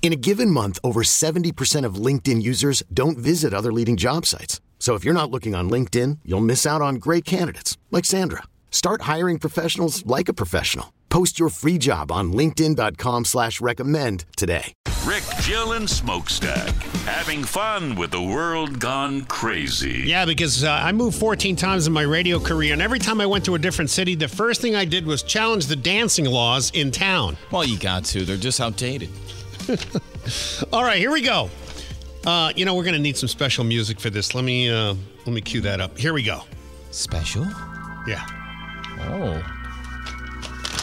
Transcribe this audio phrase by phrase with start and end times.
[0.00, 4.62] In a given month, over 70% of LinkedIn users don't visit other leading job sites.
[4.78, 8.44] So if you're not looking on LinkedIn, you'll miss out on great candidates like Sandra.
[8.70, 10.94] Start hiring professionals like a professional.
[11.10, 14.72] Post your free job on LinkedIn.com slash recommend today.
[15.04, 16.74] Rick, Jill, and Smokestack
[17.06, 20.02] having fun with the world gone crazy.
[20.04, 23.26] Yeah, because uh, I moved 14 times in my radio career, and every time I
[23.26, 26.70] went to a different city, the first thing I did was challenge the dancing laws
[26.74, 27.38] in town.
[27.50, 28.24] Well, you got to.
[28.24, 29.08] They're just outdated.
[30.72, 31.50] All right, here we go.
[32.26, 34.34] Uh, you know, we're gonna need some special music for this.
[34.34, 34.94] Let me uh,
[35.26, 35.98] let me cue that up.
[35.98, 36.42] Here we go.
[36.90, 37.46] Special?
[38.06, 38.24] Yeah.
[39.00, 39.42] Oh.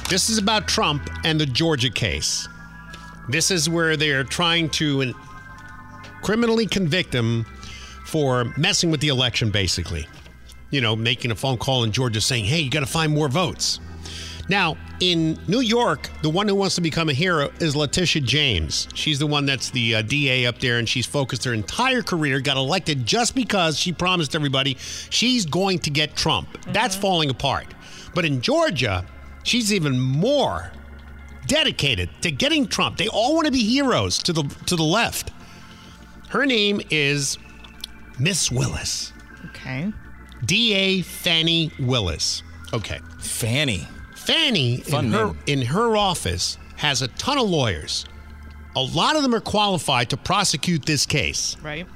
[0.10, 2.48] This is about Trump and the Georgia case.
[3.28, 5.14] This is where they're trying to
[6.22, 7.46] criminally convict him
[8.06, 10.08] for messing with the election, basically.
[10.70, 13.30] You know, making a phone call in Georgia saying, hey, you got to find more
[13.30, 13.80] votes.
[14.48, 18.88] Now, in New York, the one who wants to become a hero is Letitia James.
[18.94, 22.40] She's the one that's the uh, DA up there, and she's focused her entire career,
[22.42, 24.78] got elected just because she promised everybody
[25.10, 26.48] she's going to get Trump.
[26.68, 27.68] That's falling apart.
[28.14, 29.06] But in Georgia,
[29.44, 30.72] she's even more
[31.48, 32.98] dedicated to getting Trump.
[32.98, 35.32] They all want to be heroes to the to the left.
[36.30, 37.38] Her name is
[38.20, 39.12] Miss Willis.
[39.48, 39.92] Okay.
[40.44, 42.44] DA Fani Willis.
[42.74, 43.00] Okay.
[43.20, 43.88] Fanny.
[44.26, 48.06] Fannie Fun in her in her office has a ton of lawyers.
[48.76, 51.56] A lot of them are qualified to prosecute this case.
[51.64, 51.88] Right.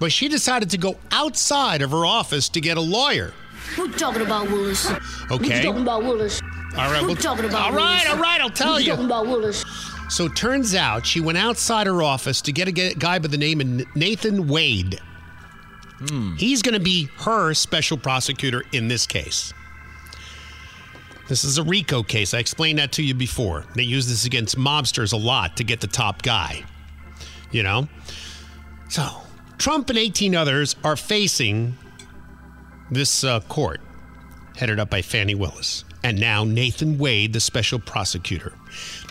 [0.00, 3.32] But she decided to go outside of her office to get a lawyer.
[3.76, 4.90] Who talking about Willis?
[5.30, 5.58] Okay.
[5.58, 6.40] Who talking about Willis?
[6.76, 7.00] All right.
[7.00, 8.08] Who well- talking about all right, Willis?
[8.14, 8.90] all right, I'll tell Who you.
[8.90, 9.64] talking about Willis?
[10.08, 13.38] So it turns out she went outside her office to get a guy by the
[13.38, 14.98] name of Nathan Wade.
[16.08, 16.34] Hmm.
[16.36, 19.52] He's going to be her special prosecutor in this case.
[21.30, 22.34] This is a RICO case.
[22.34, 23.64] I explained that to you before.
[23.76, 26.64] They use this against mobsters a lot to get the top guy.
[27.52, 27.86] You know?
[28.88, 29.08] So,
[29.56, 31.78] Trump and 18 others are facing
[32.90, 33.80] this uh, court
[34.56, 38.52] headed up by Fani Willis, and now Nathan Wade, the special prosecutor.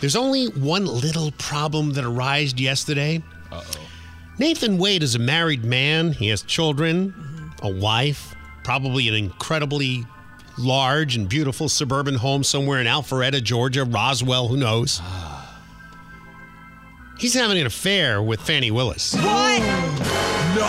[0.02, 3.22] There's only one little problem that arose yesterday.
[4.38, 6.12] Nathan Wade is a married man.
[6.12, 7.14] He has children,
[7.62, 10.04] a wife, probably an incredibly
[10.60, 15.00] large and beautiful suburban home somewhere in Alpharetta, Georgia, Roswell, who knows.
[17.18, 19.14] He's having an affair with Fani Willis.
[19.14, 19.22] What?
[20.56, 20.64] No.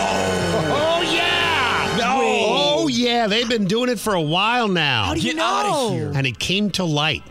[0.74, 1.96] Oh, yeah!
[1.98, 2.18] No!
[2.20, 3.26] Oh, yeah.
[3.26, 5.04] They've been doing it for a while now.
[5.04, 5.44] How do you Get know?
[5.44, 6.12] outta here.
[6.14, 7.22] and it came to light.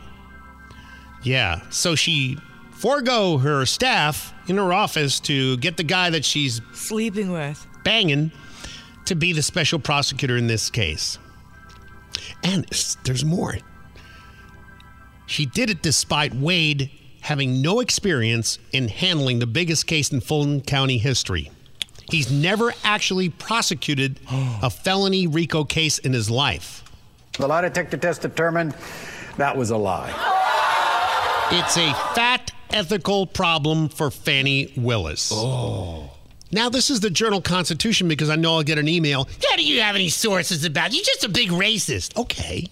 [1.23, 2.39] Yeah, so she
[2.71, 7.65] forego her staff in her office to get the guy that she's Sleeping with.
[7.83, 8.31] banging
[9.05, 11.19] to be the special prosecutor in this case.
[12.43, 12.65] And
[13.03, 13.57] there's more.
[15.25, 16.91] She did it despite Wade
[17.21, 21.51] having no experience in handling the biggest case in Fulton County history.
[22.09, 26.83] He's never actually prosecuted a felony RICO case in his life.
[27.37, 28.75] The lie detector test determined
[29.37, 30.09] that was a lie.
[31.51, 35.31] It's a fat ethical problem for Fani Willis.
[35.33, 36.09] Oh.
[36.51, 39.27] Now, this is the Journal Constitution because I know I'll get an email.
[39.41, 42.17] Yeah, do you have any sources about You're just a big racist.
[42.17, 42.67] Okay.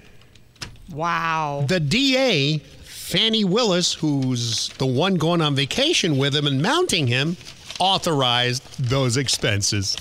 [0.91, 1.65] Wow.
[1.67, 2.61] The DA,
[3.07, 7.37] Fani Willis, who's the one going on vacation with him and mounting him,
[7.79, 9.95] authorized those expenses.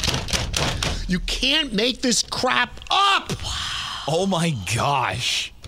[1.07, 3.33] You can't make this crap up.
[4.09, 5.53] Oh my gosh.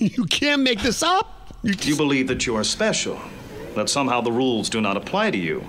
[0.00, 1.54] You can't make this up.
[1.62, 3.18] You You believe that you are special,
[3.76, 5.64] that somehow the rules do not apply to you.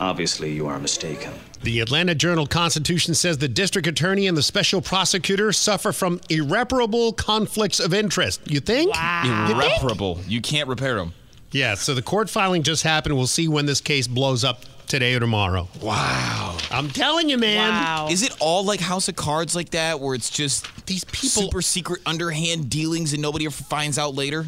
[0.00, 1.34] Obviously, you are mistaken.
[1.62, 7.12] The Atlanta Journal Constitution says the district attorney and the special prosecutor suffer from irreparable
[7.12, 8.40] conflicts of interest.
[8.50, 8.92] You think?
[8.92, 9.48] Wow.
[9.48, 10.20] Irreparable.
[10.26, 11.14] You can't repair them.
[11.52, 13.14] Yeah, so the court filing just happened.
[13.16, 15.68] We'll see when this case blows up today or tomorrow.
[15.80, 16.58] Wow.
[16.72, 17.68] I'm telling you, man.
[17.68, 18.08] Wow.
[18.10, 21.62] Is it all like House of Cards like that, where it's just These people super
[21.62, 24.46] secret underhand dealings and nobody ever finds out later?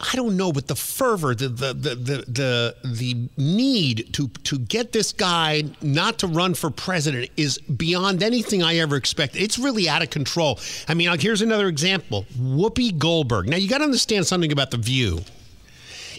[0.00, 4.58] I don't know, but the fervor, the the the the the, the need to to
[4.58, 9.42] get this guy not to run for president is beyond anything I ever expected.
[9.42, 10.58] It's really out of control.
[10.88, 13.48] I mean, like, here's another example: Whoopi Goldberg.
[13.48, 15.20] Now you got to understand something about the View.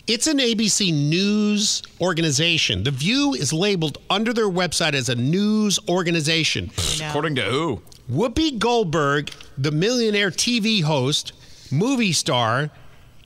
[0.08, 2.84] It's an ABC news organization.
[2.84, 6.72] The View is labeled under their website as a news organization.
[7.02, 7.82] According to who?
[8.10, 11.34] Whoopi Goldberg, the millionaire TV host,
[11.72, 12.70] movie star,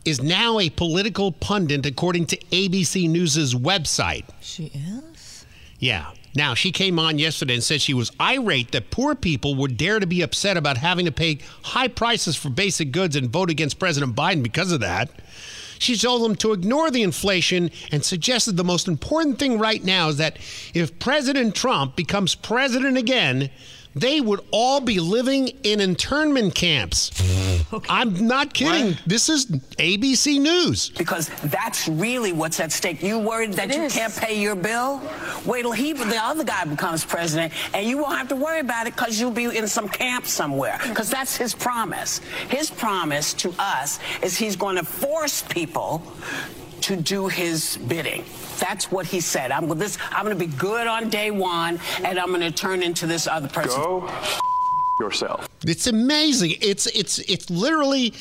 [0.05, 4.25] is now a political pundit according to ABC News' website.
[4.41, 5.45] She is?
[5.79, 6.11] Yeah.
[6.33, 9.99] Now, she came on yesterday and said she was irate that poor people would dare
[9.99, 13.79] to be upset about having to pay high prices for basic goods and vote against
[13.79, 15.09] President Biden because of that.
[15.77, 20.09] She told them to ignore the inflation and suggested the most important thing right now
[20.09, 20.37] is that
[20.75, 23.49] if President Trump becomes president again,
[23.95, 27.11] they would all be living in internment camps.
[27.89, 28.97] I'm not kidding.
[29.05, 30.89] This is ABC News.
[30.89, 33.01] because that's really what's at stake.
[33.01, 35.01] You worried that you can't pay your bill?
[35.45, 38.87] Wait till he, the other guy becomes president, and you won't have to worry about
[38.87, 40.79] it because you'll be in some camp somewhere.
[40.87, 42.19] Because that's his promise.
[42.49, 46.03] His promise to us is he's going to force people
[46.81, 48.23] to do his bidding.
[48.61, 49.51] That's what he said.
[49.51, 49.97] I'm this.
[50.11, 53.27] I'm going to be good on day one, and I'm going to turn into this
[53.27, 53.81] other person.
[53.81, 54.09] Go
[55.01, 55.49] yourself.
[55.65, 56.53] It's amazing.
[56.61, 58.13] It's it's it's literally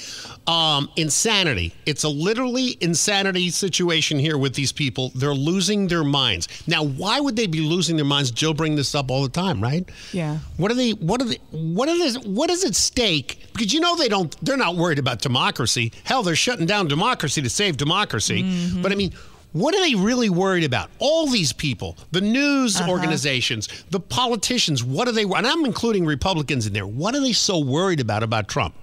[0.47, 1.75] um, insanity.
[1.87, 5.13] It's a literally insanity situation here with these people.
[5.15, 6.49] They're losing their minds.
[6.67, 8.31] Now, why would they be losing their minds?
[8.31, 9.89] Joe bring this up all the time, right?
[10.13, 10.39] Yeah.
[10.57, 10.91] What are they?
[10.93, 11.39] What are they?
[11.51, 12.19] What is?
[12.19, 13.47] What is at stake?
[13.53, 14.35] Because you know they don't.
[14.45, 15.93] They're not worried about democracy.
[16.05, 18.43] Hell, they're shutting down democracy to save democracy.
[18.81, 19.13] But I mean.
[19.53, 20.91] What are they really worried about?
[20.99, 22.91] All these people, the news uh-huh.
[22.91, 27.33] organizations, the politicians, what are they, and I'm including Republicans in there, what are they
[27.33, 28.75] so worried about about Trump?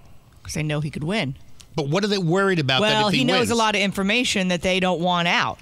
[0.41, 1.35] Because they know he could win.
[1.75, 3.51] But what are they worried about that Well, if he, he knows wins?
[3.51, 5.59] a lot of information that they don't want out.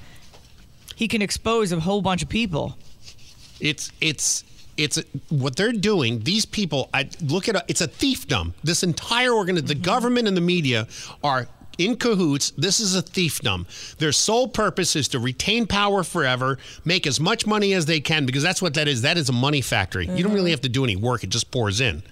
[0.96, 2.78] He can expose a whole bunch of people.
[3.60, 4.44] It's it's
[4.78, 6.22] it's what they're doing.
[6.22, 8.54] These people, I look at it's a thiefdom.
[8.63, 9.81] This entire organ, the mm-hmm.
[9.81, 10.88] government and the media
[11.24, 12.51] are in cahoots.
[12.51, 13.66] This is a thiefdom.
[13.98, 18.25] Their sole purpose is to retain power forever, make as much money as they can,
[18.25, 19.01] because that's what that is.
[19.01, 20.07] That is a money factory.
[20.07, 20.51] You don't really mm-hmm.
[20.51, 22.04] have to do any work; it just pours in.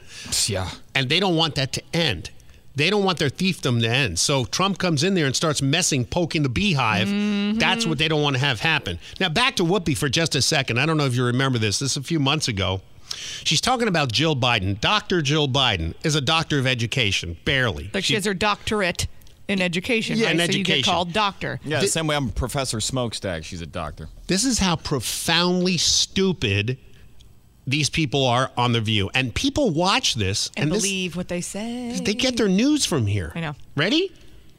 [0.48, 0.70] Yeah.
[0.96, 2.30] and they don't want that to end.
[2.76, 4.18] They don't want their thiefdom to end.
[4.18, 7.08] So Trump comes in there and starts messing, poking the beehive.
[7.08, 7.60] Mm-hmm.
[7.60, 9.00] That's what they don't want to have happen.
[9.20, 10.80] Now, back to Whoopi for just a second.
[10.80, 11.80] I don't know if you remember this.
[11.80, 12.82] This is a few months ago.
[13.44, 14.80] She's talking about Jill Biden.
[14.80, 15.22] Dr.
[15.22, 17.92] Jill Biden is a doctor of education, barely.
[17.94, 19.08] Like she has her doctorate
[19.48, 20.40] in education, Yeah, right?
[20.40, 20.94] in so you get education.
[20.94, 21.60] called doctor.
[21.64, 23.44] Yeah, the same way I'm Professor Smokestack.
[23.44, 24.10] She's a doctor.
[24.28, 26.78] This is how profoundly stupid
[27.68, 29.10] these people are on The View.
[29.14, 31.98] And people watch this And, this- believe what they say.
[32.04, 33.32] they get their news from here.
[33.36, 33.56] I know.
[33.76, 34.12] Ready?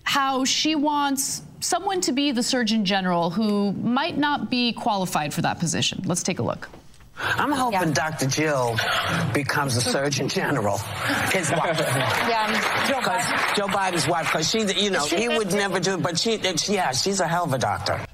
[0.07, 5.41] how she wants someone to be the Surgeon General who might not be qualified for
[5.41, 6.03] that position.
[6.05, 6.69] Let's take a look.
[7.17, 8.27] I'm hoping Dr.
[8.27, 8.77] Jill
[9.33, 10.79] becomes a Surgeon General.
[11.33, 11.79] His wife.
[12.25, 16.03] Yeah, Joe Because Joe Biden's wife, because she, you know, he would never do it,
[16.03, 16.37] but she,
[16.73, 18.05] yeah, she's a hell of a doctor.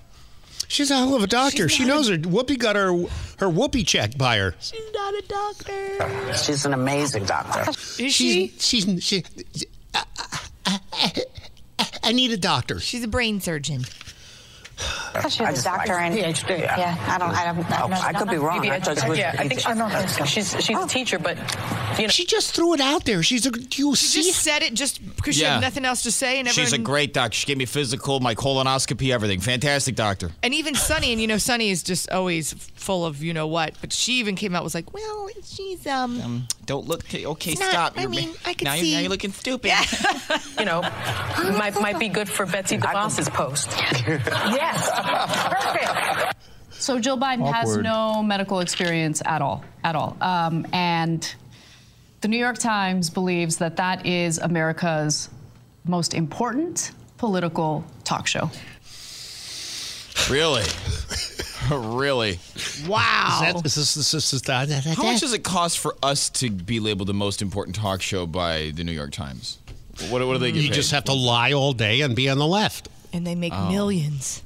[0.69, 1.69] She's a hell of a doctor.
[1.69, 2.17] She knows her.
[2.17, 4.55] Whoopi got her her Whoopi check by her.
[4.61, 6.33] She's not a doctor.
[6.37, 7.69] She's an amazing doctor.
[7.71, 8.53] Is she?
[8.59, 9.25] She's she's she.
[9.95, 10.79] I,
[12.05, 12.79] I need a doctor.
[12.79, 13.85] She's a brain surgeon.
[15.29, 16.61] She's a doctor and PhD.
[16.61, 17.31] Yeah, I don't.
[17.31, 17.71] I don't.
[17.73, 18.69] I, don't, I could be wrong.
[18.69, 19.67] I thought she was yeah, I think PhD.
[19.71, 20.25] I don't think so.
[20.25, 21.37] She's she's a teacher, but
[21.99, 22.09] you know.
[22.09, 23.23] She just threw it out there.
[23.23, 23.51] She's a.
[23.73, 24.23] You She see?
[24.23, 26.67] just said it just because she had nothing else to say, and everyone.
[26.67, 27.35] She's a great doctor.
[27.37, 29.41] She gave me physical, my colonoscopy, everything.
[29.41, 30.31] Fantastic doctor.
[30.43, 33.75] And even Sunny, and you know, Sunny is just always full of you know what.
[33.81, 36.21] But she even came out was like, well, she's um.
[36.21, 37.05] Um, don't look.
[37.13, 37.93] Okay, not- stop.
[37.97, 39.69] I You're ma- mean, I could now, see- You're, now you're looking stupid.
[39.69, 39.85] Yeah.
[40.59, 40.83] you know,
[41.59, 43.71] might might be good for Betsy DeVos's post.
[44.73, 45.55] Yes.
[45.65, 46.37] Perfect.
[46.73, 50.17] So Jill Biden has no medical experience at all, at all.
[50.21, 51.35] Um, and
[52.23, 55.29] the New York Times believes that that is America's
[55.85, 58.51] most important political talk show.
[60.31, 60.65] Really?
[61.71, 62.39] really?
[62.87, 63.29] Wow.
[63.35, 65.95] Is that, is this, is this, is that, that, How much does it cost for
[66.03, 69.59] us to be labeled the most important talk show by the New York Times?
[70.09, 70.75] What, what do they get You paid?
[70.77, 72.89] just have to lie all day and be on the left.
[73.13, 73.71] And they make Oh.
[73.71, 74.43] millions.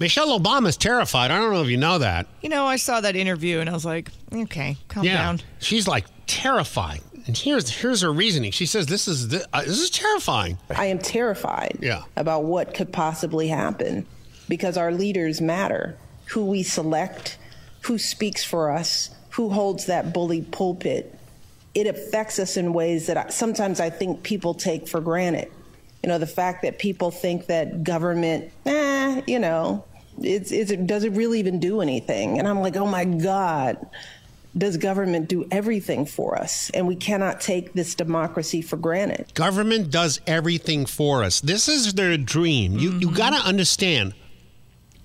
[0.00, 1.30] Michelle Obama's terrified.
[1.30, 2.26] I don't know if you know that.
[2.40, 5.40] You know, I saw that interview and I was like, okay, calm yeah, down.
[5.60, 7.00] she's like terrified.
[7.26, 8.50] And here's here's her reasoning.
[8.50, 10.56] She says this is the, uh, this is terrifying.
[10.74, 12.02] I am terrified Yeah.
[12.16, 14.06] about what could possibly happen
[14.48, 15.96] because our leaders matter.
[16.30, 17.36] Who we select,
[17.82, 21.14] who speaks for us, who holds that bully pulpit.
[21.74, 25.50] It affects us in ways that I, sometimes I think people take for granted.
[26.02, 29.84] You know, the fact that people think that government, eh, you know,
[30.20, 32.38] it's, it's, does it really even do anything?
[32.38, 33.86] And I'm like, oh my God,
[34.56, 36.70] does government do everything for us?
[36.70, 39.32] And we cannot take this democracy for granted.
[39.34, 41.40] Government does everything for us.
[41.40, 42.78] This is their dream.
[42.78, 43.48] You you got to mm-hmm.
[43.48, 44.14] understand.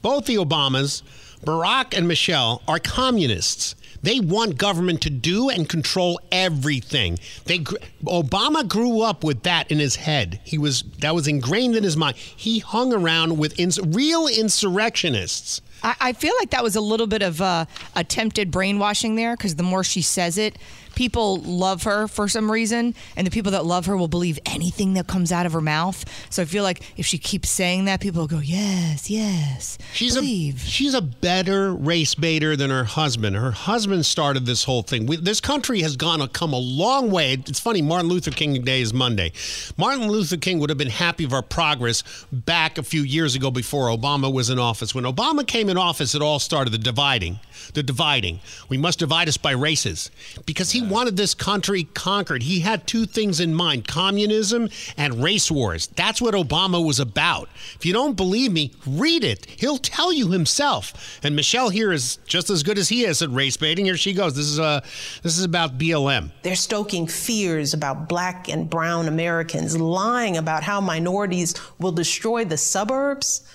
[0.01, 1.01] Both the Obamas,
[1.43, 3.75] Barack and Michelle, are communists.
[4.06, 7.18] They want government to do and control everything.
[7.46, 7.60] They
[8.06, 10.40] Obama grew up with that in his head.
[10.44, 12.16] He was that was ingrained in his mind.
[12.16, 15.60] He hung around with ins- real insurrectionists.
[15.82, 19.56] I, I feel like that was a little bit of uh, attempted brainwashing there because
[19.56, 20.56] the more she says it,
[20.96, 24.94] people love her for some reason, and the people that love her will believe anything
[24.94, 26.06] that comes out of her mouth.
[26.30, 30.18] So I feel like if she keeps saying that, people will go, "Yes, yes." She's
[30.18, 33.36] a she's a better race baiter than her husband.
[33.36, 35.06] Her husband started this whole thing.
[35.06, 37.34] We, this country has gone to come a long way.
[37.34, 37.82] It's funny.
[37.82, 39.32] Martin Luther King Day is Monday.
[39.78, 43.52] Martin Luther King would have been happy of our progress back a few years ago
[43.52, 44.96] before Obama was in office.
[44.96, 47.40] When Obama came in office, it all started the dividing.
[47.74, 48.39] The dividing.
[48.69, 50.12] We must divide us by races
[50.45, 52.43] because he wanted this country conquered.
[52.43, 55.88] He had two things in mind: communism and race wars.
[55.88, 57.50] That's what Obama was about.
[57.75, 59.45] If you don't believe me, read it.
[59.45, 61.19] He'll tell you himself.
[61.24, 63.86] And Michelle here is just as good as he is at race baiting.
[63.86, 64.36] Here she goes.
[64.36, 64.81] This is uh,
[65.24, 66.31] this is about BLM.
[66.43, 72.57] They're stoking fears about black and brown Americans, lying about how minorities will destroy the
[72.57, 73.48] suburbs,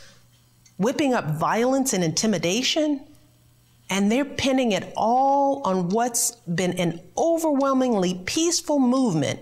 [0.78, 3.00] whipping up violence and intimidation.
[3.92, 9.40] And they're pinning it all on what's been an overwhelmingly peaceful movement.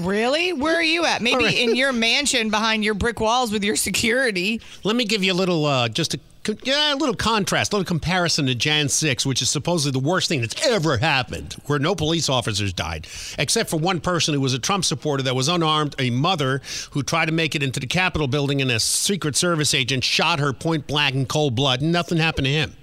[0.00, 0.52] Really?
[0.52, 1.22] Where are you at?
[1.22, 1.56] Maybe All right.
[1.58, 4.60] in your mansion behind your brick walls with your security.
[4.82, 6.20] Let me give you a little, uh, just a,
[6.62, 10.28] yeah, a little contrast, a little comparison to Jan 6, which is supposedly the worst
[10.28, 13.06] thing that's ever happened, where no police officers died,
[13.38, 17.02] except for one person who was a Trump supporter that was unarmed, a mother who
[17.02, 20.52] tried to make it into the Capitol building, and a Secret Service agent shot her
[20.52, 21.80] point blank in cold blood.
[21.80, 22.74] and Nothing happened to him.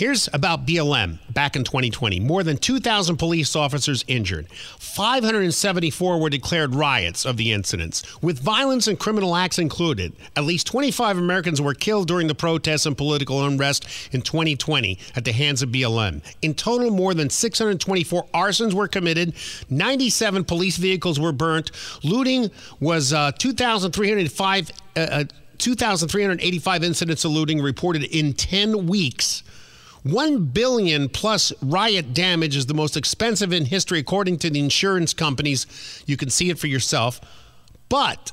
[0.00, 2.20] Here's about BLM back in 2020.
[2.20, 4.48] More than 2,000 police officers injured.
[4.50, 10.14] 574 were declared riots of the incidents, with violence and criminal acts included.
[10.36, 15.26] At least 25 Americans were killed during the protests and political unrest in 2020 at
[15.26, 16.22] the hands of BLM.
[16.40, 19.34] In total, more than 624 arsons were committed.
[19.68, 21.72] 97 police vehicles were burnt.
[22.02, 24.70] Looting was uh, 2,305.
[24.96, 25.24] Uh, uh,
[25.58, 29.42] 2,385 incidents of looting reported in 10 weeks.
[30.02, 35.12] 1 billion plus riot damage is the most expensive in history according to the insurance
[35.12, 35.66] companies.
[36.06, 37.20] You can see it for yourself.
[37.88, 38.30] But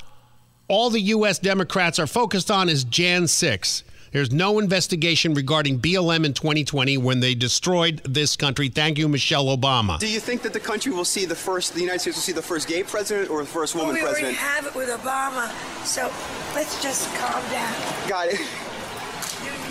[0.68, 3.84] all the US Democrats are focused on is Jan 6.
[4.14, 8.70] There's no investigation regarding BLM in 2020 when they destroyed this country.
[8.70, 10.00] Thank you, Michelle Obama.
[10.00, 12.32] Do you think that the country will see the first, the United States will see
[12.32, 14.18] the first gay president or the first woman president?
[14.18, 14.56] we already president?
[14.56, 16.10] have it with Obama, so
[16.56, 17.74] let's just calm down.
[18.08, 18.40] Got it.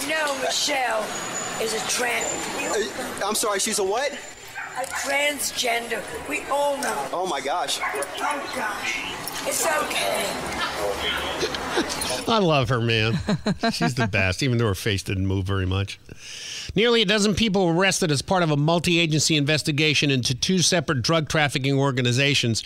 [0.02, 1.02] You know Michelle
[1.60, 2.26] is a trans.
[2.60, 2.90] You,
[3.24, 4.12] I'm sorry, she's a what?
[4.76, 6.02] a transgender.
[6.28, 7.08] We all know.
[7.12, 7.80] Oh my gosh.
[7.82, 9.04] Oh gosh,
[9.46, 10.26] it's okay.
[12.30, 13.18] I love her, man.
[13.72, 15.98] She's the best, even though her face didn't move very much.
[16.74, 20.58] Nearly a dozen people were arrested as part of a multi agency investigation into two
[20.58, 22.62] separate drug trafficking organizations.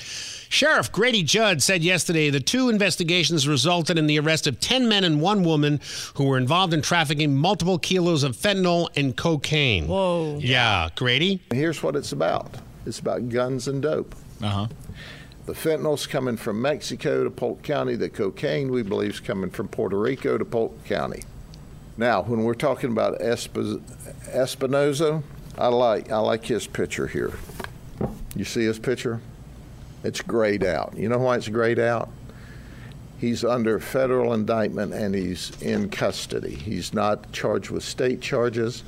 [0.48, 5.04] Sheriff Grady Judd said yesterday the two investigations resulted in the arrest of 10 men
[5.04, 5.80] and one woman
[6.14, 9.86] who were involved in trafficking multiple kilos of fentanyl and cocaine.
[9.86, 10.38] Whoa.
[10.40, 11.42] Yeah, Grady?
[11.52, 14.14] Here's what it's about it's about guns and dope.
[14.42, 14.66] Uh huh.
[15.46, 17.96] The fentanyl's coming from Mexico to Polk County.
[17.96, 21.24] The cocaine, we believe, is coming from Puerto Rico to Polk County.
[22.00, 23.82] Now, when we're talking about Esp-
[24.32, 25.22] Espinoza,
[25.58, 27.34] I like I like his picture here.
[28.34, 29.20] You see his picture?
[30.02, 30.96] It's grayed out.
[30.96, 32.08] You know why it's grayed out?
[33.18, 36.54] He's under federal indictment and he's in custody.
[36.54, 38.82] He's not charged with state charges.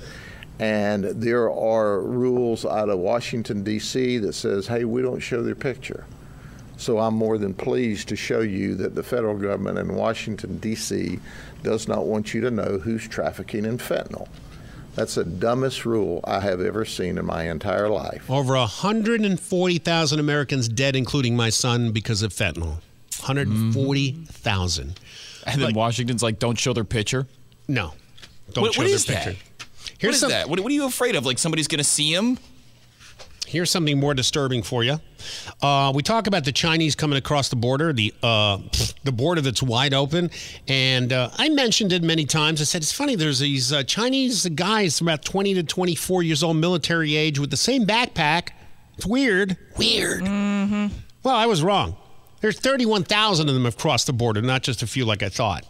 [0.59, 4.19] And there are rules out of Washington, D.C.
[4.19, 6.07] that says, hey, we don't show their picture.
[6.77, 11.21] So I'm more than pleased to show you that the federal government in Washington, D.C.
[11.63, 14.27] does not want you to know who's trafficking in fentanyl.
[14.95, 18.31] That's the dumbest rule I have ever seen in my entire life.
[18.31, 22.79] Over 140,000 Americans dead, including my son, because of fentanyl.
[23.21, 24.99] 140,000.
[25.47, 27.27] And then Washington's like, don't show their picture.
[27.69, 27.93] No,
[28.53, 29.25] don't What- show what their is that?
[29.27, 29.43] picture.
[30.09, 30.49] what is that?
[30.49, 31.25] What, what are you afraid of?
[31.25, 32.39] Like somebody's going to see him?
[33.53, 34.99] Here's something more disturbing for you.
[35.61, 38.57] Uh, we talk about the Chinese coming across the border, the uh,
[39.05, 40.31] the border that's wide open,
[40.69, 42.63] and uh, I mentioned it many times.
[42.63, 43.15] I said it's funny.
[43.15, 47.59] There's these uh, Chinese guys, about 20 to 24 years old, military age, with the
[47.59, 48.53] same backpack.
[48.97, 49.59] It's weird.
[49.77, 50.23] Weird.
[50.23, 50.87] Mm-hmm.
[51.23, 51.97] Well, I was wrong.
[52.41, 55.67] There's 31,000 of them have crossed the border, not just a few like I thought.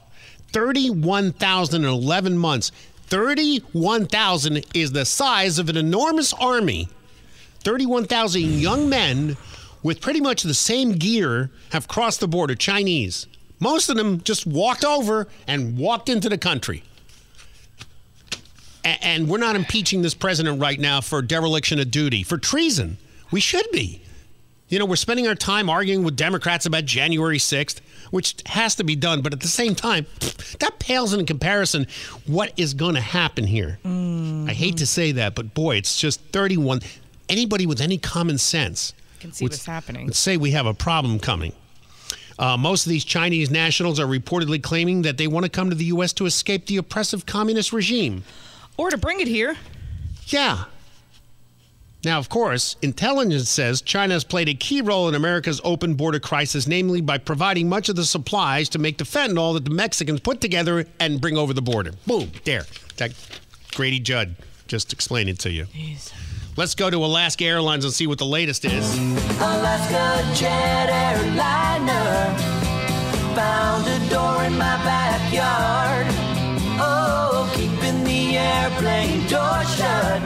[0.52, 2.70] 31,000 in 11 months.
[3.06, 6.88] 31,000 is the size of an enormous army.
[7.62, 9.36] 31,000 young men
[9.82, 13.26] with pretty much the same gear have crossed the border, Chinese.
[13.58, 16.82] Most of them just walked over and walked into the country.
[18.84, 22.98] A- And we're not impeaching this president right now for dereliction of duty, for treason.
[23.30, 24.02] We should be.
[24.68, 28.84] You know, we're spending our time arguing with Democrats about January 6th, which has to
[28.84, 29.20] be done.
[29.20, 30.06] But at the same time,
[30.60, 31.86] that pales in comparison
[32.26, 33.78] what is going to happen here.
[33.84, 34.48] Mm.
[34.48, 36.80] I hate to say that, but boy, it's just 31.
[37.32, 40.06] Anybody with any common sense Can see would- what's happening.
[40.06, 41.52] would say we have a problem coming.
[42.38, 45.76] Uh, most of these Chinese nationals are reportedly claiming that they want to come to
[45.76, 46.12] the U.S.
[46.14, 48.24] to escape the oppressive communist regime.
[48.76, 49.56] Or to bring it here.
[50.26, 50.64] Yeah.
[52.04, 56.18] Now, of course, intelligence says China has played a key role in America's open border
[56.18, 60.18] crisis, namely by providing much of the supplies to make the fentanyl that the Mexicans
[60.20, 61.92] put together and bring over the border.
[62.06, 62.64] Boom, there.
[62.96, 63.12] That
[63.72, 64.34] Grady Judd
[64.66, 65.66] just explained it to you.
[66.54, 68.98] Let's go to Alaska Airlines and see what the latest is.
[69.40, 72.36] Alaska jet airliner
[73.34, 76.06] found a door in my backyard.
[76.78, 80.20] Oh, keeping the airplane door shut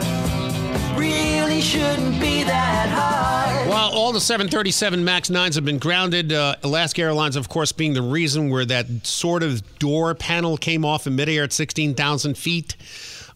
[0.97, 3.69] really shouldn't be that hard.
[3.69, 7.93] While all the 737 MAX 9s have been grounded, uh, Alaska Airlines, of course, being
[7.93, 12.75] the reason where that sort of door panel came off in midair at 16,000 feet.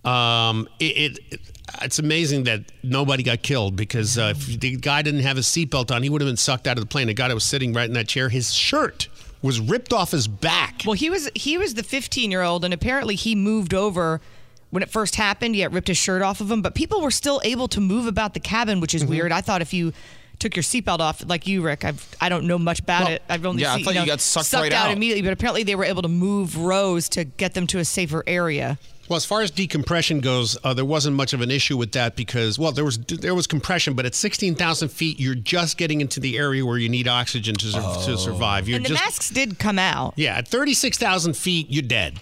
[0.04, 1.42] Um, it, it,
[1.82, 5.94] it's amazing that nobody got killed because uh, if the guy didn't have his seatbelt
[5.96, 7.08] on, he would have been sucked out of the plane.
[7.08, 9.08] The guy that was sitting right in that chair, his shirt
[9.42, 10.84] was ripped off his back.
[10.86, 14.22] Well, he was he was the 15 year old, and apparently he moved over
[14.70, 15.56] when it first happened.
[15.56, 18.06] He had ripped his shirt off of him, but people were still able to move
[18.08, 19.12] about the cabin, which is Mm-hmm.
[19.12, 19.32] weird.
[19.32, 19.94] I thought if you
[20.40, 23.22] took your seatbelt off, like you, Rick, I've I don't know much about Well, it.
[23.30, 24.92] I've only yeah, I thought you know, got sucked right out.
[24.92, 28.24] immediately, but apparently they were able to move rows to get them to a safer
[28.28, 28.78] area.
[29.12, 32.16] Well, as far as decompression goes, uh, there wasn't much of an issue with that
[32.16, 36.00] because, well, there was there was compression, but at sixteen thousand feet, you're just getting
[36.00, 38.70] into the area where you need oxygen to, sur- to survive.
[38.70, 40.14] You're and the just masks did come out.
[40.16, 42.22] yeah, at thirty six thousand feet, you're dead.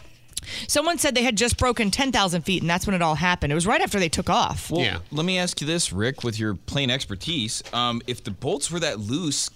[0.68, 3.52] Someone said they had just broken 10,000 feet, and that's when it all happened.
[3.52, 4.72] It was right after they took off.
[4.72, 7.62] Well, let me ask you this, Rick, with your plane expertise.
[7.72, 9.52] Um, if the bolts were that loose,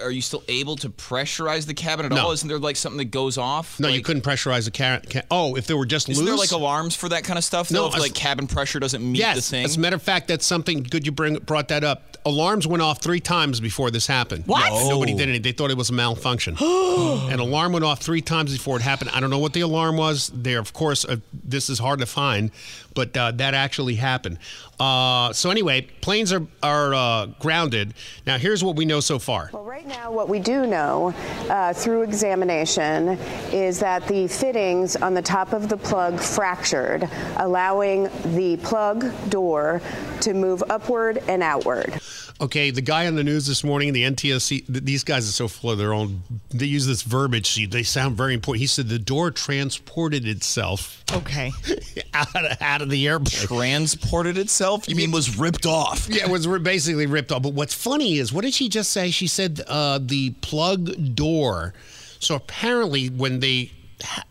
[0.00, 2.26] are you still able to pressurize the cabin at No.
[2.26, 2.32] all?
[2.32, 3.78] Isn't there like something that goes off?
[3.80, 5.00] No, you couldn't pressurize the car.
[5.08, 6.30] Ca- oh, if there were just Isn't loose.
[6.30, 7.70] there like alarms for that kind of stuff?
[7.70, 9.64] No, though, if like cabin pressure doesn't meet yes, the thing.
[9.64, 11.04] as a matter of fact, that's something good.
[11.06, 12.16] You bring brought that up.
[12.26, 14.44] Alarms went off three times before this happened.
[14.46, 14.70] What?
[14.70, 15.42] And nobody did anything.
[15.42, 16.54] They thought it was a malfunction.
[16.60, 19.10] An alarm went off three times before it happened.
[19.14, 20.30] I don't know what the alarm was.
[20.34, 22.50] There, of course, uh, this is hard to find,
[22.94, 24.38] but uh, that actually happened.
[24.80, 27.92] Uh, so anyway, planes are are uh, grounded.
[28.26, 29.50] Now, here's what we know so far.
[29.52, 31.14] Well, right now, what we do know
[31.50, 33.18] uh, through examination
[33.52, 39.82] is that the fittings on the top of the plug fractured, allowing the plug door
[40.22, 42.00] to move upward and outward.
[42.40, 45.72] Okay, the guy on the news this morning, the NTSB, these guys are so full
[45.72, 46.22] of their own.
[46.48, 47.68] They use this verbiage.
[47.68, 48.60] They sound very important.
[48.62, 51.52] He said the door transported itself Okay.
[52.14, 53.46] out of, out of the airplane.
[53.46, 54.88] Transported itself?
[54.88, 56.08] You mean was ripped off?
[56.08, 57.42] Yeah, it was basically ripped off.
[57.42, 59.10] But what's funny is, what did she just say?
[59.10, 61.74] She said uh, the plug door.
[62.20, 63.70] So apparently, when they,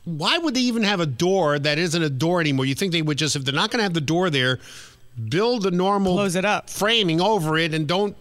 [0.06, 2.66] why would they even have a door that isn't a door anymore?
[2.66, 4.58] You think they would just, if they're not going to have the door there,
[5.30, 6.70] build a normal Close it up.
[6.70, 8.16] framing over it and don't.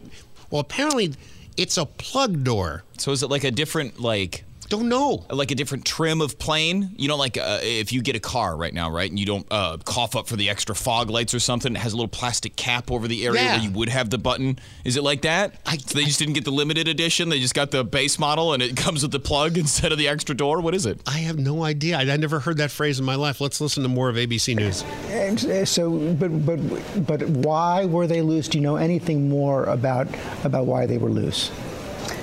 [0.50, 1.14] Well, apparently,
[1.56, 2.84] it's a plug door.
[2.98, 4.44] So is it like a different like?
[4.70, 5.24] Don't know.
[5.30, 6.90] Like a different trim of plane.
[6.98, 9.46] You know, like uh, if you get a car right now, right, and you don't
[9.50, 12.54] uh, cough up for the extra fog lights or something, it has a little plastic
[12.54, 13.54] cap over the area Yeah.
[13.54, 14.58] where you would have the button.
[14.84, 15.54] Is it like that?
[15.86, 17.30] so they just didn't get the limited edition.
[17.30, 20.06] They just got the base model, and it comes with the plug instead of the
[20.06, 20.60] extra door.
[20.60, 21.00] What is it?
[21.06, 21.96] I have no idea.
[21.96, 23.40] I, I never heard that phrase in my life.
[23.40, 24.84] Let's listen to more of ABC News.
[25.28, 26.58] And uh, so, but but
[27.06, 28.48] but why were they loose?
[28.48, 30.08] Do you know anything more about
[30.44, 31.50] about why they were loose?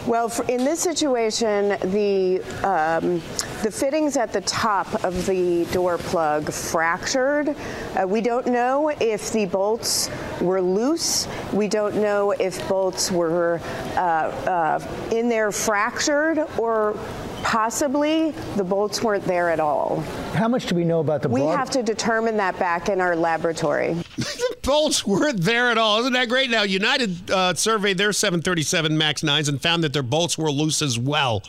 [0.08, 3.22] Well, in this situation, the um,
[3.62, 7.56] the fittings at the top of the door plug fractured.
[7.96, 10.10] Uh, we don't know if the bolts
[10.42, 11.28] were loose.
[11.54, 13.60] We don't know if bolts were
[13.96, 16.98] uh, uh, in there fractured or
[17.46, 20.02] possibly the bolts weren't there at all.
[20.34, 21.42] How much do we know about the bolts?
[21.42, 23.94] We broad- have to determine that back in our laboratory.
[24.18, 26.00] the bolts weren't there at all.
[26.00, 26.50] Isn't that great?
[26.50, 30.82] Now, United uh, surveyed their 737 MAX 9s and found that their bolts were loose
[30.82, 31.44] as well.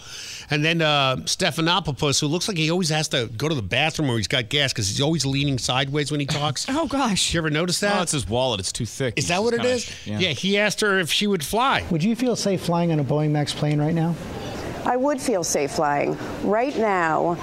[0.50, 4.08] And then uh, Stephanopoulos, who looks like he always has to go to the bathroom
[4.08, 6.66] where he's got gas because he's always leaning sideways when he talks.
[6.68, 7.32] oh, gosh.
[7.32, 7.98] You ever notice that?
[7.98, 8.60] Oh, it's his wallet.
[8.60, 9.14] It's too thick.
[9.16, 9.86] Is that what it is?
[9.86, 10.22] Kinda- is?
[10.22, 10.32] Yeah.
[10.32, 11.86] he asked her if she would fly.
[11.90, 14.14] Would you feel safe flying on a Boeing Max plane right now?
[14.86, 15.85] I would feel safe flying.
[16.42, 17.36] Right now,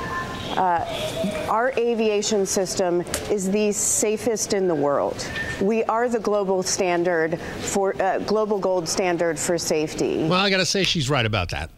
[0.57, 5.27] uh, our aviation system is the safest in the world.
[5.61, 10.27] We are the global standard for uh, global gold standard for safety.
[10.27, 11.69] Well, I got to say she's right about that.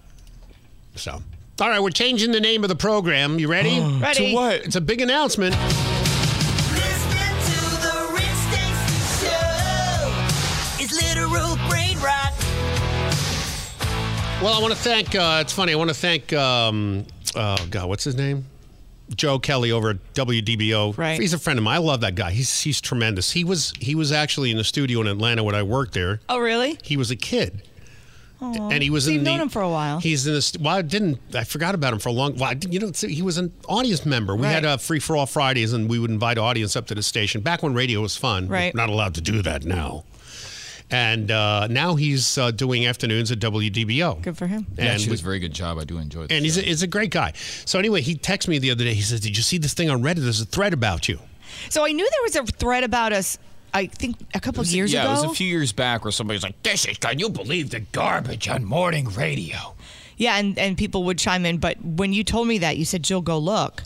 [0.96, 1.22] So,
[1.62, 3.38] all right, we're changing the name of the program.
[3.38, 3.80] You ready?
[4.02, 4.30] Ready.
[4.30, 4.56] To what?
[4.66, 5.56] It's a big announcement.
[14.46, 15.16] Well, I want to thank.
[15.16, 15.72] Uh, it's funny.
[15.72, 16.32] I want to thank.
[16.32, 18.46] Um, oh God, what's his name?
[19.16, 20.96] Joe Kelly over at WDBO.
[20.96, 21.20] Right.
[21.20, 21.78] He's a friend of mine.
[21.78, 22.30] I love that guy.
[22.30, 23.32] He's he's tremendous.
[23.32, 26.20] He was he was actually in the studio in Atlanta when I worked there.
[26.30, 26.78] Oh, really?
[26.84, 27.64] He was a kid.
[28.40, 28.70] Aw.
[28.70, 30.00] And he was So in you've the, known him for a while.
[30.00, 30.56] He's in this.
[30.60, 31.18] Well, I didn't.
[31.34, 32.36] I forgot about him for a long.
[32.38, 34.36] Well, you know, he was an audience member.
[34.36, 37.02] We had a free for all Fridays, and we would invite audience up to the
[37.02, 37.42] station.
[37.42, 38.48] Back when radio was fun.
[38.48, 38.72] Right.
[38.76, 40.04] We're not allowed to do that now.
[40.92, 44.22] And uh, now he's uh, doing afternoons at WDBO.
[44.22, 44.68] Good for him.
[44.78, 45.80] Yeah, she does a very good job.
[45.80, 46.32] I do enjoy this.
[46.36, 47.34] and he's a, he's a great guy.
[47.66, 48.94] So anyway, he texted me the other day.
[48.94, 50.18] He says, "Did you see this thing on Reddit?
[50.18, 51.20] There's a thread about you."
[51.70, 53.38] So I knew there was a thread about us,
[53.74, 55.10] I think a couple of years yeah, ago.
[55.10, 57.72] it was a few years back where somebody was like, "This is can you believe
[57.72, 59.76] the garbage on morning radio?"
[60.18, 61.58] Yeah, and, and people would chime in.
[61.58, 63.84] But when you told me that, you said, Jill, go look.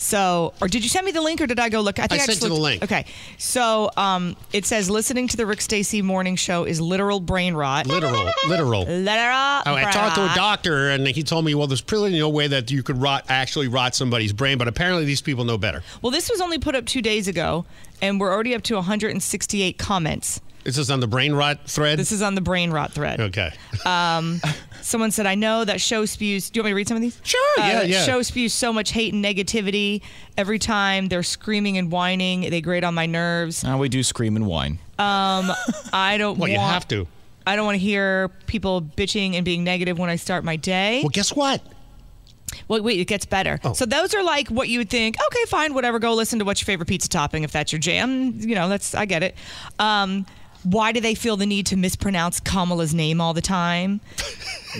[0.00, 1.98] So, or did you send me the link or did I go look?
[1.98, 2.82] I think sent just you the link.
[2.82, 3.04] Okay.
[3.36, 7.86] So it it says listening to the Rick Stacy morning show is literal brain rot.
[7.86, 8.84] Literal, literal.
[8.84, 9.62] Literal.
[9.66, 12.46] Oh, I talked to a doctor, and he told me, "Well, there's probably no way
[12.46, 16.10] that you could rot actually rot somebody's brain, but apparently these people know better." Well,
[16.10, 17.66] this was only put up two days ago,
[18.00, 20.40] and we're already up to 168 comments.
[20.64, 21.98] This Is on the brain rot thread?
[21.98, 23.20] This is on the brain rot thread.
[23.20, 23.50] okay.
[23.84, 24.40] Um,
[24.82, 26.50] someone said, I know that show spews.
[26.50, 27.20] Do you want me to read some of these?
[27.22, 28.04] Sure, yeah, uh, yeah.
[28.04, 30.02] Show spews so much hate and negativity.
[30.36, 33.62] Every time they're screaming and whining, they grate on my nerves.
[33.64, 34.78] Now we do scream and whine.
[34.98, 35.50] Um,
[35.92, 36.52] I don't Well, want.
[36.52, 37.06] you have to.
[37.46, 41.00] I don't want to hear people bitching and being negative when I start my day.
[41.02, 41.62] Well, guess what?
[42.68, 43.58] Well, wait, it gets better.
[43.64, 43.72] Oh.
[43.72, 45.16] So those are like what you would think.
[45.26, 45.98] Okay, fine, whatever.
[45.98, 48.34] Go listen to what's your favorite pizza topping if that's your jam.
[48.40, 49.36] You know, that's I get it.
[49.78, 50.26] Um,
[50.64, 54.00] why do they feel the need to mispronounce Kamala's name all the time?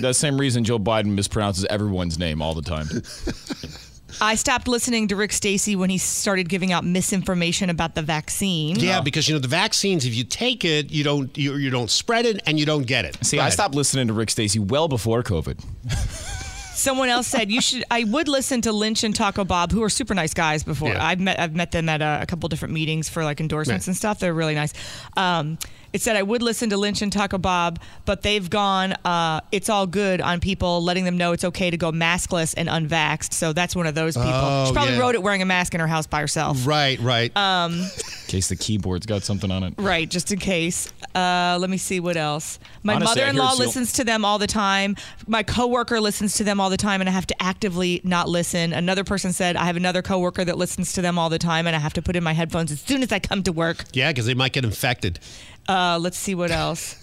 [0.01, 2.87] The same reason Joe Biden mispronounces everyone's name all the time.
[4.21, 8.77] I stopped listening to Rick Stacy when he started giving out misinformation about the vaccine.
[8.79, 10.07] Yeah, because you know the vaccines.
[10.07, 13.05] If you take it, you don't you, you don't spread it and you don't get
[13.05, 13.19] it.
[13.25, 13.53] See, Go I ahead.
[13.55, 15.59] stopped listening to Rick Stacy well before COVID.
[16.81, 17.85] Someone else said you should.
[17.91, 20.63] I would listen to Lynch and Taco Bob, who are super nice guys.
[20.63, 21.05] Before Yeah.
[21.05, 23.89] I've met, I've met them at a, a couple different meetings for like endorsements Right.
[23.93, 24.19] and stuff.
[24.19, 24.73] They're really nice.
[25.17, 25.59] Um,
[25.93, 28.93] it said I would listen to Lynch and Taco Bob, but they've gone.
[29.05, 32.69] Uh, it's all good on people, letting them know it's okay to go maskless and
[32.69, 33.33] unvaxxed.
[33.33, 34.33] So that's one of those people.
[34.33, 35.01] Oh, she probably yeah.
[35.01, 36.67] wrote it wearing a mask in her house by herself.
[36.67, 37.37] Right, right.
[37.37, 37.87] Um,
[38.29, 39.75] case the keyboard's got something on it.
[39.79, 40.93] Right, just in case.
[41.15, 42.59] Uh, let me see what else.
[42.83, 44.97] My Honestly, mother-in-law listens to them all the time.
[45.27, 48.73] My coworker listens to them all the time, and I have to actively not listen.
[48.73, 51.75] Another person said I have another coworker that listens to them all the time, and
[51.75, 53.85] I have to put in my headphones as soon as I come to work.
[53.93, 55.19] Yeah, because they might get infected.
[55.71, 56.97] Uh, let's see what else.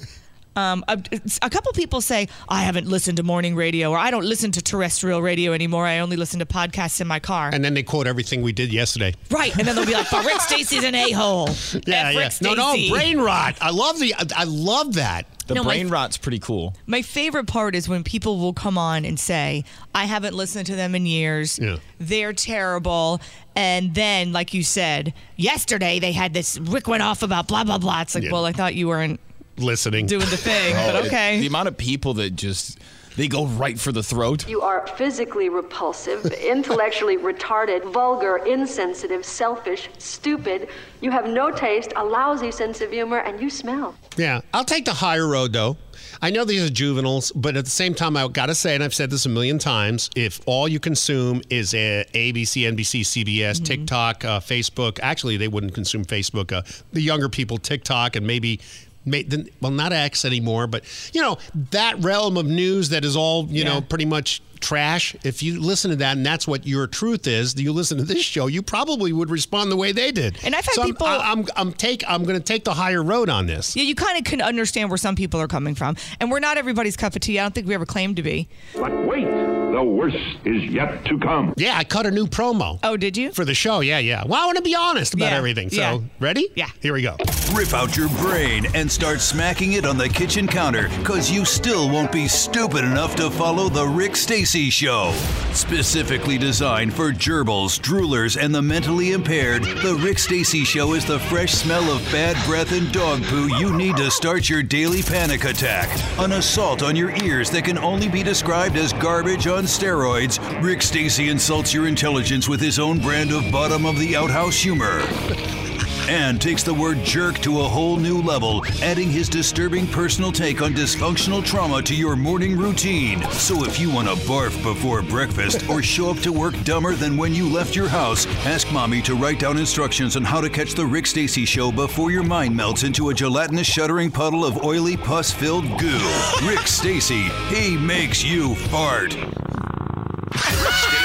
[0.57, 0.99] Um, a,
[1.43, 4.61] a couple people say I haven't listened to morning radio, or I don't listen to
[4.61, 5.85] terrestrial radio anymore.
[5.85, 7.51] I only listen to podcasts in my car.
[7.53, 9.13] And then they quote everything we did yesterday.
[9.29, 11.49] right, and then they'll be like, "But Rick Stacy's an a-hole."
[11.85, 12.13] Yeah, F.
[12.13, 12.17] yeah.
[12.17, 13.57] Rick No, no, brain rot.
[13.61, 14.15] I love the.
[14.35, 15.27] I love that.
[15.47, 16.75] The No, my- brain rot's pretty cool.
[16.85, 19.63] My favorite part is when people will come on and say,
[19.95, 21.57] I haven't listened to them in years.
[21.57, 21.77] Yeah.
[21.99, 23.21] They're terrible.
[23.55, 27.77] And then, like you said, yesterday they had this Rick went off about blah, blah,
[27.77, 28.01] blah.
[28.01, 28.31] It's like, Yeah.
[28.33, 29.19] well, I thought you weren't
[29.57, 30.05] Listening.
[30.05, 31.39] doing the thing, Oh, but it- okay.
[31.39, 32.77] the amount of people that just
[33.17, 34.47] they go right for the throat.
[34.47, 40.69] You are physically repulsive, intellectually retarded, vulgar, insensitive, selfish, stupid.
[41.01, 43.95] You have no taste, a lousy sense of humor, and you smell.
[44.17, 45.77] Yeah, I'll take the higher road though.
[46.21, 48.83] I know these are juveniles, but at the same time, I've got to say, and
[48.83, 53.63] I've said this a million times: if all you consume is uh, ABC, NBC, CBS,
[53.63, 56.51] TikTok, uh, Facebook, actually, they wouldn't consume Facebook.
[56.51, 56.61] Uh,
[56.93, 58.59] the younger people, TikTok, and maybe.
[59.07, 61.37] May- the- Well, not X anymore, but you know
[61.71, 65.15] that realm of news that is all you know pretty much trash.
[65.23, 68.23] If you listen to that and that's what your truth is, you listen to this
[68.23, 70.39] show, you probably would respond the way they did.
[70.43, 72.73] And I've had so I'm- people- I, I'm, I'm take I'm going to take the
[72.73, 73.75] higher road on this.
[73.75, 75.95] Yeah, you kind of can understand where some people are coming from.
[76.19, 77.39] And we're not everybody's cup of tea.
[77.39, 78.49] I don't think we ever claimed to be.
[78.75, 79.25] But wait,
[79.71, 81.53] the worst is yet to come.
[81.57, 82.79] Yeah, I cut a new promo.
[82.83, 83.31] Oh, did you?
[83.31, 84.23] For the show, yeah, yeah.
[84.25, 85.69] Well, I want to be honest about Yeah, everything.
[85.69, 85.99] So, yeah.
[86.19, 86.47] ready?
[86.55, 86.69] Yeah.
[86.81, 87.15] Here we go.
[87.53, 91.89] Rip out your brain and start smacking it on the kitchen counter because you still
[91.89, 95.13] won't be stupid enough to follow The Rick Stacy Show.
[95.53, 101.19] Specifically designed for gerbils, droolers, and the mentally impaired, The Rick Stacy Show is the
[101.19, 105.43] fresh smell of bad breath and dog poo you need to start your daily panic
[105.43, 105.89] attack.
[106.19, 110.39] An assault on your ears that can only be described as garbage on steroids.
[110.61, 115.01] Rick Stacy insults your intelligence with his own brand of bottom of the outhouse humor
[116.09, 120.61] and takes the word jerk to a whole new level, adding his disturbing personal take
[120.61, 123.21] on dysfunctional trauma to your morning routine.
[123.31, 127.17] So if you want to barf before breakfast or show up to work dumber than
[127.17, 130.73] when you left your house, ask mommy to write down instructions on how to catch
[130.73, 134.97] the Rick Stacy show before your mind melts into a gelatinous shuddering puddle of oily
[134.97, 136.47] pus-filled goo.
[136.47, 139.15] Rick Stacy, he makes you fart.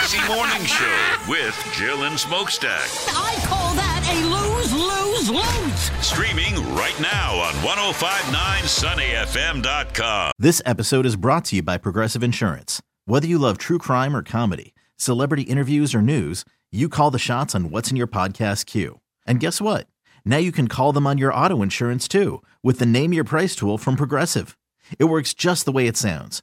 [0.02, 2.88] Stacy Morning Show with Jill and Smokestack.
[3.08, 5.90] I call that a lose, lose, lose.
[6.04, 10.32] Streaming right now on 1059sunnyfm.com.
[10.40, 12.82] This episode is brought to you by Progressive Insurance.
[13.04, 17.54] Whether you love true crime or comedy, celebrity interviews or news, you call the shots
[17.54, 18.98] on what's in your podcast queue.
[19.24, 19.86] And guess what?
[20.24, 23.54] Now you can call them on your auto insurance too with the Name Your Price
[23.54, 24.58] tool from Progressive.
[24.98, 26.42] It works just the way it sounds.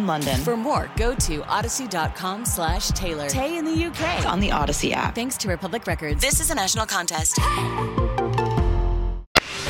[0.07, 0.39] London.
[0.41, 3.27] For more, go to audacy.com slash Taylor.
[3.27, 4.17] Tay in the UK.
[4.17, 5.15] It's on the Audacy app.
[5.15, 6.21] Thanks to Republic Records.
[6.21, 7.37] This is a national contest.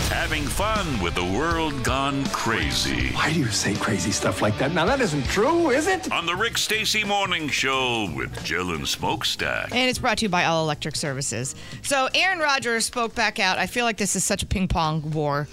[0.09, 3.09] Having fun with the world gone crazy.
[3.09, 4.71] Why do you say crazy stuff like that?
[4.71, 6.11] Now, that isn't true, is it?
[6.11, 9.71] On the Rick Stacy Morning Show with Jill and Smokestack.
[9.71, 11.55] And it's brought to you by All Electric Services.
[11.81, 13.57] So Aaron Rodgers spoke back out.
[13.57, 15.47] I feel like this is such a ping pong war.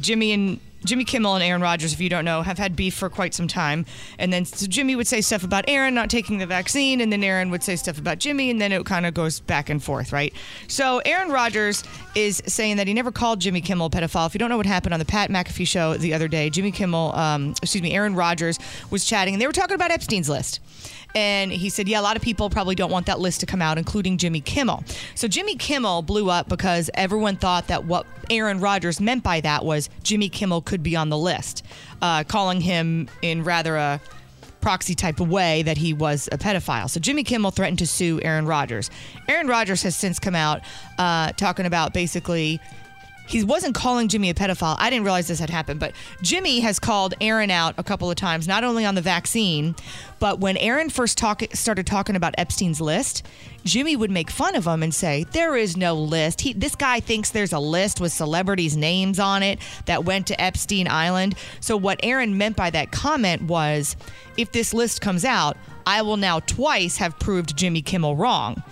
[0.00, 3.08] Jimmy and Jimmy Kimmel and Aaron Rodgers, if you don't know, have had beef for
[3.08, 3.86] quite some time.
[4.18, 7.22] And then so Jimmy would say stuff about Aaron not taking the vaccine, and then
[7.22, 10.12] Aaron would say stuff about Jimmy, and then it kind of goes back and forth,
[10.12, 10.32] right?
[10.68, 14.26] So Aaron Rodgers is saying that he never called Jimmy Kimmel a pedophile.
[14.26, 16.72] If you don't know what happened on the Pat McAfee show the other day, Jimmy
[16.72, 18.58] Kimmel, um, excuse me, Aaron Rodgers
[18.90, 20.60] was chatting, and they were talking about Epstein's list.
[21.14, 23.60] And he said, yeah, a lot of people probably don't want that list to come
[23.60, 24.84] out, including Jimmy Kimmel.
[25.14, 29.64] So Jimmy Kimmel blew up because everyone thought that what Aaron Rodgers meant by that
[29.64, 31.64] was Jimmy Kimmel could be on the list,
[32.00, 34.00] uh, calling him in rather a
[34.62, 36.88] proxy type of way that he was a pedophile.
[36.88, 38.90] So Jimmy Kimmel threatened to sue Aaron Rodgers.
[39.28, 40.62] Aaron Rodgers has since come out
[40.98, 42.60] uh, talking about basically
[43.26, 44.76] he wasn't calling Jimmy a pedophile.
[44.78, 48.16] I didn't realize this had happened, but Jimmy has called Aaron out a couple of
[48.16, 49.74] times, not only on the vaccine,
[50.18, 53.26] but when Aaron first talk, started talking about Epstein's list,
[53.64, 56.40] Jimmy would make fun of him and say, There is no list.
[56.40, 60.40] He, this guy thinks there's a list with celebrities' names on it that went to
[60.40, 61.36] Epstein Island.
[61.60, 63.96] So, what Aaron meant by that comment was,
[64.36, 65.56] If this list comes out,
[65.86, 68.62] I will now twice have proved Jimmy Kimmel wrong.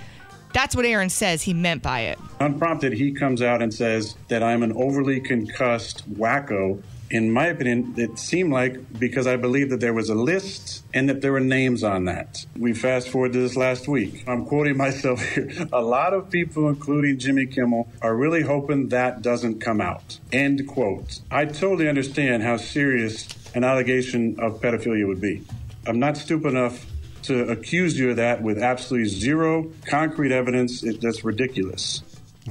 [0.52, 2.18] That's what Aaron says he meant by it.
[2.40, 6.82] Unprompted, he comes out and says that I'm an overly concussed wacko.
[7.10, 11.08] In my opinion, it seemed like because I believe that there was a list and
[11.08, 12.46] that there were names on that.
[12.56, 14.22] We fast forward to this last week.
[14.28, 15.50] I'm quoting myself here.
[15.72, 20.20] A lot of people, including Jimmy Kimmel, are really hoping that doesn't come out.
[20.32, 21.20] End quote.
[21.32, 25.42] I totally understand how serious an allegation of pedophilia would be.
[25.86, 26.86] I'm not stupid enough
[27.22, 30.82] to accuse you of that with absolutely zero concrete evidence.
[30.82, 32.02] It, that's ridiculous.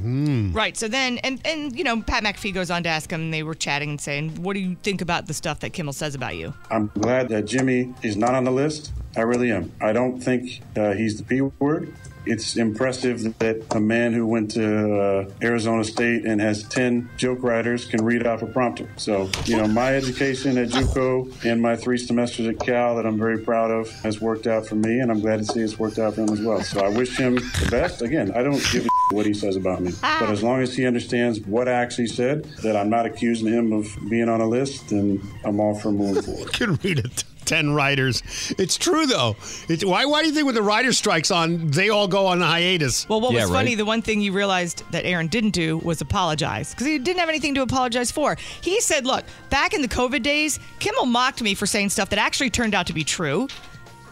[0.02, 0.78] Right.
[0.78, 3.22] So then, and and you know, Pat McAfee goes on to ask him.
[3.22, 5.94] And they were chatting and saying, "What do you think about the stuff that Kimmel
[5.94, 8.94] says about you?" I'm glad that Jimmy is not on the list.
[9.18, 9.72] I really am.
[9.82, 11.94] I don't think uh, he's the P word.
[12.30, 17.42] It's impressive that a man who went to uh, Arizona State and has 10 joke
[17.42, 18.90] writers can read off a prompter.
[18.98, 23.18] So, you know, my education at JUCO and my three semesters at Cal that I'm
[23.18, 26.00] very proud of has worked out for me, and I'm glad to see it's worked
[26.00, 26.62] out for him as well.
[26.62, 28.02] So I wish him the best.
[28.02, 29.92] Again, I don't give a what he says about me.
[30.02, 33.74] But as long as he understands what I actually said, that I'm not accusing him
[33.74, 36.54] of being on a list, then I'm all for moving forward.
[36.54, 37.24] can read it.
[37.50, 38.22] Ten writers.
[38.60, 39.36] It's true though.
[39.68, 40.06] It's, why?
[40.06, 43.10] Why do you think when the writer strikes on, they all go on a hiatus?
[43.10, 46.76] Well, what was funny, the one thing you realized that Aaron didn't do was apologize
[46.76, 48.38] because he didn't have anything to apologize for.
[48.62, 52.20] He said, Look, back in the COVID days, Kimmel mocked me for saying stuff that
[52.20, 53.48] actually turned out to be true.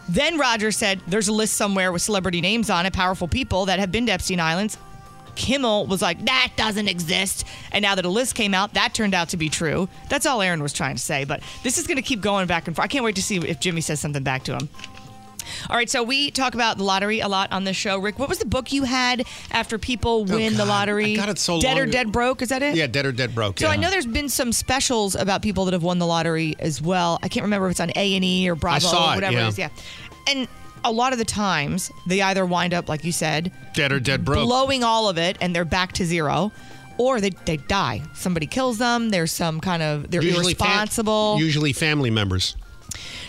[0.08, 3.78] Then Rodgers said, There's a list somewhere with celebrity names on it, powerful people that
[3.78, 4.78] have been to Epstein Islands.
[5.38, 7.46] Kimmel was like, That doesn't exist.
[7.72, 9.88] And now that a list came out, that turned out to be true.
[10.10, 11.24] That's all Aaron was trying to say.
[11.24, 12.84] But this is going to keep going back and forth.
[12.84, 14.68] I can't wait to see if Jimmy says something back to him.
[15.70, 17.98] All right, so we talk about the lottery a lot on this show.
[17.98, 21.14] Rick, what was the book you had after people oh, win the Oh, God, lottery?
[21.14, 21.90] I got it so Dead long or.
[21.90, 22.74] Dead Broke, is that it?
[22.74, 23.58] Yeah, dead or dead broke.
[23.58, 23.72] So yeah.
[23.72, 27.18] I know there's been some specials about people that have won the lottery as well.
[27.22, 29.46] I can't remember if it's on A and E or Bravo or it, whatever yeah.
[29.46, 29.58] it is.
[29.58, 29.68] Yeah,
[30.28, 30.48] and
[30.84, 34.24] a lot of the times they either wind up like you said, dead or dead
[34.24, 34.44] broke.
[34.46, 36.52] blowing all of it, and they're back to zero.
[37.00, 38.02] Or they, they die.
[38.14, 39.10] Somebody kills them.
[39.10, 41.36] There's some kind of they're Usually fam- irresponsible.
[41.38, 42.56] usually family members.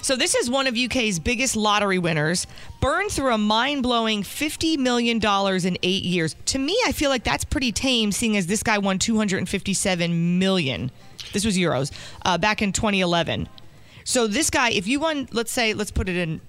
[0.01, 2.47] So this is one of UK's biggest lottery winners.
[2.81, 6.35] Burned through a mind-blowing $50 million in eight years.
[6.45, 10.89] To me, I feel like that's pretty tame, seeing as this guy won 257 million.
[11.33, 11.91] This was euros
[12.25, 13.47] uh, back in 2011.
[14.03, 16.41] So this guy, if you won, let's say, let's put it in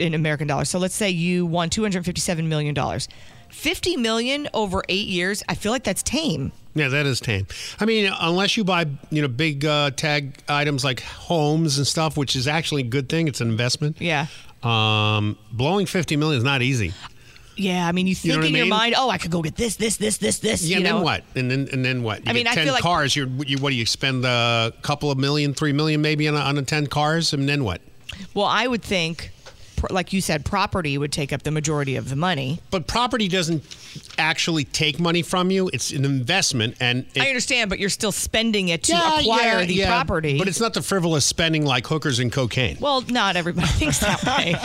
[0.00, 0.68] in American dollars.
[0.70, 3.08] So let's say you won 257 million dollars.
[3.50, 5.42] 50 million over eight years.
[5.48, 6.52] I feel like that's tame.
[6.74, 7.46] Yeah, that is tame.
[7.80, 12.16] I mean, unless you buy, you know, big uh, tag items like homes and stuff,
[12.18, 13.26] which is actually a good thing.
[13.26, 13.96] It's an investment.
[14.00, 14.26] Yeah.
[14.62, 16.92] Um, blowing fifty million is not easy.
[17.56, 19.42] Yeah, I mean, you You think know in I your mind, oh, I could go
[19.42, 20.62] get this, this, this, this, this.
[20.62, 20.94] Yeah, you and know?
[20.98, 21.24] then what?
[21.34, 22.18] And then and then what?
[22.24, 23.16] You I mean, get I ten feel like- cars.
[23.16, 26.38] You're, you what do you spend a couple of million, three million, maybe on a,
[26.38, 27.80] on a ten cars, and then what?
[28.34, 29.30] Well, I would think,
[29.90, 32.60] like you said, property would take up the majority of the money.
[32.70, 33.62] But property doesn't
[34.18, 35.70] actually take money from you.
[35.72, 39.60] It's an investment, and it, I understand, but you're still spending it to Yeah, acquire
[39.60, 39.86] yeah, the yeah.
[39.88, 40.38] property.
[40.38, 42.76] But it's not the frivolous spending like hookers and cocaine.
[42.80, 44.54] well, not everybody thinks that way.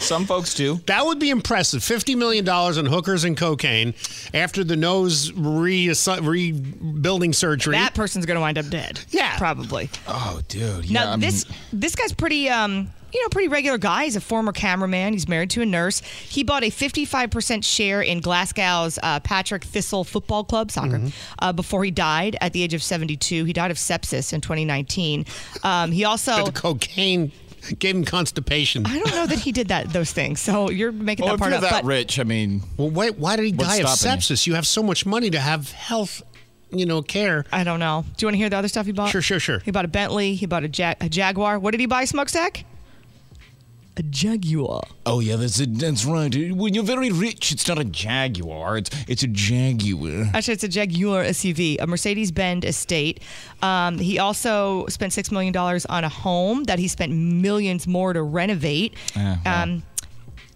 [0.00, 0.76] Some folks do.
[0.86, 1.84] That would be impressive.
[1.84, 3.92] Fifty million dollars on hookers and cocaine
[4.32, 7.72] after the nose re- rebuilding surgery.
[7.74, 8.98] That person's going to wind up dead.
[9.10, 9.90] Yeah, probably.
[10.08, 10.90] Oh, dude.
[10.90, 14.04] Now this this guy's pretty um you know pretty regular guy.
[14.04, 15.12] He's a former cameraman.
[15.12, 16.00] He's married to a nurse.
[16.00, 21.08] He bought a 55% share in Glasgow's uh, Patrick Thistle Football Club soccer Mm-hmm.
[21.38, 23.44] uh, before he died at the age of 72.
[23.44, 25.24] He died of sepsis in 2019.
[25.62, 27.32] Um, he also the cocaine
[27.78, 28.86] gave him constipation.
[28.86, 30.40] I don't know that he did that those things.
[30.40, 31.62] So you're making Well, that if part you're up.
[31.62, 34.18] that but rich, I mean, well, wait, why did he die of stopping you?
[34.34, 34.46] sepsis?
[34.46, 36.22] You have so much money to have health
[36.72, 37.44] you know, care.
[37.50, 38.04] I don't know.
[38.16, 39.10] Do you want to hear the other stuff he bought?
[39.10, 39.58] Sure, sure, sure.
[39.58, 40.36] He bought a Bentley.
[40.36, 41.58] He bought a, Jag- a Jaguar.
[41.58, 42.64] What did he buy, Smokestack?
[44.00, 44.82] A Jaguar.
[45.04, 45.78] Oh yeah, that's it.
[45.78, 46.34] That's right.
[46.52, 48.78] When you're very rich, it's not a Jaguar.
[48.78, 50.30] It's it's a Jaguar.
[50.32, 53.20] Actually, it's a Jaguar SUV, a Mercedes Benz estate.
[53.60, 58.22] Um, he also spent $6 million on a home that he spent millions more to
[58.22, 58.94] renovate.
[59.14, 59.36] Uh-huh.
[59.44, 59.82] Um,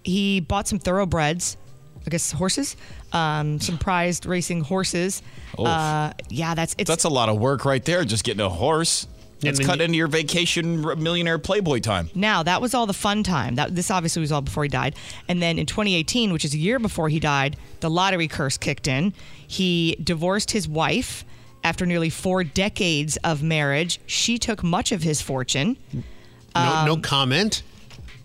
[0.04, 1.58] he bought some thoroughbreds,
[2.06, 2.78] I guess horses,
[3.12, 5.20] um, some prized racing horses.
[5.58, 8.06] Uh, yeah, that's it's That's a lot of work right there.
[8.06, 9.06] Just getting a horse.
[9.40, 12.10] That's then cut you- into your vacation millionaire playboy time.
[12.14, 13.56] Now that was all the fun time.
[13.56, 14.94] That this obviously was all before he died.
[15.28, 18.86] And then in 2018, which is a year before he died, the lottery curse kicked
[18.88, 19.12] in.
[19.46, 21.24] He divorced his wife
[21.62, 24.00] after nearly four decades of marriage.
[24.06, 25.76] She took much of his fortune.
[26.54, 27.62] No, no um, comment.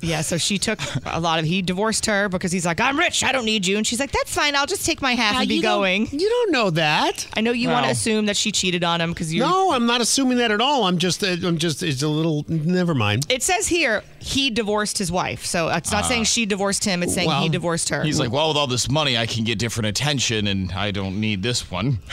[0.02, 1.46] Yeah, so she took a lot of.
[1.46, 4.12] He divorced her because he's like, "I'm rich, I don't need you," and she's like,
[4.12, 6.52] "That's fine, I'll just take my half Now, and be you don't- going." You don't
[6.52, 7.28] know that.
[7.36, 9.42] I know you want to Well- assume that she cheated on him because you.
[9.42, 10.86] No, I'm not assuming that at all.
[10.86, 12.46] I'm just, uh, I'm just, it's a little.
[12.48, 13.26] Never mind.
[13.30, 16.08] It says here he divorced his wife, so it's not Ah.
[16.08, 17.04] saying she divorced him.
[17.04, 18.04] It's saying he divorced her.
[18.04, 21.20] He's like, well, with all this money, I can get different attention, and I don't
[21.20, 22.00] need this one.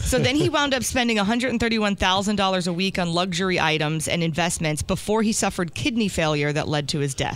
[0.00, 5.22] So then he wound up spending $131,000 a week on luxury items and investments before
[5.22, 7.29] he suffered kidney failure that led to his death.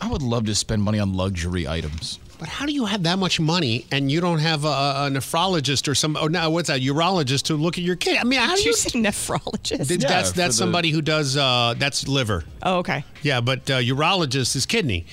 [0.00, 2.18] I would love to spend money on luxury items.
[2.38, 5.86] But how do you have that much money and you don't have a, a nephrologist
[5.86, 6.16] or some?
[6.16, 6.80] Oh, no, what's that?
[6.80, 8.16] Urologist to look at your kid?
[8.18, 8.70] I mean, how do Did you?
[8.72, 9.86] you say nephrologist?
[9.86, 12.42] Th- Yeah, that's for that's the- somebody who does uh, that's liver.
[12.64, 13.04] Oh, okay.
[13.22, 15.06] Yeah, but uh, urologist is kidney.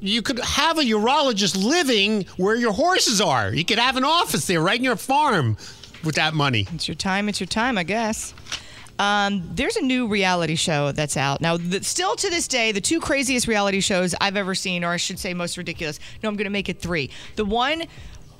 [0.00, 3.54] You could have a urologist living where your horses are.
[3.54, 5.56] You could have an office there, right in your farm,
[6.02, 6.66] with that money.
[6.74, 7.28] It's your time.
[7.28, 8.34] It's your time, I guess.
[8.98, 11.56] Um, there's a new reality show that's out now.
[11.56, 14.96] The, still to this day, the two craziest reality shows I've ever seen, or I
[14.96, 15.98] should say, most ridiculous.
[16.22, 17.10] No, I'm going to make it three.
[17.36, 17.84] The one,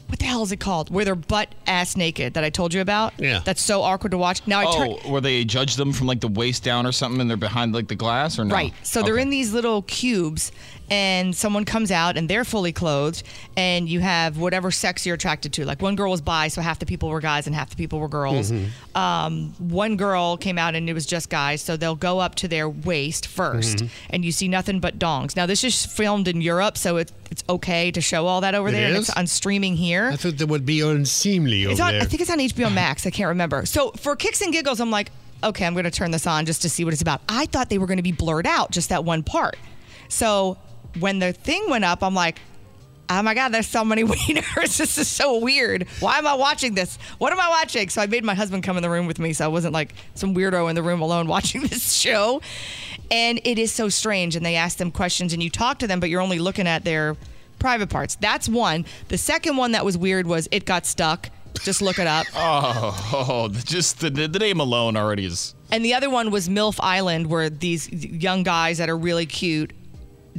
[0.07, 0.91] what the hell is it called?
[0.91, 3.15] Where they're butt ass naked that I told you about.
[3.19, 3.41] Yeah.
[3.45, 4.47] That's so awkward to watch.
[4.47, 4.97] Now I turn.
[5.05, 7.75] Oh, where they judge them from like the waist down or something, and they're behind
[7.75, 8.55] like the glass, or no?
[8.55, 8.73] Right.
[8.83, 10.53] So they're in these little cubes,
[10.91, 13.23] and someone comes out and they're fully clothed,
[13.57, 15.65] and you have whatever sex you're attracted to.
[15.65, 17.99] Like one girl was bi, so half the people were guys and half the people
[18.01, 18.53] were girls.
[18.53, 18.69] Mhm.
[18.95, 22.49] Um, one girl came out and it was just guys, so they'll go up to
[22.49, 23.89] their waist 1st Mhm.
[24.11, 25.37] and you see nothing but dongs.
[25.37, 28.69] Now this is filmed in Europe, so it, it's okay to show all that over
[28.69, 29.09] It there, and is?
[29.09, 30.11] it's on streaming here.
[30.13, 32.03] I thought that would be unseemly It's over on, there.
[32.03, 33.07] I think it's on HBO Max.
[33.07, 33.65] I can't remember.
[33.67, 35.11] So for kicks and giggles, I'm like,
[35.43, 37.21] okay, I'm going to turn this on just to see what it's about.
[37.29, 39.57] I thought they were going to be blurred out, just that one part.
[40.09, 40.57] So
[41.01, 42.41] when the thing went up, I'm like,
[43.11, 44.77] oh my God, there's so many wieners.
[44.79, 45.87] this is so weird.
[46.01, 46.97] Why am I watching this?
[47.19, 47.89] What am I watching?
[47.89, 49.95] So I made my husband come in the room with me so I wasn't like
[50.15, 52.41] some weirdo in the room alone watching this show.
[53.11, 54.37] And it is so strange.
[54.37, 56.85] And they ask them questions and you talk to them, but you're only looking at
[56.85, 57.17] their
[57.59, 58.17] private parts.
[58.17, 58.85] That's one.
[59.09, 61.31] The second one that was weird was it got stuck.
[61.63, 62.27] Just look it up.
[62.37, 65.55] Oh, oh, just the, the name alone already is.
[65.71, 69.73] And the other one was MILF Island, where these young guys that are really cute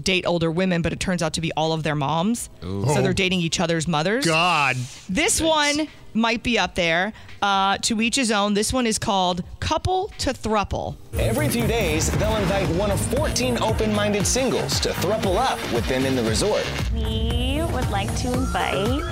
[0.02, 2.50] date older women, but it turns out to be all of their moms.
[2.64, 2.86] Ooh.
[2.88, 4.26] So they're dating each other's mothers.
[4.26, 4.76] God.
[5.10, 7.14] This one might be up there.
[7.42, 8.56] Uh, to each his own.
[8.56, 10.96] This one is called Couple to Thruple.
[11.14, 15.86] Every few days, they'll invite one of 14 open minded singles to thruple up with
[15.88, 16.66] them in the resort.
[16.92, 19.04] We would like to invite.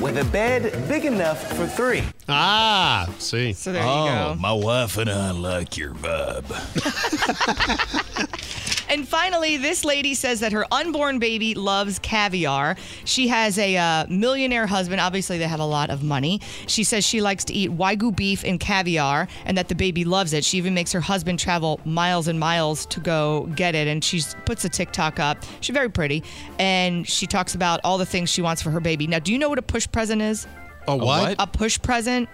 [0.00, 2.02] With a bed big enough for three.
[2.28, 3.52] Ah, see.
[3.52, 4.40] So there you oh, go.
[4.40, 6.50] my wife and I like your vibe.
[8.88, 12.76] And finally, this lady says that her unborn baby loves caviar.
[13.04, 15.00] She has a uh, millionaire husband.
[15.00, 16.40] Obviously, they have a lot of money.
[16.66, 20.32] She says she likes to eat wagyu beef and caviar, and that the baby loves
[20.32, 20.44] it.
[20.44, 23.88] She even makes her husband travel miles and miles to go get it.
[23.88, 25.38] And she puts a TikTok up.
[25.60, 26.22] She's very pretty,
[26.58, 29.06] and she talks about all the things she wants for her baby.
[29.06, 30.46] Now, do you know what a push present is?
[30.86, 31.36] A what?
[31.38, 32.28] A push present.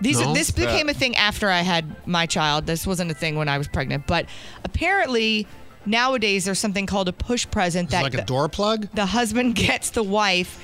[0.00, 0.32] These No.
[0.32, 2.66] this became a thing after I had my child.
[2.66, 4.26] This wasn't a thing when I was pregnant, but
[4.64, 5.46] apparently
[5.86, 8.88] nowadays there's something called a push present It's that like a the, door plug?
[8.94, 10.58] the husband gets the wife.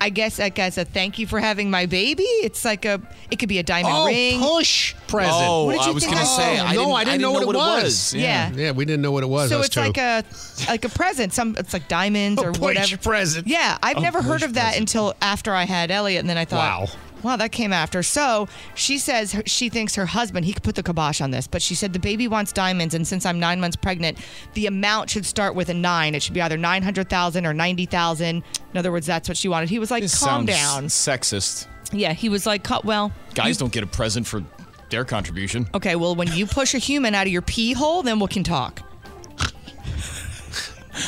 [0.00, 2.24] I guess like as a thank you for having my baby.
[2.24, 3.00] It's like a
[3.30, 4.40] it could be a diamond Oh, ring.
[4.40, 5.32] push present.
[5.32, 6.58] Oh, What did you I was think gonna I- say.
[6.58, 8.12] Oh, I no, didn't, I didn't know, what, it was.
[8.12, 8.50] Yeah.
[8.52, 9.48] yeah, we didn't know what it was.
[9.48, 9.78] so it's two.
[9.80, 10.24] like a
[10.66, 11.32] like a present.
[11.32, 12.96] Some it's like diamonds A or push whatever.
[12.96, 13.46] present.
[13.46, 16.46] Yeah, I've A never heard of that until after I had Elliot, and then I
[16.46, 16.88] thought, Wow.
[17.22, 18.02] Wow, that came after.
[18.02, 21.62] So she says she thinks her husband he could put the kibosh on this, but
[21.62, 24.18] she said the baby wants diamonds, and since I'm nine months pregnant,
[24.54, 26.14] the amount should start with a nine.
[26.14, 28.42] It should be either nine hundred thousand or ninety thousand.
[28.72, 29.68] In other words, that's what she wanted.
[29.68, 30.86] He was like, This calm down.
[30.86, 31.66] Sexist.
[31.92, 34.42] Yeah, he was like, "Cut- well, Guys don't get a present for
[34.88, 35.68] their contribution.
[35.74, 38.42] okay, well, when you push a human out of your pee hole, then we can
[38.44, 38.82] talk.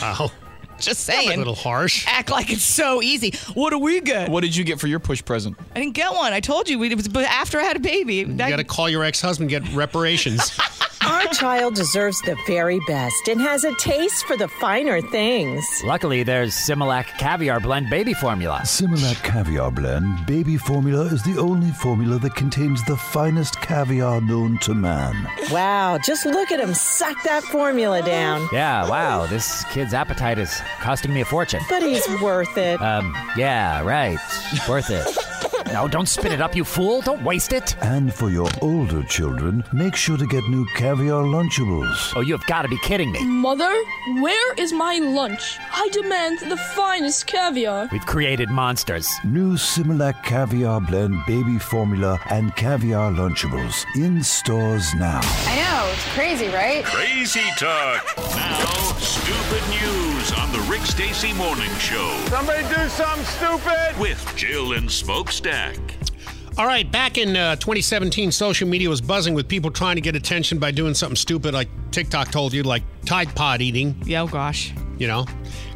[0.00, 0.30] Wow.
[0.78, 1.32] Just saying.
[1.32, 2.04] A little harsh.
[2.08, 3.32] Act like it's so easy.
[3.54, 4.28] What do we get?
[4.28, 5.56] What did you get for your push present?
[5.74, 6.32] I didn't get one.
[6.32, 8.16] I told you it was but after I had a baby.
[8.16, 10.58] You got to call your ex-husband, get reparations.
[11.06, 15.66] Our child deserves the very best and has a taste for the finer things.
[15.84, 18.60] Luckily, there's Similac Caviar Blend Baby Formula.
[18.64, 24.56] Similac Caviar Blend Baby Formula is the only formula that contains the finest caviar known
[24.60, 25.28] to man.
[25.50, 28.48] Wow, just look at him suck that formula down.
[28.50, 31.60] Yeah, wow, this kid's appetite is costing me a fortune.
[31.68, 32.80] But he's worth it.
[32.80, 34.18] Um, yeah, right.
[34.68, 35.06] Worth it.
[35.72, 37.00] No, don't spit it up, you fool.
[37.00, 37.74] Don't waste it.
[37.82, 42.12] And for your older children, make sure to get new caviar Lunchables.
[42.14, 43.24] Oh, you have got to be kidding me.
[43.24, 43.74] Mother,
[44.20, 45.58] where is my lunch?
[45.72, 47.88] I demand the finest caviar.
[47.90, 49.10] We've created monsters.
[49.24, 55.20] New Similac Caviar Blend Baby Formula and Caviar Lunchables in stores now.
[55.24, 56.84] I know, it's crazy, right?
[56.84, 58.04] Crazy talk.
[58.16, 58.66] Now,
[58.98, 62.16] stupid news on the Rick Stacy Morning Show.
[62.28, 63.94] Somebody do something stupid.
[63.98, 65.76] With Jill and Smokestack.
[66.56, 70.14] All right, back in uh, 2017, social media was buzzing with people trying to get
[70.16, 74.00] attention by doing something stupid like TikTok told you, like Tide Pod eating.
[74.06, 74.72] Yeah, oh gosh.
[74.98, 75.26] You know,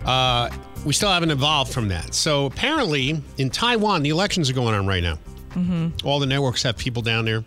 [0.04, 0.50] uh,
[0.84, 2.14] we still haven't evolved from that.
[2.14, 5.18] So apparently, in Taiwan, the elections are going on right now.
[5.50, 6.06] Mm-hmm.
[6.06, 7.44] All the networks have people down there.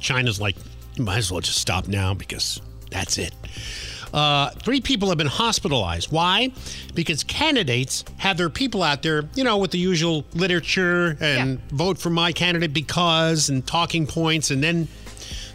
[0.00, 0.56] China's like,
[0.96, 3.32] you might as well just stop now because that's it.
[4.14, 6.12] Uh, three people have been hospitalized.
[6.12, 6.52] Why?
[6.94, 11.98] Because candidates have their people out there, you know, with the usual literature and vote
[11.98, 14.86] for my candidate because and talking points, and then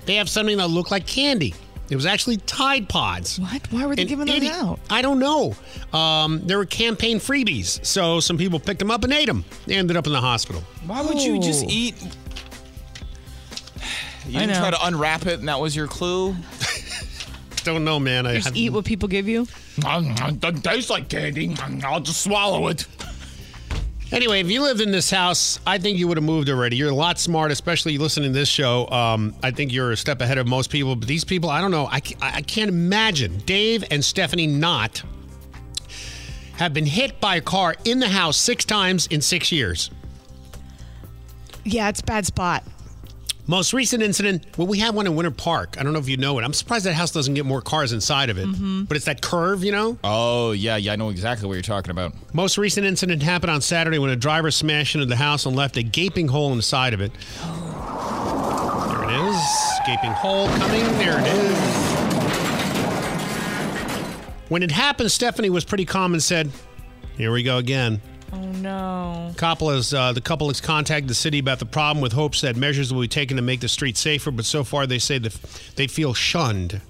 [0.05, 1.53] they have something that looked like candy.
[1.89, 3.39] It was actually Tide Pods.
[3.39, 3.66] What?
[3.72, 4.80] Why were they And giving those idi- out?
[4.91, 5.55] I don't know.
[5.97, 9.43] Um, there were campaign freebies, so some people picked them up and ate them.
[9.66, 10.62] They ended up in the hospital.
[10.86, 11.70] Why would you just Oh.
[11.72, 11.95] eat?
[14.28, 16.36] You didn't try to unwrap it, and that was your clue.
[17.64, 18.26] Don't know, man.
[18.26, 19.47] I You just eat what people give you.
[19.86, 21.55] Um, um, Doesn't taste like candy.
[21.64, 22.86] Um, I'll just swallow it.
[24.12, 26.76] Anyway, if you lived in this house, I think you would have moved already.
[26.78, 28.88] You're a lot smart, especially listening to this show.
[28.89, 30.95] Um, I think you're a step ahead of most people.
[30.95, 31.88] But these people, I don't know.
[31.91, 33.38] I, ca- I can't imagine.
[33.45, 35.03] Dave and Stephanie Knott
[36.57, 39.91] have been hit by a car in the house six times in six years.
[41.64, 42.64] Yeah, it's a bad spot.
[43.50, 45.76] Most recent incident, well, we had one in Winter Park.
[45.80, 46.43] I don't know if you know it.
[46.43, 48.47] I'm surprised that house doesn't get more cars inside of it.
[48.47, 48.88] Mhm.
[48.88, 49.97] But it's that curve, you know?
[50.04, 52.14] Oh, yeah, yeah, I know exactly what you're talking about.
[52.32, 55.78] Most recent incident happened on Saturday when a driver smashed into the house and left
[55.78, 57.12] a gaping hole in the side of it.
[57.41, 59.41] There it is.
[59.88, 60.84] Gaping hole coming.
[61.00, 61.58] There it is.
[64.50, 66.52] When it happened, Stephanie was pretty calm and said,
[67.18, 68.00] Here we go again.
[68.32, 69.34] Oh no.
[69.38, 72.55] Couple has, uh, the couple has contacted the city about the problem with hopes that
[72.55, 75.34] measures will be taken to make the street safer, but so far they say that
[75.75, 76.82] they feel shunned,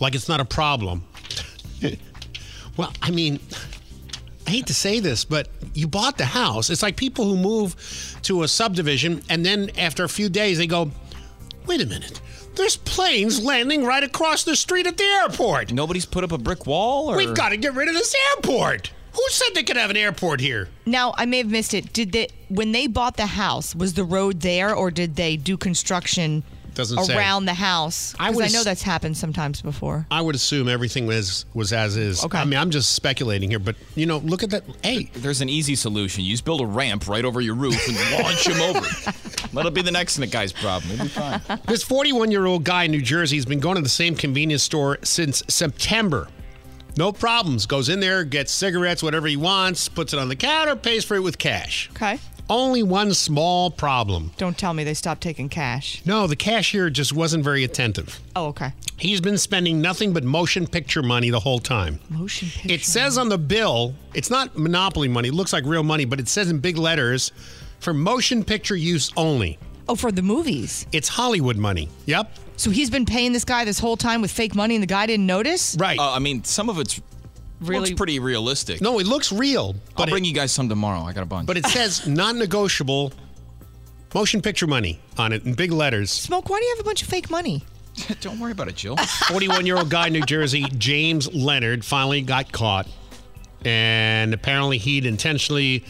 [0.00, 1.04] like it's not a problem.
[2.76, 3.38] well, I mean,
[4.46, 6.70] I hate to say this, but you bought the house.
[6.70, 10.66] It's like people who move to a subdivision and then after a few days they
[10.66, 10.90] go,
[11.66, 12.20] wait a minute,
[12.56, 15.72] there's planes landing right across the street at the airport.
[15.72, 18.92] Nobody's put up a brick wall, or We've got to get rid of this airport.
[19.12, 20.68] Who said they could have an airport here?
[20.86, 21.92] Now I may have missed it.
[21.92, 23.74] Did they when they bought the house?
[23.74, 26.42] Was the road there, or did they do construction
[26.74, 27.16] Doesn't say.
[27.16, 28.14] around the house?
[28.18, 30.06] I Because would I, know ass- that's happened sometimes before.
[30.10, 32.24] I would assume everything was was as is.
[32.24, 32.38] Okay.
[32.38, 34.62] I mean, I'm just speculating here, but you know, look at that.
[34.82, 36.24] Hey, There's an easy solution.
[36.24, 38.86] You just build a ramp right over your roof and launch him over.
[39.52, 40.92] That'll be the next guy's problem.
[40.92, 41.40] It'll be fine.
[41.66, 44.62] This 41 year old guy in New Jersey has been going to the same convenience
[44.62, 46.28] store since September.
[46.96, 47.66] No problems.
[47.66, 51.14] Goes in there, gets cigarettes, whatever he wants, puts it on the counter, pays for
[51.16, 51.88] it with cash.
[51.92, 52.18] Okay.
[52.48, 54.32] Only one small problem.
[54.36, 56.02] Don't tell me they stopped taking cash.
[56.04, 58.18] No, the cashier just wasn't very attentive.
[58.34, 58.72] Oh, okay.
[58.96, 62.00] He's been spending nothing but motion picture money the whole time.
[62.08, 62.72] Motion picture.
[62.74, 65.28] It says on the bill, it's not monopoly money.
[65.28, 67.30] It looks like real money, but it says in big letters
[67.78, 69.58] for motion picture use only.
[69.88, 70.86] Oh, for the movies.
[70.92, 71.88] It's Hollywood money.
[72.06, 72.36] Yep.
[72.60, 75.06] So he's been paying this guy this whole time with fake money, and the guy
[75.06, 75.76] didn't notice.
[75.80, 75.98] Right.
[75.98, 77.00] Uh, I mean, some of it's
[77.60, 78.82] Really- looks pretty realistic.
[78.82, 81.00] No, it looks real, But I'll but bring it, you guys some tomorrow.
[81.00, 81.46] I got a bunch.
[81.46, 83.14] but it says non-negotiable
[84.14, 86.10] motion picture money on it in big letters.
[86.10, 86.50] Smoke.
[86.50, 87.64] Why do you have a bunch of fake money?
[88.20, 88.96] Don't worry about it, Jill.
[88.96, 92.86] 41-year-old guy in New Jersey, James Leonard, finally got caught,
[93.64, 95.82] and apparently he'd intentionally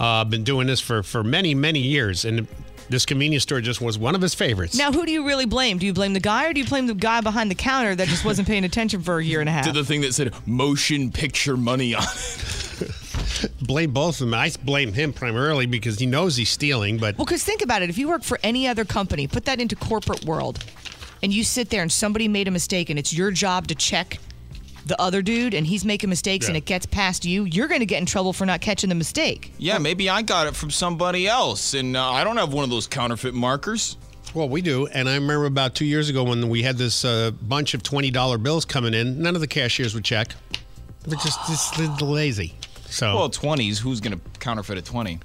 [0.00, 2.48] uh, been doing this for for many many years, and
[2.88, 4.76] this convenience store just was one of his favorites.
[4.76, 5.78] Now, who do you really blame?
[5.78, 8.08] Do you blame the guy, or do you blame the guy behind the counter that
[8.08, 9.64] just wasn't paying attention for a year and a half?
[9.66, 12.90] to the thing that said motion picture money on it.
[13.60, 14.34] blame both of them.
[14.34, 17.90] I blame him primarily because he knows he's stealing, but Well, because think about it.
[17.90, 20.64] If you work for any other company, put that into corporate world,
[21.22, 24.18] and you sit there and somebody made a mistake, and it's your job to check
[24.86, 27.86] the other dude and he's making mistakes and it gets past you, you're going to
[27.86, 29.52] get in trouble for not catching the mistake.
[29.58, 32.70] Yeah, maybe I got it from somebody else, and uh, I don't have one of
[32.70, 33.96] those counterfeit markers.
[34.32, 37.30] Well, we do, and I remember about two years ago when we had this uh,
[37.42, 39.20] bunch of twenty dollar bills coming in.
[39.22, 40.28] None of the cashiers would check.
[41.04, 42.54] They're just, just lazy.
[42.86, 43.78] So Well, twenties.
[43.78, 45.18] Who's gonna counterfeit a twenty?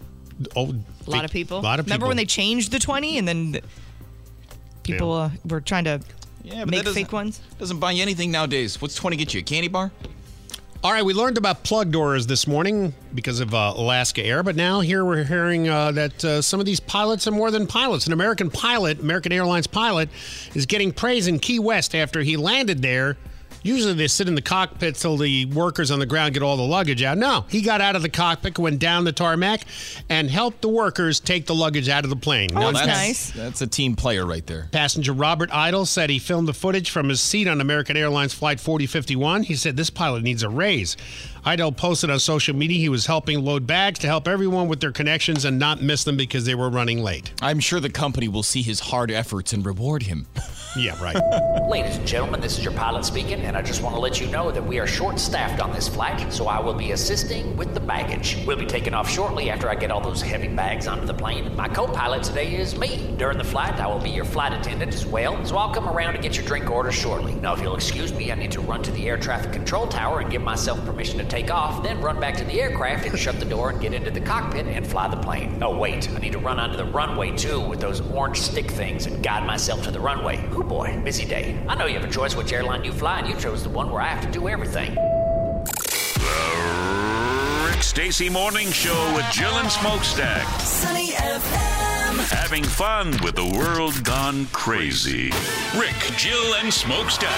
[0.56, 0.74] Oh,
[1.06, 1.60] A lot of people.
[1.60, 1.96] A lot of people.
[1.98, 3.62] Remember when they changed the 20 and then the-
[4.84, 6.02] people uh, were trying to
[6.44, 7.42] Yeah, but make that fake ones?
[7.60, 8.82] Doesn't buy you anything nowadays.
[8.82, 9.40] What's twenty get you?
[9.40, 9.92] A candy bar?
[10.84, 14.56] All right, we learned about plug doors this morning because of uh, Alaska Air, but
[14.56, 18.08] now here we're hearing uh, that uh, some of these pilots are more than pilots.
[18.08, 20.10] An American pilot, American Airlines pilot,
[20.56, 23.16] is getting praise in Key West after he landed there.
[23.64, 26.64] Usually they sit in the cockpit till the workers on the ground get all the
[26.64, 27.18] luggage out.
[27.18, 29.62] No, he got out of the cockpit, went down the tarmac,
[30.10, 32.50] and helped the workers take the luggage out of the plane.
[32.54, 34.68] Now, Now, that's, That's a team player right there.
[34.72, 38.60] Passenger Robert Idle said he filmed the footage from his seat on American Airlines Flight
[38.60, 39.44] 4051.
[39.44, 40.98] He said this pilot needs a raise.
[41.44, 44.92] Idle posted on social media he was helping load bags to help everyone with their
[44.92, 47.32] connections and not miss them because they were running late.
[47.42, 50.28] I'm sure the company will see his hard efforts and reward him.
[50.78, 51.18] Yeah, right.
[51.70, 54.28] Ladies and gentlemen, this is your pilot speaking, and I just want to let you
[54.28, 57.74] know that we are short staffed on this flight, so I will be assisting with
[57.74, 58.38] the baggage.
[58.48, 61.54] We'll be taking off shortly after I get all those heavy bags onto the plane.
[61.58, 63.14] My co pilot today is me.
[63.18, 66.14] During the flight, I will be your flight attendant as well, so I'll come around
[66.14, 67.34] to get your drink order shortly.
[67.34, 70.22] Now, if you'll excuse me, I need to run to the air traffic control tower
[70.22, 73.38] and give myself permission to take off, then run back to the aircraft and shut
[73.38, 75.62] the door and get into the cockpit and fly the plane.
[75.62, 79.08] Oh, wait, I need to run onto the runway too with those orange stick things
[79.08, 80.42] and guide myself to the runway.
[80.54, 81.62] Oh boy, busy day.
[81.68, 83.92] I know you have a choice which airline you fly, and you chose the one
[83.92, 84.94] where I have to do everything.
[84.94, 85.02] The
[87.72, 90.46] Rick Stacy Morning Show with Jill and Smokestack.
[90.62, 92.20] Sunny FM.
[92.30, 95.32] Having fun with the world gone crazy.
[95.76, 97.32] Rick, Jill, and Smokestack.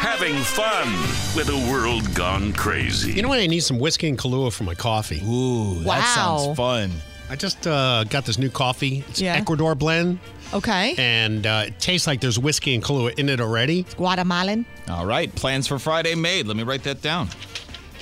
[0.00, 0.92] Having fun
[1.34, 3.14] with the world gone crazy.
[3.14, 3.40] You know what?
[3.40, 5.20] I need some whiskey and Kahlua for my coffee.
[5.26, 6.92] Ooh, that sounds fun.
[7.30, 9.04] I just uh, got this new coffee.
[9.08, 9.34] It's Yeah.
[9.34, 10.18] Ecuador blend.
[10.54, 10.94] Okay.
[10.96, 13.82] And uh, it tastes like there's whiskey and Kahlua in it already.
[13.96, 14.64] Guatemalan.
[14.88, 16.46] All right, plans for Friday made.
[16.46, 17.28] Let me write that down.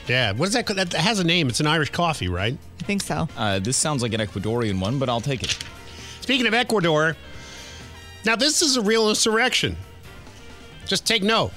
[0.06, 0.66] Yeah, what is that?
[0.68, 1.48] That has a name.
[1.48, 2.56] It's an Irish coffee, right?
[2.80, 3.28] I think so.
[3.36, 5.58] Uh, this sounds like an Ecuadorian one, but I'll take it.
[6.20, 7.16] Speaking of Ecuador,
[8.24, 9.76] now this is a real insurrection.
[10.86, 11.50] Just take note.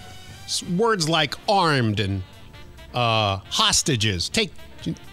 [0.45, 2.23] S- Words like armed and
[2.95, 4.29] uh, hostages.
[4.29, 4.51] Take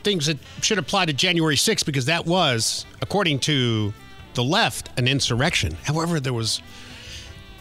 [0.03, 3.93] things that should apply to January 6th because that was, according to
[4.37, 5.77] the left, an insurrection.
[5.83, 6.63] However, there was,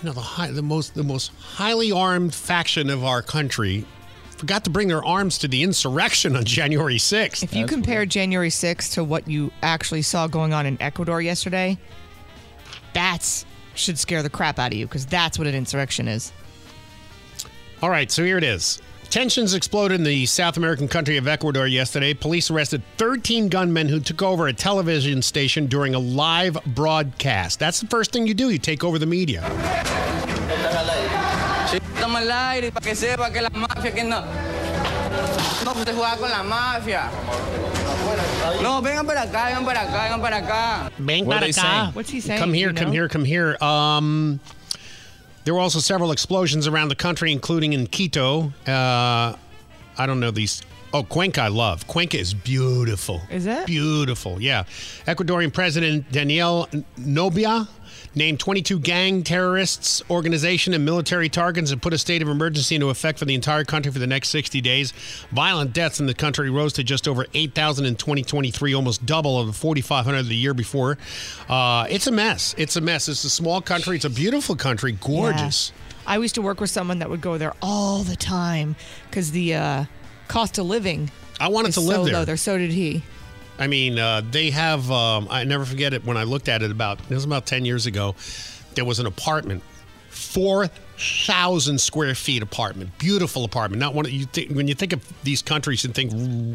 [0.01, 3.85] you know, the high, the most the most highly armed faction of our country
[4.37, 7.41] forgot to bring their arms to the insurrection on January 6th.
[7.41, 11.77] If you compare January 6th to what you actually saw going on in Ecuador yesterday,
[12.93, 16.31] that's should scare the crap out of you because that's what an insurrection is.
[17.81, 18.81] All right, so here it is.
[19.15, 22.13] Tensions exploded in the South American country of Ecuador yesterday.
[22.13, 27.57] Police arrested 13 gunmen who took over a television station during a live broadcast.
[27.57, 28.49] That's the first thing you do.
[28.49, 29.39] You take over the media.
[31.71, 34.19] Estamos al aire para que sepa que la mafia que no.
[35.63, 37.09] No, juega con la mafia.
[38.61, 40.91] No, vengan para acá, vengan para acá, vengan para acá.
[40.99, 41.61] Bang What are para they acá.
[41.61, 41.93] saying?
[41.93, 42.39] What's he saying?
[42.41, 43.57] Come here, Do you come here, come here.
[43.63, 44.41] Um,
[45.45, 48.51] there were also several explosions around the country, including in Quito.
[48.67, 49.35] Uh,
[49.97, 50.61] I don't know these.
[50.93, 51.87] Oh, Cuenca, I love.
[51.87, 53.21] Cuenca is beautiful.
[53.29, 53.65] Is it?
[53.65, 54.63] Beautiful, yeah.
[55.07, 56.67] Ecuadorian President Daniel
[56.97, 57.67] Noboa
[58.15, 62.89] named 22 gang terrorists, organization, and military targets and put a state of emergency into
[62.89, 64.91] effect for the entire country for the next 60 days.
[65.31, 69.47] Violent deaths in the country rose to just over 8,000 in 2023, almost double of
[69.47, 70.97] the 4,500 the year before.
[71.49, 72.55] Uh, it's a mess.
[72.57, 73.07] It's a mess.
[73.09, 73.97] It's a small country.
[73.97, 74.93] It's a beautiful country.
[74.93, 75.71] Gorgeous.
[75.71, 75.81] Yeah.
[76.07, 78.75] I used to work with someone that would go there all the time
[79.09, 79.85] because the uh,
[80.27, 81.11] cost of living.
[81.39, 82.13] I wanted to live so there.
[82.13, 82.37] Low there.
[82.37, 83.03] So did he.
[83.57, 84.89] I mean, uh, they have.
[84.91, 86.99] Um, I never forget it when I looked at it about.
[87.09, 88.15] It was about ten years ago.
[88.75, 89.63] There was an apartment,
[90.09, 93.79] four thousand square feet apartment, beautiful apartment.
[93.79, 94.05] Not one.
[94.05, 96.11] of- You think when you think of these countries and think,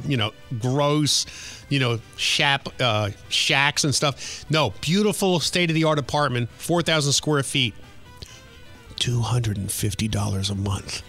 [0.09, 1.25] you know, gross,
[1.71, 4.45] you know, shap, uh, shacks and stuff.
[4.51, 7.75] No, beautiful state of the art apartment, four thousand square feet,
[8.97, 11.03] two hundred and fifty dollars a month.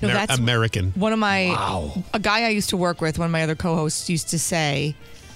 [0.00, 0.92] No, Amer- that's- American.
[0.96, 4.08] One of my a guy I used to work with, one of my other co-hosts
[4.10, 4.94] used to say,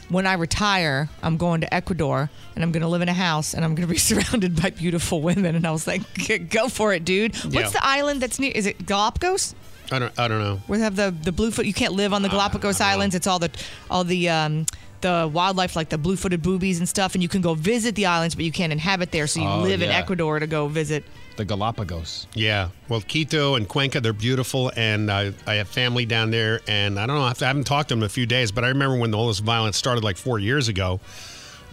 [0.09, 3.55] "When I retire, I'm going to Ecuador and I'm going to live in a house
[3.55, 6.03] and I'm going to be surrounded by beautiful women." And I was like,
[6.51, 7.69] "Go for it, dude." What's Yeah.
[7.69, 8.53] the island that's near?
[8.55, 9.55] Is it Galapagos?
[9.93, 10.13] I don't.
[10.19, 10.61] I don't know.
[10.67, 11.65] Where they have the the bluefoot?
[11.67, 13.15] You can't live on the Galapagos Islands.
[13.15, 13.51] It's all the
[13.91, 14.67] all the um,
[15.03, 18.35] the wildlife like the blue-footed boobies and stuff, and you can go visit the islands,
[18.35, 19.27] but you can't inhabit there.
[19.29, 19.91] So you Oh, live in.
[19.91, 21.05] Ecuador to go visit
[21.37, 22.27] The Galapagos.
[22.35, 22.71] Yeah.
[22.89, 27.07] Well, Quito and Cuenca, they're beautiful, and I, I have family down there, and I
[27.07, 29.15] don't know, I haven't talked to them in a few days, but I remember when
[29.15, 31.01] all this violence started like four years ago,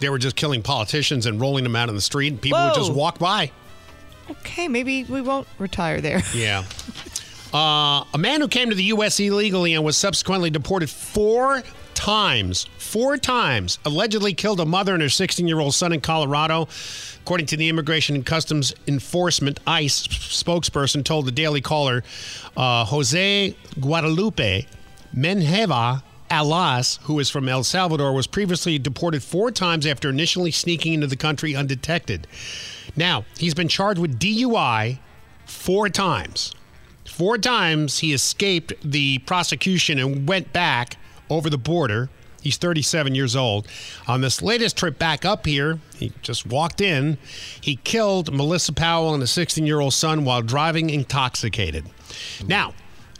[0.00, 2.74] they were just killing politicians and rolling them out in the street, and people would
[2.74, 3.50] just walk by.
[4.30, 6.22] Okay, maybe we won't retire there.
[6.34, 6.64] Yeah.
[7.52, 9.20] Uh, a man who came to the U.S.
[9.20, 11.62] illegally and was subsequently deported four
[12.04, 16.68] times, four times, allegedly killed a mother and her 16 year old son in Colorado.
[17.22, 22.04] According to the Immigration and Customs Enforcement ICE spokesperson, told the Daily Caller,
[22.58, 24.66] uh, Jose Guadalupe
[25.16, 30.92] Menjivar Alas, who is from El Salvador, was previously deported four times after initially sneaking
[30.92, 32.26] into the country undetected.
[32.94, 34.98] Now, he's been charged with DUI
[35.46, 36.54] four times.
[37.06, 40.98] Four times he escaped the prosecution and went back
[41.30, 42.10] over the border.
[42.44, 43.66] He's 37 years old.
[44.06, 47.16] On this latest trip back up here, he just walked in.
[47.60, 51.86] He killed Melissa Powell and a 16 year old son while driving intoxicated.
[52.46, 52.74] Now,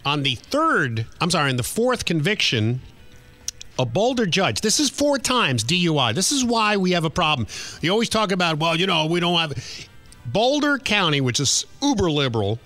[0.05, 2.83] on the third, I'm sorry, in the fourth conviction,
[3.79, 4.61] a Boulder judge.
[4.61, 6.15] This is four times DUI.
[6.15, 7.49] This is why we have a problem.
[7.81, 9.89] You always talk about, well, you know, we don't have.
[10.27, 12.59] Boulder County, which is uber liberal,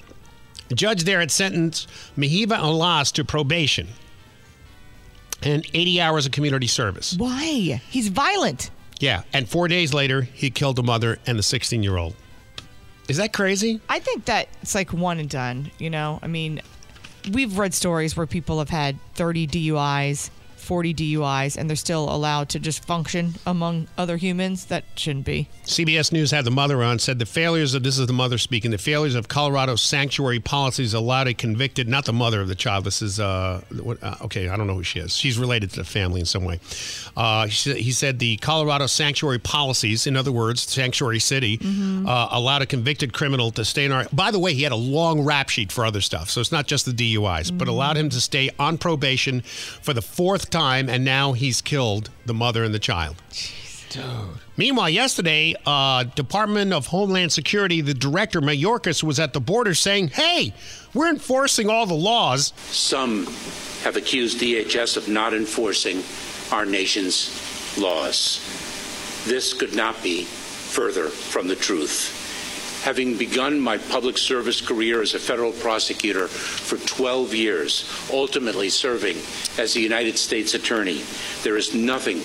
[0.68, 3.88] the judge there had sentenced Mehiva Alas to probation
[5.42, 7.14] and 80 hours of community service.
[7.16, 7.80] Why?
[7.88, 8.70] He's violent.
[9.00, 12.14] Yeah, and four days later, he killed the mother and the 16 year old.
[13.08, 13.80] Is that crazy?
[13.88, 15.70] I think that it's like one and done.
[15.78, 16.60] You know, I mean,
[17.32, 20.30] we've read stories where people have had 30 DUIs,
[20.68, 24.66] 40 DUIs, and they're still allowed to just function among other humans.
[24.66, 25.48] That shouldn't be.
[25.64, 28.70] CBS News had the mother on, said the failures of, this is the mother speaking,
[28.70, 32.84] the failures of Colorado's sanctuary policies allowed a convicted, not the mother of the child,
[32.84, 35.16] this is, uh, what, uh, okay, I don't know who she is.
[35.16, 36.60] She's related to the family in some way.
[37.16, 41.58] Uh, he, said- he said the Colorado sanctuary policies, in other words, sanctuary city,
[42.06, 44.76] uh, allowed a convicted criminal to stay in our, by the way, he had a
[44.76, 48.10] long rap sheet for other stuff, so it's not just the DUIs, but allowed him
[48.10, 52.74] to stay on probation for the fourth time, and now he's killed the mother and
[52.74, 53.16] the child.
[54.56, 60.08] Meanwhile, yesterday, uh, Department of Homeland Security, the director, Mayorkas, was at the border saying,
[60.08, 60.52] hey,
[60.94, 62.52] we're enforcing all the laws.
[62.66, 63.26] Some
[63.82, 66.02] have accused DHS of not enforcing
[66.52, 67.30] our nation's
[67.78, 68.40] laws.
[69.26, 72.17] This could not be further from the truth.
[72.88, 79.18] Having begun my public service career as a federal prosecutor for 12 years, ultimately serving
[79.58, 81.02] as the United States Attorney,
[81.42, 82.22] there is nothing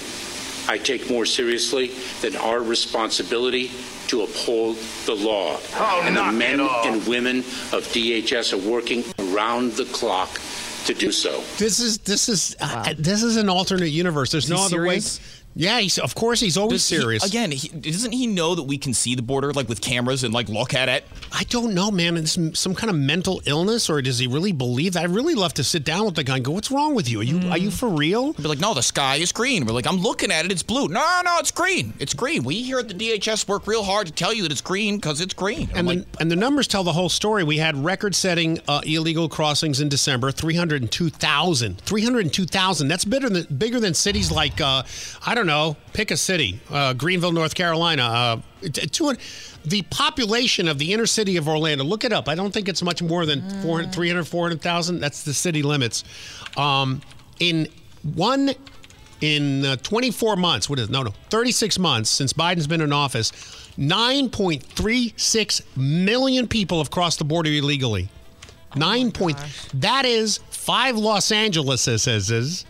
[0.69, 1.91] I take more seriously
[2.21, 3.71] than our responsibility
[4.07, 5.59] to uphold the law.
[5.75, 7.39] Oh, and the men and women
[7.73, 10.39] of DHS are working around the clock
[10.85, 11.43] to do so.
[11.57, 14.31] This is this is uh, this is an alternate universe.
[14.31, 15.19] There's no other serious?
[15.19, 15.25] way.
[15.55, 17.23] Yeah, he's, of course he's always Does he- serious.
[17.25, 20.33] again, he, doesn't he know that we can see the border like with cameras and
[20.33, 21.03] like look at it?
[21.31, 22.17] I don't know, man.
[22.17, 25.03] It's some, some kind of mental illness, or does he really believe that?
[25.03, 27.21] I'd really love to sit down with the guy and go, "What's wrong with you?
[27.21, 29.65] Are you are you for real?" Be like, no, the sky is green.
[29.65, 30.87] We're like, I'm looking at it, it's blue.
[30.87, 31.93] No, no, it's green.
[31.99, 32.43] It's green.
[32.43, 35.21] We here at the DHS work real hard to tell you that it's green because
[35.21, 35.69] it's green.
[35.75, 37.43] And the, and the numbers tell the whole story.
[37.43, 41.79] We had record-setting uh, illegal crossings in December, 302,000.
[41.81, 42.87] 302,000.
[42.87, 44.83] That's bigger than bigger than cities like uh,
[45.25, 48.03] I don't know, pick a city, uh, Greenville, North Carolina.
[48.03, 49.19] Uh, t- 200
[49.65, 52.27] the population of the inner city of Orlando, look it up.
[52.27, 54.99] I don't think it's much more than 400, 300, 400,000.
[54.99, 56.03] That's the city limits.
[56.57, 57.01] Um,
[57.39, 57.69] in
[58.13, 58.51] one
[59.21, 60.91] in uh, 24 months, what is it?
[60.91, 63.31] No, no, 36 months since Biden's been in office,
[63.77, 68.09] 9.36 million people have crossed the border illegally.
[68.75, 69.37] Nine point.
[69.75, 72.65] That is five Los Angeleses.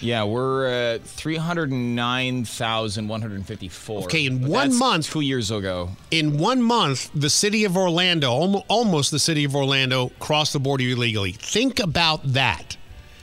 [0.00, 4.02] Yeah, we're at 309,154.
[4.04, 5.90] Okay, in But one month- Two years ago.
[6.10, 8.30] In one month, the city of Orlando,
[8.68, 11.32] almost the city of Orlando, crossed the border illegally.
[11.32, 12.76] Think about that.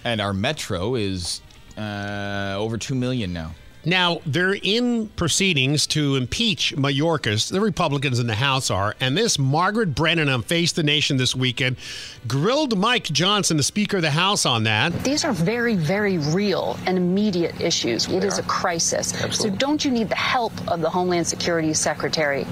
[0.03, 1.41] And our metro is
[1.78, 3.55] uh, over 2 million now.
[3.86, 7.49] Now, they're in proceedings to impeach Mayorkas.
[7.49, 8.95] The Republicans in the House are.
[8.99, 11.77] And this Margaret Brennan on Face the Nation this weekend
[12.27, 14.91] grilled Mike Johnson, the Speaker of the House, on that.
[15.03, 18.07] These are very, very real and immediate issues.
[18.07, 19.13] It is a crisis.
[19.31, 22.47] So don't you need the help of the Homeland Security Secretary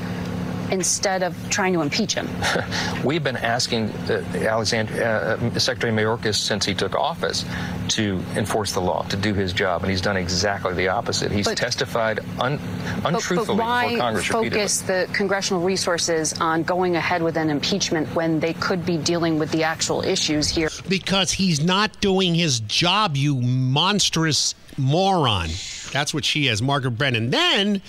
[0.73, 2.27] instead of trying to impeach him?
[3.05, 7.45] We've been asking uh, Alexander, uh, Secretary Mayorkas since he took office
[7.89, 11.31] to enforce the law, to do his job, and he's done exactly the opposite.
[11.31, 12.59] He's But- testified un,
[13.01, 14.59] But, untruthfully but why before Congress repeatedly.
[14.59, 19.37] focus the congressional resources on going ahead with an impeachment when they could be dealing
[19.39, 20.69] with the actual issues here?
[20.89, 25.49] Because he's not doing his job, you monstrous moron.
[25.91, 27.29] That's what she is, Margaret Brennan.
[27.29, 27.81] Then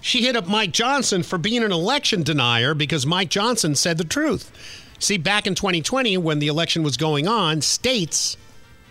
[0.00, 4.04] She hit up Mike Johnson for being an election denier because Mike Johnson said the
[4.04, 4.52] truth.
[4.98, 8.36] See, back in 2020, when the election was going on, states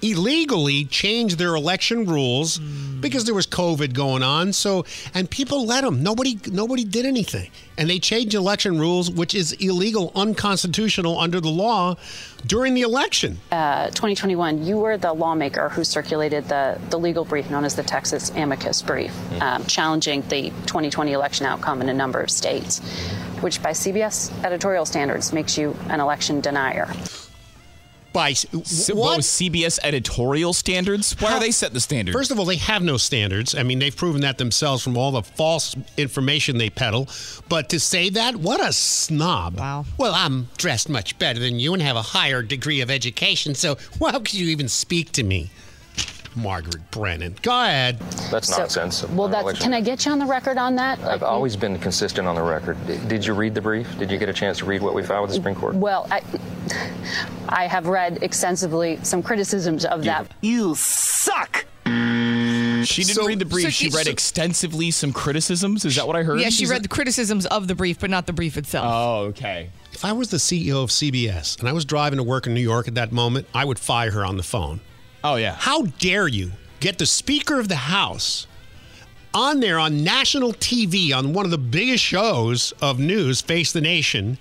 [0.02, 2.60] illegally changed their election rules
[3.00, 4.54] because there was COVID going on.
[4.54, 6.04] So, and people let them.
[6.04, 11.50] Nobody, nobody did anything, and they changed election rules, which is illegal, unconstitutional under the
[11.50, 11.96] law
[12.46, 13.40] during the election.
[13.52, 17.84] Uh, 2021, you were the lawmaker who circulated the, the legal brief known as the
[17.84, 22.80] Texas Amicus Brief, um, challenging the 2020 election outcome in a number of states,
[23.42, 26.88] which by CBS editorial standards makes you an election denier.
[28.18, 31.16] By So, what was CBS editorial standards?
[31.20, 32.14] Why are they set the standard?
[32.14, 33.54] First of all, they have no standards.
[33.54, 37.08] I mean, they've proven that themselves from all the false information they peddle.
[37.48, 39.60] But to say that, what a snob.
[39.60, 39.86] Wow.
[40.00, 43.78] Well, I'm dressed much better than you and have a higher degree of education, so
[44.00, 45.52] how could you even speak to me?
[46.38, 47.36] Margaret Brennan.
[47.42, 48.00] Go ahead.
[48.32, 49.04] That's So- nonsense.
[49.10, 51.00] Well, that, can I get you on the record on that?
[51.04, 52.78] I've always been consistent on the record.
[52.88, 53.88] D- Did you read the brief?
[53.98, 55.76] Did you get a chance to read what we filed with the Supreme Court?
[55.76, 56.22] Well, I,
[57.50, 60.28] I have read extensively some criticisms of that.
[60.42, 61.66] You suck.
[61.86, 63.66] She didn't read the brief.
[63.66, 65.84] so she she- read so- extensively some criticisms.
[65.84, 66.40] Is that what I heard?
[66.40, 68.86] Yeah, she She's read the criticisms of the brief, but not the brief itself.
[68.88, 69.70] Oh, okay.
[69.94, 72.62] If I was the CEO of CBS and I was driving to work in New
[72.62, 74.80] York at that moment, I would fire her on the phone.
[75.30, 75.58] Oh, yeah.
[75.60, 78.48] How dare you get the Speaker of the House
[79.34, 83.82] on there on national TV on one of the biggest shows of news, Face the
[83.82, 84.38] Nation,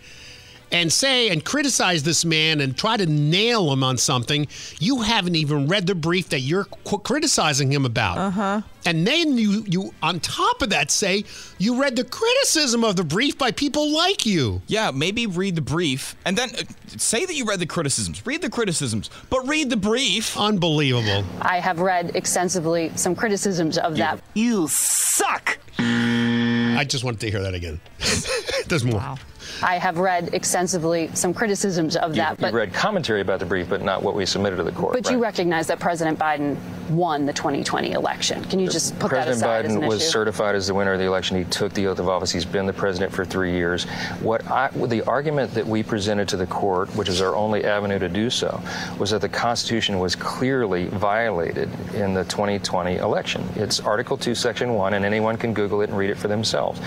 [0.72, 4.46] and say and criticize this man and try to nail him on something
[4.80, 8.18] you haven't even read the brief that you're qu- criticizing him about.
[8.18, 8.62] Uh-huh.
[8.84, 11.24] And then you you on top of that say
[11.58, 14.62] you read the criticism of the brief by people like you.
[14.66, 16.62] Yeah, maybe read the brief and then uh,
[16.96, 18.24] say that you read the criticisms.
[18.26, 20.36] Read the criticisms, but read the brief.
[20.36, 21.24] Unbelievable.
[21.40, 24.20] I have read extensively some criticisms of that.
[24.34, 25.58] You suck.
[25.78, 27.80] I just wanted to hear that again.
[28.68, 29.16] There's more.
[29.62, 33.68] I have read extensively some criticisms of that, you but read commentary about the brief,
[33.68, 34.92] but not what we submitted to the court.
[34.92, 36.56] but you recognize that President Biden
[36.90, 38.44] won the 2020 election.
[38.44, 40.10] Can you just put President that aside as Biden an was issue?
[40.10, 41.36] certified as the winner of the election.
[41.36, 42.30] He took the oath of office.
[42.30, 43.84] He's been the president for three years.
[44.20, 47.98] What I, the argument that we presented to the court, which is our only avenue
[47.98, 48.60] to do so,
[48.98, 53.46] was that the Constitution was clearly violated in the 2020 election.
[53.56, 56.80] It's Article 2, Section 1, and anyone can Google it and read it for themselves.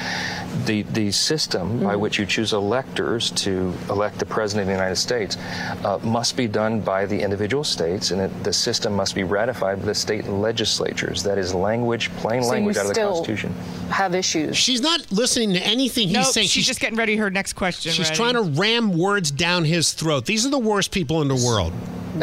[0.65, 2.01] The the system by mm-hmm.
[2.01, 5.37] which you choose electors to elect the president of the United States
[5.85, 9.79] uh, must be done by the individual states, and it, the system must be ratified
[9.79, 11.23] by the state legislatures.
[11.23, 13.53] That is language, plain So language out of the Constitution.
[13.89, 14.57] have issues.
[14.57, 16.47] She's not listening to anything he's Nope, saying.
[16.47, 17.91] she's, just getting ready her next question.
[17.91, 18.15] She's ready.
[18.15, 20.25] trying to ram words down his throat.
[20.25, 21.73] These are the worst people in the world.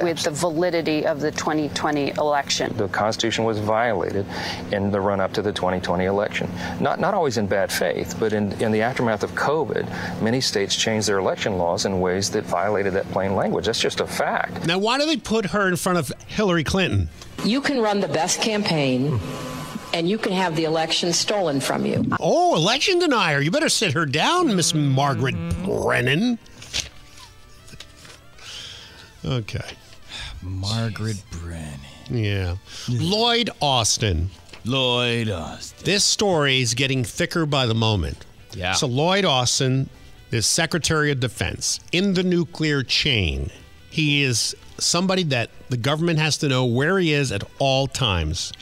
[0.03, 2.77] with the validity of the 2020 election.
[2.77, 4.27] The Constitution was violated
[4.73, 6.51] in the run up to the 2020 election.
[6.81, 10.75] Not, not always in bad faith, but in, in the aftermath of COVID, many states
[10.75, 13.67] changed their election laws in ways that violated that plain language.
[13.67, 14.67] That's just a fact.
[14.67, 17.09] Now, why do they put her in front of Hillary Clinton?
[17.45, 19.21] You can run the best campaign
[19.95, 22.05] and you can have the election stolen from you.
[22.21, 23.41] Oh, election denier.
[23.41, 26.39] You better sit her down, Miss Margaret Brennan.
[29.25, 29.65] Okay.
[30.43, 31.81] Margaret Brennan.
[32.11, 32.57] Yeah.
[32.89, 34.31] Lloyd Austin.
[34.65, 35.85] Lloyd Austin.
[35.85, 38.25] This story is getting thicker by the moment.
[38.53, 38.73] Yeah.
[38.73, 39.89] So Lloyd Austin
[40.31, 43.51] is Secretary of Defense in the nuclear chain.
[43.91, 48.53] He is somebody that the government has to know where he is at all times.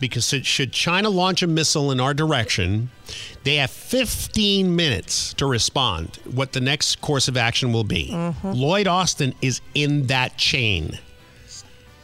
[0.00, 2.90] Because should China launch a missile in our direction,
[3.44, 8.10] they have 15 minutes to respond what the next course of action will be.
[8.12, 8.52] Mm-hmm.
[8.52, 10.98] Lloyd Austin is in that chain.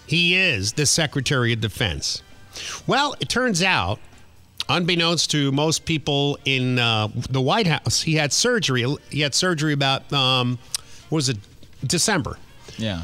[0.07, 2.23] He is the Secretary of Defense.
[2.87, 3.99] Well, it turns out,
[4.69, 8.85] unbeknownst to most people in uh, the White House, he had surgery.
[9.11, 10.59] He had surgery about, um,
[11.09, 11.39] what was it,
[11.87, 12.39] December.
[12.77, 13.03] Yeah.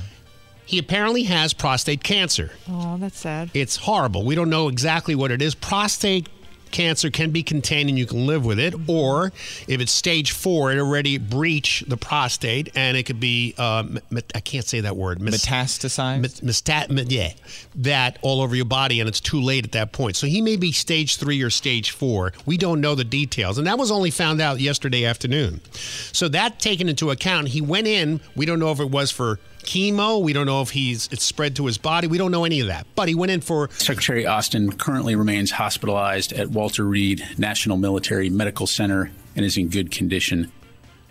[0.66, 2.50] He apparently has prostate cancer.
[2.68, 3.50] Oh, that's sad.
[3.54, 4.24] It's horrible.
[4.24, 5.54] We don't know exactly what it is.
[5.54, 6.28] Prostate
[6.74, 9.32] cancer can be contained and you can live with it, or
[9.68, 14.32] if it's stage four, it already breached the prostate and it could be, uh, met-
[14.34, 16.20] I can't say that word, Mis- Metastasized?
[16.20, 17.32] met- mestat- met- yeah,
[17.76, 20.16] that all over your body and it's too late at that point.
[20.16, 22.32] So he may be stage three or stage four.
[22.44, 23.56] We don't know the details.
[23.56, 25.60] And that was only found out yesterday afternoon.
[26.12, 28.20] So that taken into account, he went in.
[28.34, 30.22] We don't know if it was for chemo.
[30.22, 32.06] We don't know if he's it's spread to his body.
[32.06, 32.86] We don't know any of that.
[32.94, 38.30] But he went in for Secretary Austin currently remains hospitalized at Walter Reed National Military
[38.30, 40.52] Medical Center and is in good condition.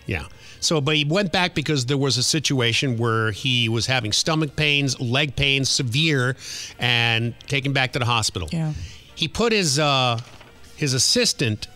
[0.05, 0.25] Yeah.
[0.59, 4.55] So, but he went back because there was a situation where he was having stomach
[4.55, 6.37] pains, leg pains, severe,
[6.79, 8.47] and taken back to the hospital.
[8.51, 8.73] Yeah.
[9.15, 10.19] He put his uh,
[10.75, 11.67] his assistant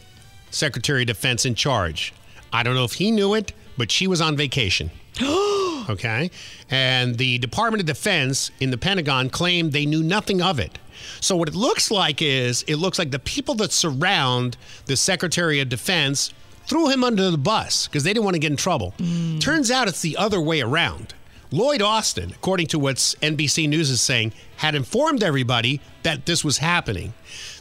[0.51, 2.13] Secretary of Defense in charge.
[2.53, 4.89] I don't know if he knew it, but she was on vacation.
[5.89, 6.31] okay.
[6.69, 10.79] And the Department of Defense in the Pentagon claimed they knew nothing of it.
[11.19, 15.59] So, what it looks like is it looks like the people that surround the Secretary
[15.59, 16.33] of Defense
[16.65, 18.93] threw him under the bus because they didn't want to get in trouble.
[18.97, 19.39] Mm.
[19.39, 21.13] Turns out it's the other way around.
[21.49, 26.57] Lloyd Austin, according to what NBC News is saying, had informed everybody that this was
[26.57, 27.13] happening.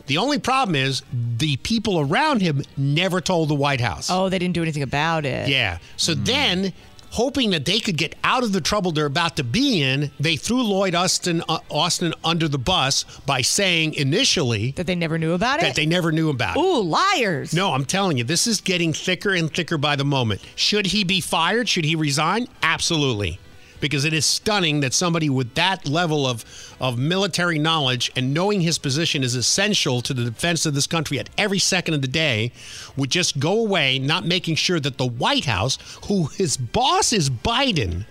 [0.07, 4.09] The only problem is the people around him never told the White House.
[4.11, 5.49] Oh, they didn't do anything about it.
[5.49, 5.79] Yeah.
[5.97, 6.24] So mm.
[6.27, 6.72] then,
[7.11, 10.37] hoping that they could get out of the trouble they're about to be in, they
[10.37, 15.33] threw Lloyd Austin uh, Austin under the bus by saying initially that they never knew
[15.33, 15.63] about it.
[15.63, 16.61] that they never knew about it.
[16.61, 17.55] Ooh, liars!
[17.55, 20.41] No, I'm telling you, this is getting thicker and thicker by the moment.
[20.55, 21.69] Should he be fired?
[21.69, 22.47] Should he resign?
[22.63, 23.39] Absolutely.
[23.81, 26.45] Because it is stunning that somebody with that level of,
[26.81, 31.18] of military knowledge and knowing his position is essential to the defense of this country
[31.18, 32.53] at every second of the day
[32.97, 37.29] would just go away, not making sure that the White House, who his boss is
[37.31, 38.07] Biden,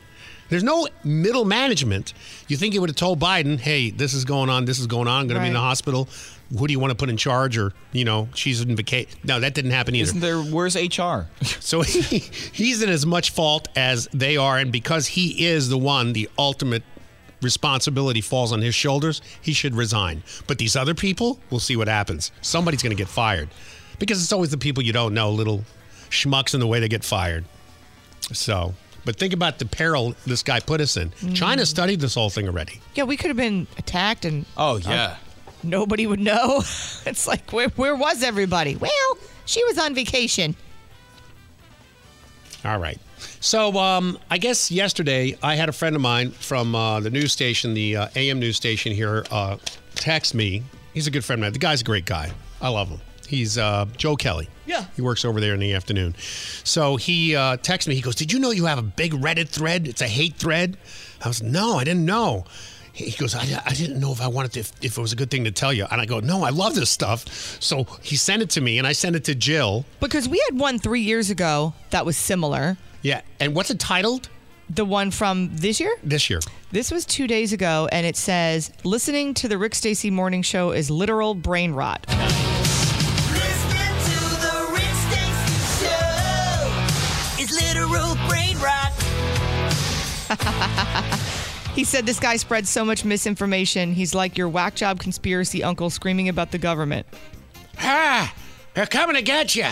[0.50, 2.14] there's no middle management.
[2.48, 5.08] You think he would have told Biden, hey, this is going on, this is going
[5.08, 6.08] on, I'm going to be in the hospital.
[6.58, 7.58] Who do you want to put in charge?
[7.58, 9.20] Or, you know, she's in vacation.
[9.24, 10.04] No, that didn't happen either.
[10.04, 10.40] Isn't there?
[10.40, 11.28] Where's HR?
[11.66, 15.80] So he, he's in as much fault as they are, and because he is the
[15.80, 16.84] one, the ultimate
[17.42, 19.22] responsibility falls on his shoulders.
[19.42, 20.24] He should resign.
[20.48, 22.32] But these other people, we'll see what happens.
[22.42, 23.50] Somebody's going to get fired
[24.00, 25.64] because it's always the people you don't know, little
[26.10, 27.46] schmucks in the way they get fired.
[28.32, 28.74] So,
[29.06, 31.10] but think about the peril this guy put us in.
[31.12, 31.36] Mm.
[31.36, 32.82] China studied this whole thing already.
[32.96, 35.18] Yeah, we could have been attacked and Oh yeah.
[35.66, 36.64] Nobody would know.
[37.06, 38.76] It's like where where was everybody?
[38.76, 40.56] Well, she was on vacation.
[42.64, 43.00] All right.
[43.40, 47.32] So um, I guess yesterday I had a friend of mine from uh, the news
[47.32, 49.58] station, the uh, AM news station here, uh,
[49.94, 50.64] text me.
[50.96, 51.54] He's a good friend of mine.
[51.54, 52.32] The guy's a great guy.
[52.60, 53.02] I love him.
[53.28, 54.50] He's uh, Joe Kelly.
[54.66, 54.86] Yeah.
[54.96, 56.16] He works over there in the afternoon.
[56.64, 57.96] So he uh, texted me.
[57.96, 59.88] He goes, "Did you know you have a big Reddit thread?
[59.88, 60.78] It's a hate thread."
[61.24, 62.46] I was, "No, I didn't know."
[62.96, 65.12] He he goes, I, I didn't know if I wanted to, if, if it was
[65.12, 65.86] a good thing to tell you.
[65.92, 67.28] And I go, no, I love this stuff.
[67.62, 69.86] So he sent it to me and I sent it to Jill.
[70.00, 72.78] Because we had one three years ago that was similar.
[73.02, 73.22] Yeah.
[73.42, 74.30] And what's it titled?
[74.70, 75.94] The one from this year?
[76.04, 76.40] This year.
[76.72, 80.72] This was two days ago, and it says, listening to the Rick Stacy morning show
[80.72, 82.06] is literal brain rot.
[87.38, 88.92] It's literal brain rot.
[91.76, 93.94] He said this guy spreads so much misinformation.
[93.94, 97.06] He's like your whack job conspiracy uncle screaming about the government.
[97.80, 98.34] Ah,
[98.74, 99.68] they're coming to get you.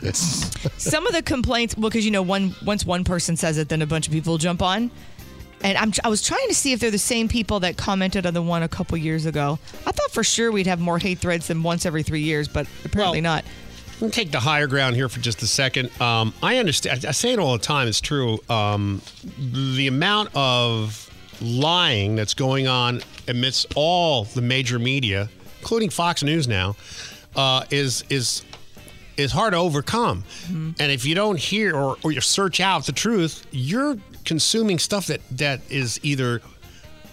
[0.12, 3.82] Some of the complaints, well, because you know, one once one person says it, then
[3.82, 4.90] a bunch of people jump on.
[5.62, 8.34] And I'm, I was trying to see if they're the same people that commented on
[8.34, 9.58] the one a couple years ago.
[9.86, 12.66] I thought for sure we'd have more hate threads than once every three years, but
[12.84, 13.44] apparently not.
[14.02, 15.88] Let me take the higher ground here for just a second.
[16.00, 17.06] Um, I understand.
[17.06, 17.86] I, I say it all the time.
[17.86, 18.40] It's true.
[18.50, 19.00] Um,
[19.38, 21.08] the amount of
[21.40, 25.28] lying that's going on amidst all the major media,
[25.60, 26.74] including Fox News now,
[27.36, 28.42] uh, is is
[29.16, 30.24] is hard to overcome.
[30.80, 35.06] And if you don't hear or, or you search out the truth, you're consuming stuff
[35.06, 36.42] that that is either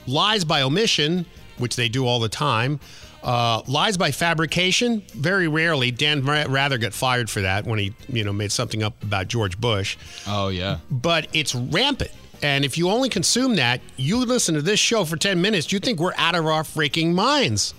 [0.07, 1.27] lies by omission,
[1.59, 2.79] which they do all the time.
[3.23, 5.91] Uh, lies by fabrication, very rarely.
[5.91, 9.59] Dan Rather got fired for that when he, you know, made something up about George
[9.59, 9.97] Bush.
[10.25, 10.77] Oh yeah.
[10.89, 12.11] But it's rampant.
[12.41, 15.79] And if you only consume that, you listen to this show for 10 minutes, you
[15.79, 17.73] think we're out of our freaking minds.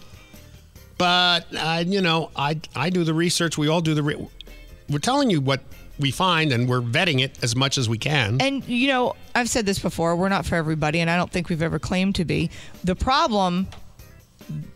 [0.98, 3.56] But, uh, you know, I, I do the research.
[3.56, 4.02] We all do the.
[4.02, 4.28] Re-
[4.90, 5.62] we're telling you what
[5.98, 8.38] we find and we're vetting it as much as we can.
[8.40, 11.48] And you know, I've said this before, we're not for everybody, and I don't think
[11.48, 12.50] we've ever claimed to be.
[12.82, 13.68] The problem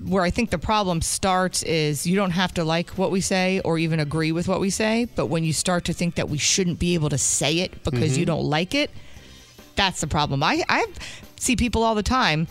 [0.05, 3.61] where I think the problem starts is you don't have to like what we say
[3.65, 6.39] or even agree with what we say, but when you start to think that we
[6.39, 8.21] shouldn't be able to say it because Mm-hmm.
[8.21, 8.91] you don't like it,
[9.77, 10.43] that's the problem.
[10.43, 10.87] I, I
[11.37, 12.47] see people all the time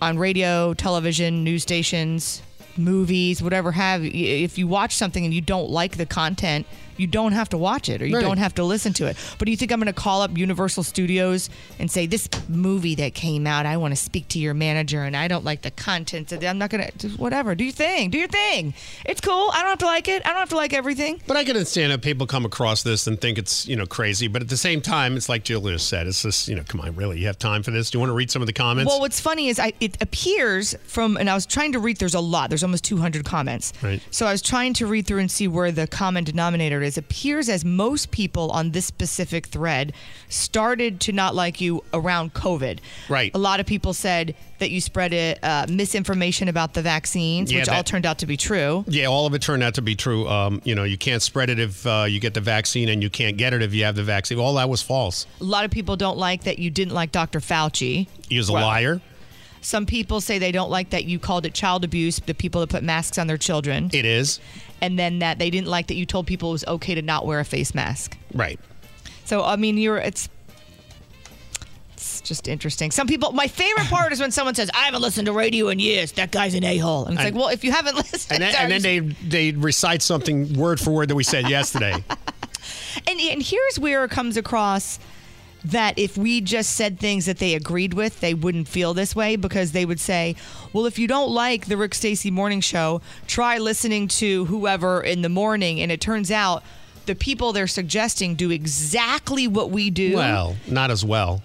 [0.00, 2.42] on radio, television, news stations,
[2.76, 4.04] movies, whatever have.
[4.04, 6.66] If you watch something and you don't like the content,
[6.96, 8.22] you don't have to watch it or you Right.
[8.22, 9.16] don't have to listen to it.
[9.38, 12.94] But do you think I'm going to call up Universal Studios and say, This movie
[12.96, 15.70] that came out, I want to speak to your manager and I don't like the
[15.70, 16.30] content.
[16.30, 17.54] So I'm not going to, whatever.
[17.54, 18.10] Do your thing.
[18.10, 18.74] Do your thing.
[19.04, 19.50] It's cool.
[19.52, 20.22] I don't have to like it.
[20.24, 21.20] I don't have to like everything.
[21.26, 24.28] But I can understand that people come across this and think it's, you know, crazy.
[24.28, 26.94] But at the same time, it's like Julia said, it's just, you know, come on,
[26.96, 27.18] really?
[27.18, 27.90] You have time for this?
[27.90, 28.88] Do you want to read some of the comments?
[28.90, 32.14] Well, what's funny is I, it appears from, and I was trying to read, there's
[32.14, 33.72] a lot, there's almost 200 comments.
[33.82, 34.00] Right.
[34.10, 36.96] So I was trying to read through and see where the common denominator is.
[36.98, 39.92] Appears as most people on this specific thread
[40.28, 42.78] started to not like you around COVID.
[43.08, 43.30] Right.
[43.34, 47.68] A lot of people said that you spread uh, misinformation about the vaccines, Yeah, which
[47.68, 48.84] all turned out to be true.
[48.86, 50.28] Yeah, all of it turned out to be true.
[50.28, 53.10] Um, you know, you can't spread it if uh, you get the vaccine, and you
[53.10, 54.38] can't get it if you have the vaccine.
[54.38, 55.26] All that was false.
[55.40, 57.40] A lot of people don't like that you didn't like Dr.
[57.40, 58.08] Fauci.
[58.28, 59.00] He was a Well, liar.
[59.60, 62.68] Some people say they don't like that you called it child abuse, the people that
[62.68, 63.88] put masks on their children.
[63.94, 64.38] It is.
[64.84, 67.24] And then that they didn't like that you told people it was okay to not
[67.26, 68.16] wear a face mask.
[68.34, 68.60] Right.
[69.24, 70.28] So I mean, you're it's
[71.94, 72.90] it's just interesting.
[72.90, 75.78] Some people, my favorite part is when someone says, "I haven't listened to radio in
[75.78, 78.32] years." That guy's an a hole, and it's And- like, well, if you haven't listened,
[78.32, 78.98] And then, and then they
[79.50, 82.04] they recite something word for word that we said yesterday.
[83.08, 84.98] And, and here's where it comes across
[85.64, 89.36] that if we just said things that they agreed with, they wouldn't feel this way
[89.36, 90.36] because they would say,
[90.72, 95.22] well, if you don't like the Rick Stacy morning show, try listening to whoever in
[95.22, 95.80] the morning.
[95.80, 96.62] And it turns out
[97.06, 100.14] the people they're suggesting do exactly what we do.
[100.16, 101.42] well, not as well.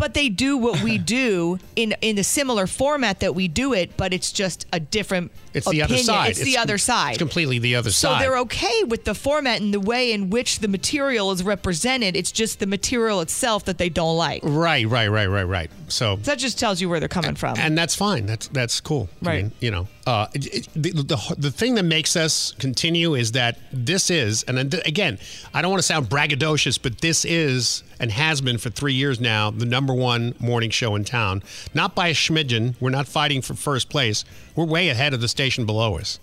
[0.00, 3.96] But they do what we do in in a similar format that we do it,
[3.98, 6.30] but it's just a different It's the other side.
[6.30, 7.10] It's, the other side.
[7.10, 8.18] It's completely the other So side.
[8.18, 12.16] So they're okay with the format and the way in which the material is represented.
[12.16, 14.40] It's just the material itself that they don't like.
[14.42, 15.70] Right, right, right, right, right.
[15.90, 17.56] So that just tells you where they're coming from.
[17.58, 18.26] and that's fine.
[18.26, 19.08] That's that's cool.
[19.22, 19.42] I Right.
[19.44, 23.58] mean, you know, uh, it, the, the the thing that makes us continue is that
[23.72, 25.18] this is, and then again,
[25.52, 29.20] I don't want to sound braggadocious, but this is and has been for three years
[29.20, 31.42] now the number one morning show in town.
[31.74, 32.74] Not by a schmidgen.
[32.80, 34.24] We're not fighting for first place.
[34.56, 36.18] We're way ahead of the station below us.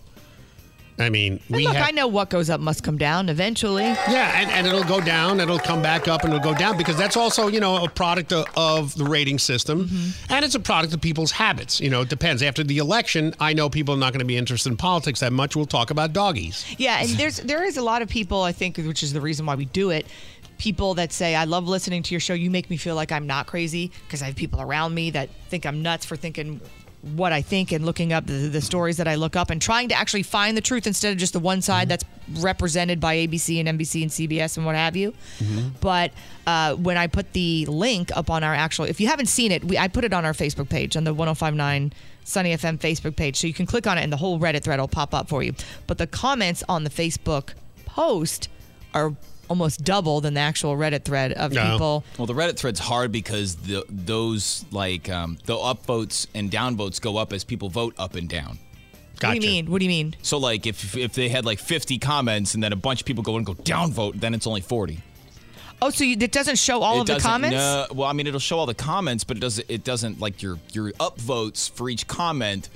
[0.99, 1.87] I mean, And we look, have.
[1.87, 3.83] I know what goes up must come down eventually.
[3.83, 6.97] Yeah, and, and it'll go down, it'll come back up, and it'll go down because
[6.97, 10.33] that's also, you know, a product of, of the rating system, Mm-hmm.
[10.33, 11.79] and it's a product of people's habits.
[11.79, 12.41] You know, it depends.
[12.41, 15.31] After the election, I know people are not going to be interested in politics that
[15.33, 15.55] much.
[15.55, 16.65] We'll talk about doggies.
[16.79, 19.45] Yeah, and there's there is a lot of people I think, which is the reason
[19.45, 20.07] why we do it.
[20.57, 22.33] People that say, "I love listening to your show.
[22.33, 25.29] You make me feel like I'm not crazy," because I have people around me that
[25.49, 26.59] think I'm nuts for thinking
[27.01, 29.89] what I think and looking up the, the stories that I look up and trying
[29.89, 33.59] to actually find the truth instead of just the one side that's represented by ABC
[33.63, 35.13] and NBC and CBS and what have you.
[35.79, 36.11] But
[36.45, 39.63] uh, when I put the link up on our actual, if you haven't seen it,
[39.63, 41.93] we, I put it on our Facebook page on the 1059
[42.23, 43.37] Sunny FM Facebook page.
[43.37, 45.43] So you can click on it and the whole Reddit thread will pop up for
[45.43, 45.53] you.
[45.85, 47.53] But the comments on the Facebook
[47.85, 48.49] post
[48.93, 49.13] are
[49.49, 52.03] almost double than the actual Reddit thread of people.
[52.17, 57.17] Well, the Reddit thread's hard because the, those like um, the upvotes and downvotes go
[57.17, 58.59] up as people vote up and down.
[59.21, 59.71] What do you mean?
[59.71, 60.15] What do you mean?
[60.21, 63.23] So like if if they had like 50 comments and then a bunch of people
[63.23, 64.99] go and go downvote, then it's only 40.
[65.81, 67.55] Oh, so you, it doesn't show all It of the comments?
[67.55, 69.69] No, well, I mean, it'll show all the comments, but it doesn't.
[69.69, 72.69] It doesn't like your your upvotes for each comment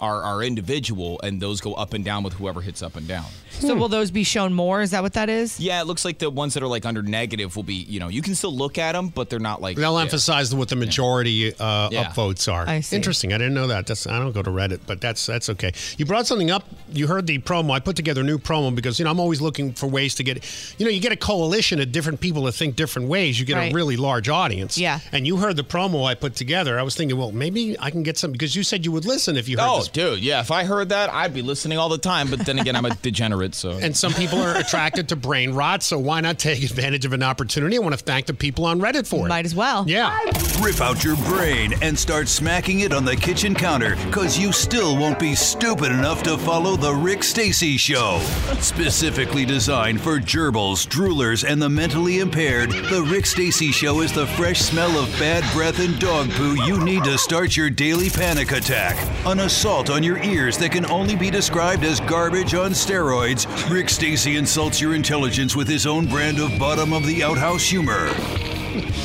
[0.00, 3.24] are are individual, and those go up and down with whoever hits up and down.
[3.50, 4.82] So will those be shown more?
[4.82, 5.58] Is that what that is?
[5.58, 7.74] Yeah, it looks like the ones that are like under negative will be.
[7.74, 9.76] You know, you can still look at them, but they're not like.
[9.76, 10.02] They'll yeah.
[10.02, 12.04] emphasize what the majority uh, Yeah.
[12.04, 12.68] upvotes are.
[12.68, 12.96] I see.
[12.96, 13.32] Interesting.
[13.32, 13.86] I didn't know that.
[13.86, 15.72] That's I don't go to Reddit, but that's that's okay.
[15.98, 16.64] You brought something up.
[16.92, 17.70] You heard the promo.
[17.72, 20.22] I put together a new promo because you know I'm always looking for ways to
[20.24, 20.44] get.
[20.78, 23.38] You know, you get a coalition of different people that think different ways.
[23.40, 23.72] You get Right.
[23.72, 24.76] a really large audience.
[24.76, 25.00] Yeah.
[25.12, 26.78] And you heard the promo I put together.
[26.78, 29.36] I was thinking, well, maybe I can get some because you said you would listen
[29.38, 29.85] if you heard Oh, this.
[29.88, 30.40] Oh, dude, yeah.
[30.40, 32.28] If I heard that, I'd be listening all the time.
[32.30, 33.70] But then again, I'm a degenerate, so.
[33.70, 37.22] And some people are attracted to brain rot, so why not take advantage of an
[37.22, 37.76] opportunity?
[37.76, 39.28] I want to thank the people on Reddit for it.
[39.28, 39.84] Might as well.
[39.88, 40.18] Yeah.
[40.60, 44.96] Rip out your brain and start smacking it on the kitchen counter because you still
[44.96, 48.20] won't be stupid enough to follow The Rick Stacy Show.
[48.60, 54.26] Specifically designed for gerbils, droolers, and the mentally impaired, The Rick Stacy Show is the
[54.28, 58.52] fresh smell of bad breath and dog poo you need to start your daily panic
[58.52, 58.96] attack.
[59.26, 63.90] An assault on your ears that can only be described as garbage on steroids, Rick
[63.90, 68.08] Stacy insults your intelligence with his own brand of bottom of the outhouse humor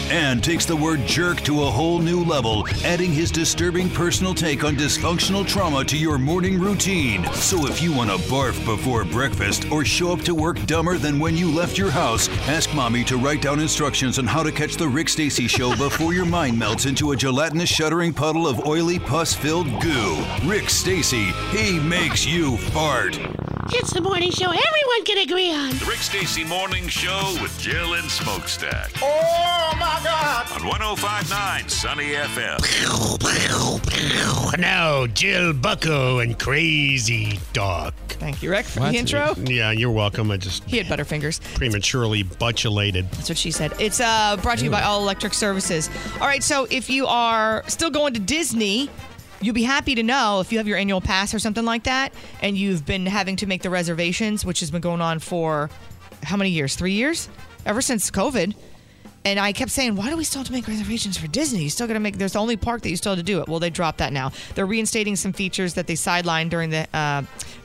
[0.09, 4.63] and takes the word jerk to a whole new level, adding his disturbing personal take
[4.63, 7.25] on dysfunctional trauma to your morning routine.
[7.33, 11.19] So if you want to barf before breakfast or show up to work dumber than
[11.19, 14.75] when you left your house, ask mommy to write down instructions on how to catch
[14.75, 18.99] the Rick Stacy show before your mind melts into a gelatinous shuddering puddle of oily
[18.99, 20.23] pus-filled goo.
[20.43, 23.19] Rick Stacy, he makes you fart.
[23.69, 25.69] It's the morning show everyone can agree on.
[25.77, 30.51] The Rick Stacy Morning Show with Jill and Smokestack Oh my God!
[30.51, 32.59] on 1059 Sunny FM.
[34.59, 37.93] Now, Jill Bucko and Crazy Dog.
[38.09, 39.33] Thank you, Rick, for the intro.
[39.37, 40.31] Yeah, you're welcome.
[40.31, 41.39] I just He had butterfingers.
[41.55, 43.09] prematurely butulated.
[43.11, 43.73] That's what she said.
[43.79, 45.89] It's uh, brought to you by All Electric Services.
[46.19, 48.89] All right, so if you are still going to Disney,
[49.41, 52.13] you'll be happy to know if you have your annual pass or something like that,
[52.41, 55.69] and you've been having to make the reservations, which has been going on for
[56.23, 56.75] how many years?
[56.75, 57.29] Three years?
[57.65, 58.55] Ever since COVID.
[59.23, 61.61] And I kept saying, why do we still have to make reservations for Disney?
[61.61, 63.39] You still got to make, there's the only park that you still have to do
[63.39, 63.47] it.
[63.47, 64.31] Well, they dropped that now.
[64.55, 67.21] They're reinstating some features that they sidelined during the uh,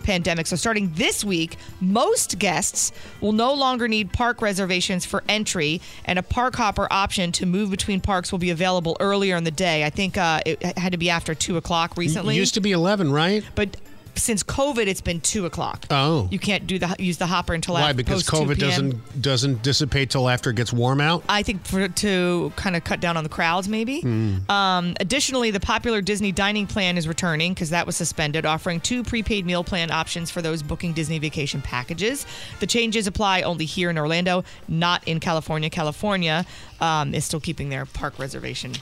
[0.07, 0.47] pandemic.
[0.47, 6.19] So starting this week, most guests will no longer need park reservations for entry, and
[6.19, 9.85] a park hopper option to move between parks will be available earlier in the day.
[9.85, 12.37] I think uh, it had to be after 2 o'clock recently.
[12.37, 13.45] It used to be 11, right?
[13.55, 13.77] But
[14.19, 15.87] since COVID, it's been 2 o'clock.
[15.91, 16.29] Oh.
[16.31, 17.91] You can't do the use the hopper until Why?
[17.91, 21.25] after Because post 2 COVID doesn't doesn't dissipate till after it gets warm out.
[21.29, 24.01] I think for to kind of cut down on the crowds, maybe.
[24.01, 24.51] Hmm.
[24.51, 29.03] Um, additionally, the popular Disney dining plan is returning because that was suspended, offering two
[29.03, 32.27] prepaid meal plan options for those booking Disney vacation packages.
[32.61, 35.71] The changes apply only here in Orlando, not in California.
[35.71, 36.45] California
[36.81, 38.73] um, is still keeping their park reservation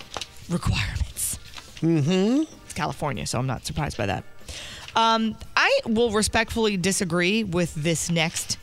[0.48, 1.38] requirements.
[1.80, 2.42] Mm-hmm.
[2.64, 4.24] It's California, so I'm not surprised by that.
[4.96, 8.58] Um, I will respectfully disagree with this next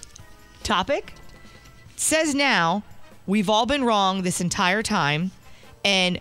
[0.63, 1.13] topic.
[1.95, 2.83] Says now,
[3.27, 5.31] we've all been wrong this entire time,
[5.83, 6.19] and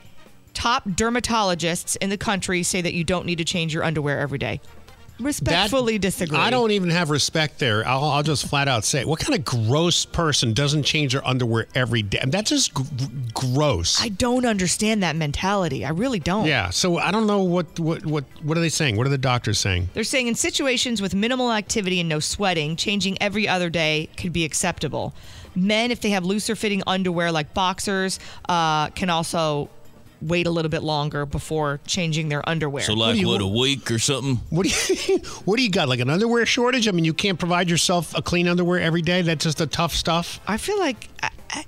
[0.53, 4.39] top dermatologists in the country say that you don't need to change your underwear every
[4.39, 4.61] day.
[5.21, 6.39] Respectfully disagree.
[6.39, 7.87] I don't even have respect there.
[7.87, 11.67] I'll, I'll just flat out say, what kind of gross person doesn't change their underwear
[11.75, 12.23] every day?
[12.27, 12.73] That's just
[13.35, 14.01] gross.
[14.01, 15.85] I don't understand that mentality.
[15.85, 16.47] I really don't.
[16.47, 16.71] yeah.
[16.71, 18.97] So I don't know what what what what are they saying?
[18.97, 19.91] What are the doctors saying?
[19.95, 24.33] They're saying in situations with minimal activity and no sweating, changing every other day could
[24.33, 25.15] be acceptable.
[25.55, 29.69] Men, if they have looser fitting underwear like boxers, uh, can also
[30.23, 32.83] wait a little bit longer before changing their underwear.
[32.85, 34.37] So like what, a week or something?
[34.51, 35.89] What do you what do you got?
[35.89, 36.89] Like an underwear shortage?
[36.89, 39.23] I mean, you can't provide yourself a clean underwear every day.
[39.23, 40.41] That's just the tough stuff.
[40.47, 41.65] I feel like I, I,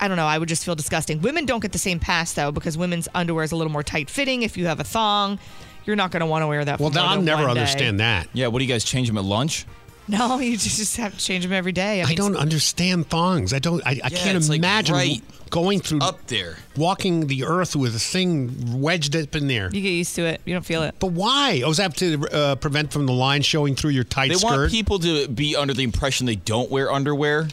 [0.00, 0.26] I don't know.
[0.26, 1.20] I would just feel disgusting.
[1.20, 4.08] Women don't get the same pass though because women's underwear is a little more tight
[4.08, 4.42] fitting.
[4.42, 5.38] If you have a thong,
[5.84, 6.78] you're not going to want to wear that.
[6.78, 8.28] Well, I'll never understand that.
[8.32, 9.66] Yeah, what do you guys change them at lunch?
[10.18, 12.02] No, you just have to change them every day.
[12.02, 13.52] I, I don't understand thongs.
[13.52, 13.80] I don't.
[13.86, 17.94] I, I can't it's like imagine right going through up there, walking the earth with
[17.94, 19.70] a thing wedged up in there.
[19.72, 20.40] You get used to it.
[20.44, 20.94] You don't feel it.
[20.98, 21.62] But why?
[21.64, 24.48] Oh, is that to uh, prevent from the line showing through your tight They skirt?
[24.48, 27.48] want people to be under the impression they don't wear underwear.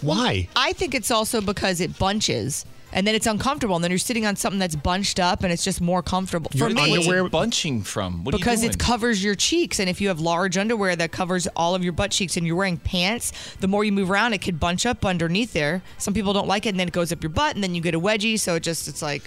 [0.00, 0.48] Why?
[0.56, 2.64] I think it's also because it bunches.
[2.92, 5.62] And then it's uncomfortable, and then you're sitting on something that's bunched up, and it's
[5.62, 6.50] just more comfortable.
[6.56, 8.24] For me, What's it bunching from?
[8.24, 8.72] What are you because doing?
[8.72, 11.92] it covers your cheeks, and if you have large underwear that covers all of your
[11.92, 15.04] butt cheeks, and you're wearing pants, the more you move around, it could bunch up
[15.04, 15.82] underneath there.
[15.98, 17.80] Some people don't like it, and then it goes up your butt, and then you
[17.80, 18.38] get a wedgie.
[18.40, 19.22] So it just it's like,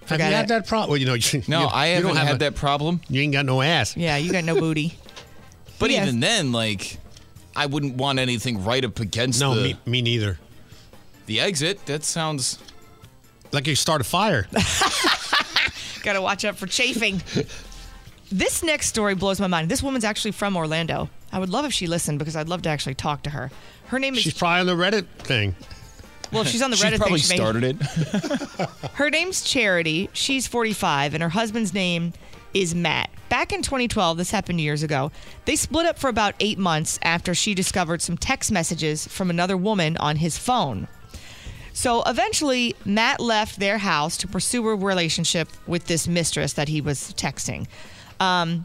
[0.00, 0.90] Have forget you had that problem?
[0.90, 3.00] Well, you know, you, No, you- I haven't don't have had a- that problem.
[3.08, 3.96] You ain't got no ass.
[3.96, 4.98] Yeah, you got no booty.
[5.78, 6.08] But Yes.
[6.08, 6.98] even then, like,
[7.54, 10.38] I wouldn't want anything right up against No, the me, me neither.
[11.26, 11.86] the exit.
[11.86, 12.58] That sounds
[13.52, 14.46] like you start a fire.
[16.02, 17.22] Got to watch out for chafing.
[18.30, 19.68] this next story blows my mind.
[19.68, 21.08] This woman's actually from Orlando.
[21.32, 23.50] I would love if she listened because I'd love to actually talk to her.
[23.86, 25.54] Her name is She's probably on the Reddit thing.
[26.32, 27.64] Well, if she's on the She Reddit probably thing, she may- started
[28.60, 28.90] it.
[28.94, 30.10] Her name's Charity.
[30.12, 32.12] She's 45, and her husband's name
[32.54, 33.10] is Matt.
[33.28, 35.10] Back in 2012, this happened years ago,
[35.44, 39.56] they split up for about eight months after she discovered some text messages from another
[39.56, 40.88] woman on his phone.
[41.76, 46.80] So eventually, Matt left their house to pursue a relationship with this mistress that he
[46.80, 47.66] was texting.
[48.18, 48.64] Um,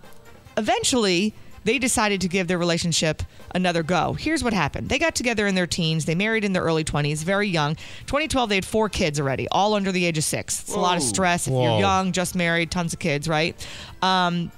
[0.55, 1.33] eventually,
[1.65, 3.21] they decided to give their relationship
[3.53, 4.13] another go.
[4.13, 7.21] Here's what happened they got together in their teens, they married in their early 20s,
[7.21, 7.75] very young.
[8.05, 10.61] 2012, they had four kids already, all under the age of six.
[10.61, 11.63] It's a lot of stress if Whoa.
[11.63, 13.55] you're young, just married, tons of kids, right?
[14.01, 14.53] Um,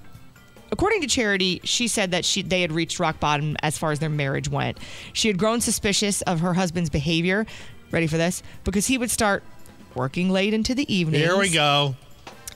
[0.74, 4.00] According to Charity, she said that she they had reached rock bottom as far as
[4.00, 4.80] their marriage went.
[5.14, 7.46] She had grown suspicious of her husband's behavior.
[7.94, 8.42] Ready for this?
[8.64, 9.44] Because he would start
[9.94, 11.22] working late into the evening.
[11.22, 11.96] Here we go.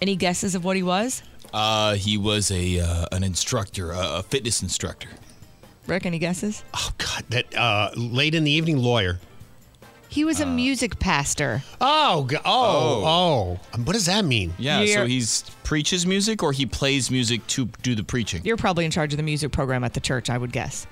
[0.02, 1.22] Any guesses of what he was?
[1.54, 5.10] Uh, he was a uh, an instructor, a, a fitness instructor.
[5.86, 6.64] Rick, any guesses?
[6.74, 9.20] Oh God, that uh, late in the evening lawyer.
[10.10, 11.62] He was a music pastor.
[11.82, 14.54] Oh, go- oh, oh, Um, What does that mean?
[14.58, 18.42] Yeah, so You're- he's preaches music or he plays music to do the preaching.
[18.46, 20.88] You're probably in charge of the music program at the church, I would guess.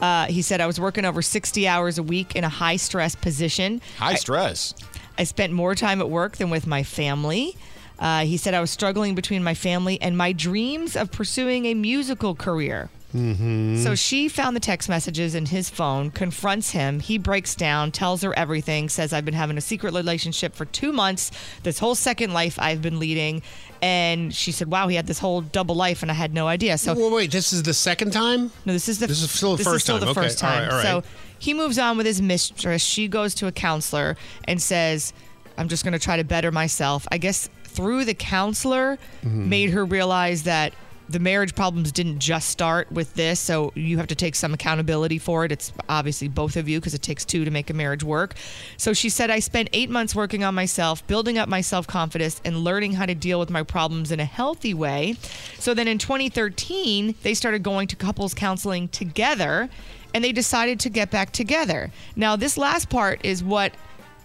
[0.00, 3.14] Uh, he said, I was working over 60 hours a week in a high stress
[3.14, 3.80] position.
[3.98, 4.74] High I- stress.
[5.18, 7.56] I spent more time at work than with my family.
[7.98, 11.74] Uh, he said I was struggling between my family and my dreams of pursuing a
[11.74, 12.88] musical career.
[13.14, 13.82] Mm-hmm.
[13.82, 17.00] So she found the text messages in his phone, confronts him.
[17.00, 20.92] He breaks down, tells her everything, says, I've been having a secret relationship for two
[20.92, 21.30] months,
[21.62, 23.42] this whole second life I've been leading.
[23.82, 26.76] And she said, Wow, he had this whole double life, and I had no idea.
[26.78, 28.52] So, wait, wait, this is the second time?
[28.64, 30.04] No, this is the This is still the first is still time.
[30.06, 30.62] the Okay, first time.
[30.64, 30.82] right, all right.
[30.82, 31.02] So
[31.38, 32.82] he moves on with his mistress.
[32.82, 34.16] She goes to a counselor
[34.46, 35.12] and says,
[35.56, 39.46] "I'm just going to try to better myself." I guess through the counselor Mhm.
[39.46, 40.74] made her realize that
[41.10, 45.18] the marriage problems didn't just start with this, so you have to take some accountability
[45.18, 45.50] for it.
[45.50, 48.34] It's obviously both of you because it takes two to make a marriage work.
[48.76, 52.40] So she said, I spent eight months working on myself, building up my self confidence,
[52.44, 55.16] and learning how to deal with my problems in a healthy way.
[55.58, 59.68] So then in 2013, they started going to couples counseling together
[60.14, 61.90] and they decided to get back together.
[62.16, 63.72] Now, this last part is what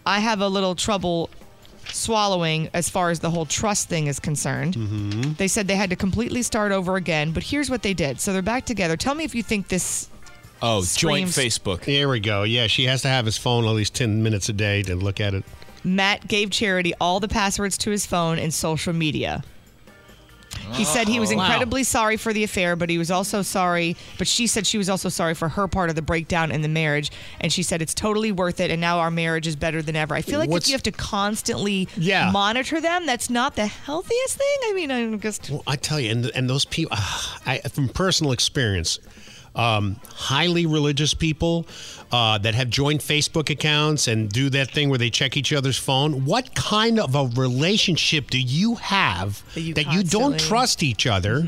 [0.05, 1.29] I have a little trouble
[1.91, 4.75] swallowing as far as the whole trust thing is concerned.
[4.75, 5.33] Mm-hmm.
[5.33, 8.19] They said they had to completely start over again, but here's what they did.
[8.19, 8.97] So they're back together.
[8.97, 10.09] Tell me if you think this.
[10.61, 11.83] Oh, joint Facebook.
[11.83, 12.43] Here we go.
[12.43, 15.19] Yeah, she has to have his phone at least 10 minutes a day to look
[15.19, 15.43] at it.
[15.83, 19.43] Matt gave Charity all the passwords to his phone and social media.
[20.73, 21.35] He said he was Oh.
[21.35, 21.45] Wow.
[21.45, 23.95] incredibly sorry for the affair, but he was also sorry.
[24.17, 26.67] But she said she was also sorry for her part of the breakdown in the
[26.67, 28.71] marriage, and she said it's totally worth it.
[28.71, 30.15] And now our marriage is better than ever.
[30.15, 32.31] I feel like What's- if you have to constantly Yeah.
[32.31, 34.57] monitor them, that's not the healthiest thing.
[34.69, 36.97] I mean, I'm just Well, I tell you, and and those people,
[37.45, 38.99] I, from personal experience,
[39.55, 41.65] um, highly religious people
[42.11, 45.77] uh, that have joined Facebook accounts and do that thing where they check each other's
[45.77, 46.25] phone.
[46.25, 51.07] What kind of a relationship do you have That you that you don't trust each
[51.07, 51.45] other?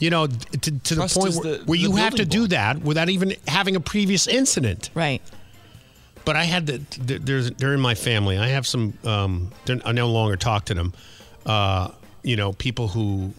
[0.00, 2.46] You know, to, to the point where, the- where the you have to building do
[2.48, 4.90] that without even having a previous incident.
[4.94, 5.22] Right.
[6.24, 8.36] But I had the, th- there's they're in my family.
[8.38, 8.94] I have some.
[9.04, 9.50] Um,
[9.84, 10.92] I no longer talk to them.
[11.46, 11.88] Uh,
[12.22, 13.32] you know, people who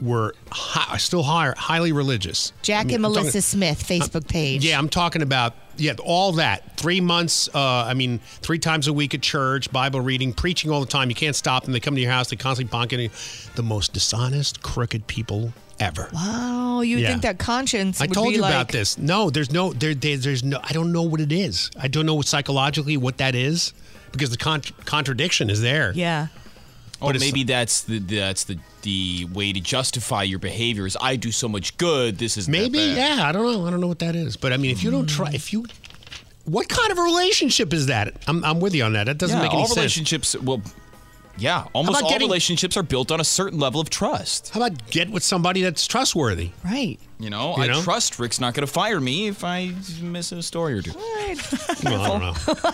[0.00, 2.52] were hi, still higher, highly religious.
[2.62, 4.64] Jack and I'm talking- Melissa Smith Facebook page.
[4.64, 6.76] Yeah, I'm talking about yeah, all that.
[6.76, 7.48] Three months.
[7.52, 11.08] Uh, I mean, three times a week at church, Bible reading, preaching all the time.
[11.08, 11.72] You can't stop them.
[11.72, 12.30] They come to your house.
[12.30, 13.02] They constantly bonking.
[13.02, 13.10] you.
[13.56, 16.08] The most dishonest, crooked people ever.
[16.12, 17.08] Wow, you Yeah.
[17.08, 18.96] think that conscience I told you like, about this.
[18.98, 20.16] No, there's no there, there.
[20.16, 20.60] There's no.
[20.62, 21.70] I don't know what it is.
[21.78, 23.72] I don't know psychologically what that is
[24.12, 25.92] because the con- contradiction is there.
[25.94, 26.28] Yeah.
[27.02, 31.16] Oh, But maybe that's the that's the the way to justify your behavior is I
[31.16, 32.18] do so much good.
[32.18, 33.24] This is Maybe, yeah.
[33.26, 33.66] I don't know.
[33.66, 34.36] I don't know what that is.
[34.36, 35.66] But I mean, if you don't try, if you,
[36.44, 38.14] what kind of a relationship is that?
[38.28, 39.04] I'm, I'm with you on that.
[39.04, 39.76] That doesn't yeah, make any all sense.
[39.78, 40.36] relationships.
[40.36, 40.62] Well,
[41.36, 44.50] yeah, almost about all getting- relationships are built on a certain level of trust.
[44.50, 46.52] How about get with somebody that's trustworthy?
[46.64, 46.98] Right.
[47.18, 47.82] You know, You I know?
[47.82, 50.92] trust Rick's not going to fire me if I miss a story or two.
[50.94, 52.70] Well, I don't know.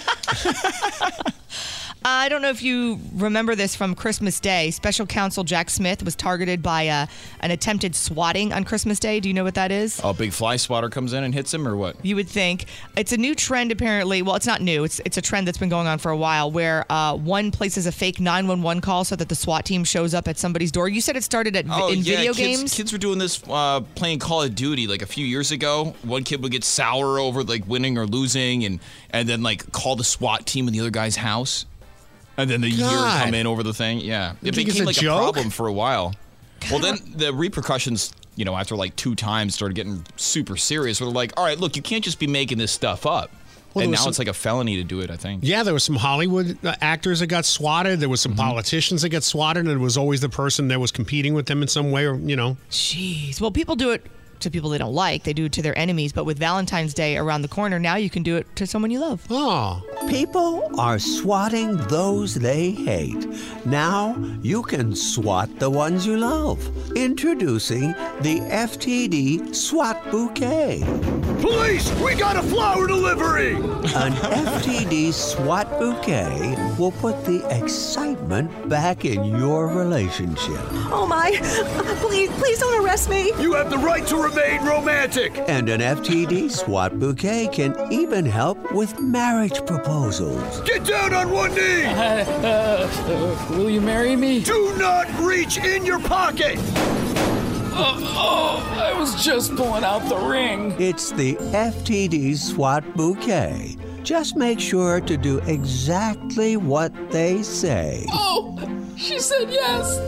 [2.03, 4.71] I don't know if you remember this from Christmas Day.
[4.71, 7.07] Special counsel Jack Smith was targeted by uh,
[7.41, 9.21] an attempted swatting on Christmas Day.
[9.21, 10.01] Do you know what that is?
[10.03, 12.03] A big fly swatter comes in and hits him, or what?
[12.03, 12.65] You would think
[12.97, 13.71] it's a new trend.
[13.71, 14.85] Apparently, well, it's not new.
[14.85, 17.87] It's it's a trend that's been going on for a while, where uh, one places
[17.87, 20.89] a fake 911 call so that the SWAT team shows up at somebody's door.
[20.89, 22.75] You said it started at Oh, in yeah, video kids, games.
[22.75, 25.95] Kids were doing this uh, playing Call of Duty like a few years ago.
[26.03, 29.97] One kid would get sour over like winning or losing, and and then like call
[29.97, 31.67] the SWAT team in the other guy's house,
[32.41, 34.01] and then the year come in over the thing.
[34.01, 35.19] Yeah, it think became a like joke?
[35.21, 36.15] a problem for a while.
[36.71, 41.01] Well, then the repercussions, you know, after like two times, started getting super serious.
[41.01, 43.31] Where they're like, all right, look, you can't just be making this stuff up.
[43.73, 45.11] Well, and now some- it's like a felony to do it.
[45.11, 45.43] I think.
[45.45, 48.01] Yeah, there was some Hollywood uh, actors that got swatted.
[48.01, 50.91] There was some politicians that got swatted, and it was always the person that was
[50.91, 52.57] competing with them in some way, or you know.
[52.71, 53.41] Jeez.
[53.41, 54.05] Well, people do it
[54.41, 55.25] to people they don't like.
[55.25, 56.13] They do it to their enemies.
[56.13, 59.01] But with Valentine's Day around the corner, now you can do it to someone you
[59.01, 59.27] love.
[59.31, 59.83] Oh.
[60.09, 63.27] People are swatting those they hate.
[63.67, 66.59] Now you can swat the ones you love.
[66.97, 70.83] Introducing the FTD SWAT Bouquet.
[71.41, 73.55] Police, we got a flower delivery!
[73.55, 80.61] An FTD SWAT bouquet will put the excitement back in your relationship.
[80.93, 81.31] Oh my!
[82.01, 83.33] Please, please don't arrest me!
[83.41, 85.37] You have the right to remain romantic!
[85.49, 90.61] And an FTD SWAT bouquet can even help with marriage proposals.
[90.63, 91.85] Get down on one knee!
[93.57, 94.43] will you marry me?
[94.43, 96.59] Do not reach in your pocket!
[97.73, 100.75] Oh, oh, I was just pulling out the ring.
[100.79, 103.77] It's the FTD SWAT bouquet.
[104.03, 108.05] Just make sure to do exactly what they say.
[108.11, 108.57] Oh,
[108.97, 109.99] she said yes.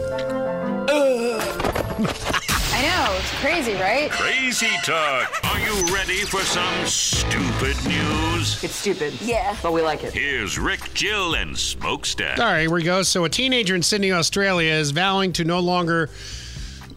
[2.83, 4.11] I know, it's crazy, right?
[4.11, 5.45] Crazy talk.
[5.45, 8.65] Are you ready for some stupid news?
[8.65, 9.15] It's stupid.
[9.21, 9.57] Yeah.
[9.63, 10.13] But we like it.
[10.13, 12.41] Here's Rick, Jill, and Smokestack.
[12.41, 13.05] All right, here we go.
[13.05, 16.11] So, a teenager in Sydney, Australia, is vowing to no longer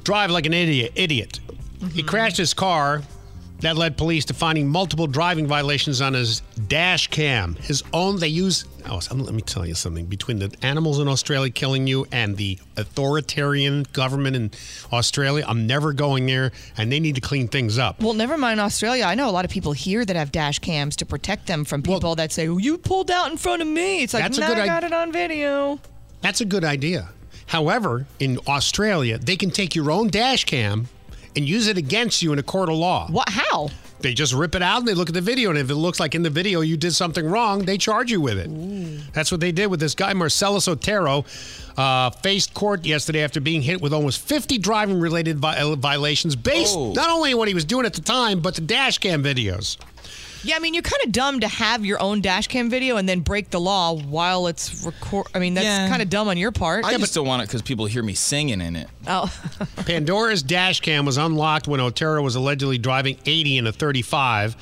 [0.04, 0.94] drive like an idiot.
[0.96, 1.40] Idiot.
[1.94, 3.04] He crashed his car.
[3.62, 7.56] That led police to finding multiple driving violations on his dash cam.
[7.56, 8.20] His own.
[8.20, 8.66] They use.
[8.88, 10.06] Oh, let me tell you something.
[10.06, 14.52] Between the animals in Australia killing you and the authoritarian government in
[14.92, 18.02] Australia, I'm never going there, and they need to clean things up.
[18.02, 19.06] Well, never mind Australia.
[19.06, 21.82] I know a lot of people here that have dash cams to protect them from
[21.82, 24.42] people that say, "Oh, "You pulled out in front of me." It's like, That's a
[24.42, 25.80] "No, good I id- got it on video."
[26.22, 27.10] That's a good idea.
[27.48, 30.88] However, in Australia, they can take your own dash cam
[31.36, 33.08] and use it against you in a court of law.
[33.10, 33.30] What?
[33.30, 33.70] How?
[34.00, 36.00] They just rip it out and they look at the video, and if it looks
[36.00, 39.14] like in the video you did something wrong, they charge you with it.
[39.14, 41.26] That's what they did with this guy, Marcellus Otero.
[41.78, 46.76] Uh, faced court yesterday after being hit with almost 50 driving related vi- violations based
[46.78, 46.94] Oh.
[46.94, 49.78] not only on what he was doing at the time, but the dash cam videos.
[50.46, 53.10] Yeah, I mean, you're kind of dumb to have your own dash cam video and
[53.10, 55.26] then break the law while it's record.
[55.34, 55.90] I mean, that's Yeah.
[55.90, 56.86] kind of dumb on your part.
[56.86, 58.88] I just don't want it because people hear me singing in it.
[59.08, 59.32] Oh.
[59.86, 64.56] Pandora's dash cam was unlocked when Otero was allegedly driving 80 in a 35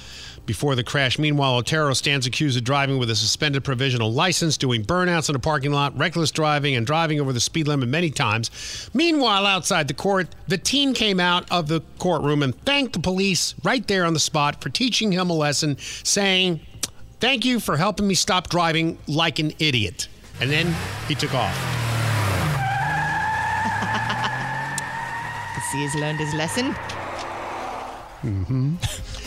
[0.45, 1.18] before the crash.
[1.18, 5.40] Meanwhile, Otero stands accused of driving with a suspended provisional license, doing burnouts in a
[5.40, 8.90] parking lot, reckless driving, and driving over the speed limit many times.
[8.94, 13.56] Meanwhile, outside the court, the teen came out of the courtroom and thanked the police
[13.64, 16.60] right there on the spot for teaching him a lesson, saying,
[17.20, 20.10] Thank you for helping me stop driving like an idiot.
[20.41, 20.76] And then
[21.07, 21.56] he took off.
[25.72, 26.74] See, he's learned his lesson.
[28.22, 28.76] hmm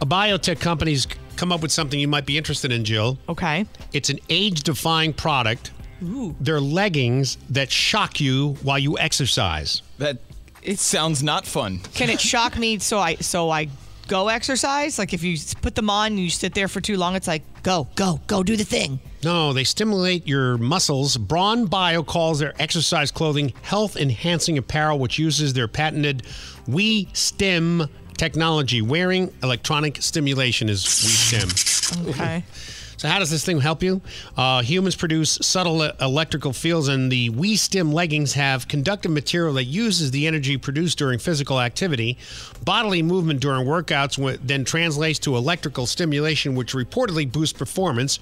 [0.00, 1.06] A biotech company's
[1.36, 3.18] come up with something you might be interested in, Jill.
[3.28, 3.66] Okay.
[3.92, 5.72] It's an age-defying product.
[6.02, 6.36] Ooh.
[6.40, 9.82] They're leggings that shock you while you exercise.
[9.98, 10.18] That
[10.62, 11.80] it sounds not fun.
[11.94, 13.68] Can it shock me so I so I
[14.08, 14.98] go exercise?
[14.98, 17.42] Like if you put them on and you sit there for too long, it's like
[17.62, 18.98] go go go do the thing.
[19.22, 21.16] No, they stimulate your muscles.
[21.16, 26.26] Braun Bio calls their exercise clothing health enhancing apparel, which uses their patented
[26.66, 28.82] We Stim technology.
[28.82, 32.08] Wearing electronic stimulation is We Stim.
[32.08, 32.44] Okay.
[32.96, 34.00] So, how does this thing help you?
[34.34, 39.64] Uh, humans produce subtle electrical fields, and the We Stim leggings have conductive material that
[39.64, 42.16] uses the energy produced during physical activity.
[42.64, 48.20] Bodily movement during workouts then translates to electrical stimulation, which reportedly boosts performance,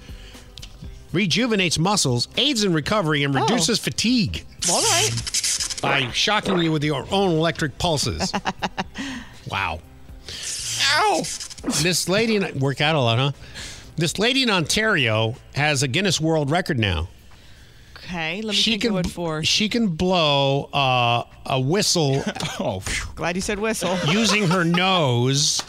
[1.13, 3.41] rejuvenates muscles, aids in recovery, and Oh.
[3.41, 5.11] reduces fatigue All right.
[5.81, 8.33] by shocking you with your own electric pulses.
[9.49, 9.79] wow.
[10.95, 11.21] Ow!
[11.81, 13.31] This lady in work out a lot, huh?
[13.95, 17.07] This lady in Ontario has a Guinness World Record now.
[17.97, 18.41] Okay.
[18.41, 19.43] Let me She think can of what for.
[19.43, 22.21] she can blow uh, a whistle.
[22.59, 22.81] oh,
[23.15, 23.97] glad you said whistle.
[24.07, 25.61] using her nose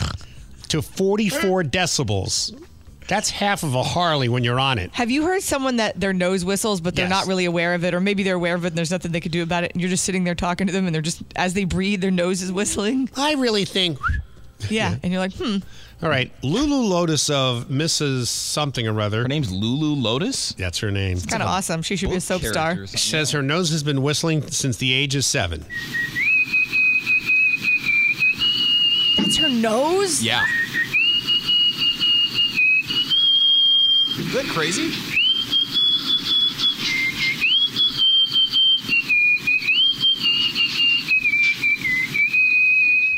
[0.68, 2.58] to 44 decibels.
[3.06, 4.90] That's half of a Harley when you're on it.
[4.94, 7.10] Have you heard someone that their nose whistles, but they're Yes.
[7.10, 9.20] not really aware of it, or maybe they're aware of it and there's nothing they
[9.20, 11.22] can do about it, and you're just sitting there talking to them, and they're just
[11.36, 13.10] as they breathe, their nose is whistling.
[13.16, 13.98] I really think.
[14.70, 15.58] Yeah, and you're like, hmm.
[16.02, 18.26] All right, Lulu Lotus of Mrs.
[18.28, 19.22] Something or other.
[19.22, 20.52] Her name's Lulu Lotus.
[20.54, 21.16] That's her name.
[21.18, 21.82] It's kind of awesome.
[21.82, 22.86] She should be a soap star.
[22.86, 25.64] She says her nose has been whistling since the age of seven.
[29.18, 30.22] That's her nose.
[30.22, 30.44] Yeah.
[34.34, 34.90] That crazy?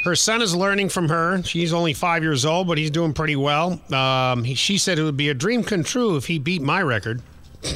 [0.05, 1.43] Her son is learning from her.
[1.43, 3.80] She's only five years old, but he's doing pretty well.
[3.93, 6.80] Um, he, she said it would be a dream come true if he beat my
[6.80, 7.22] record.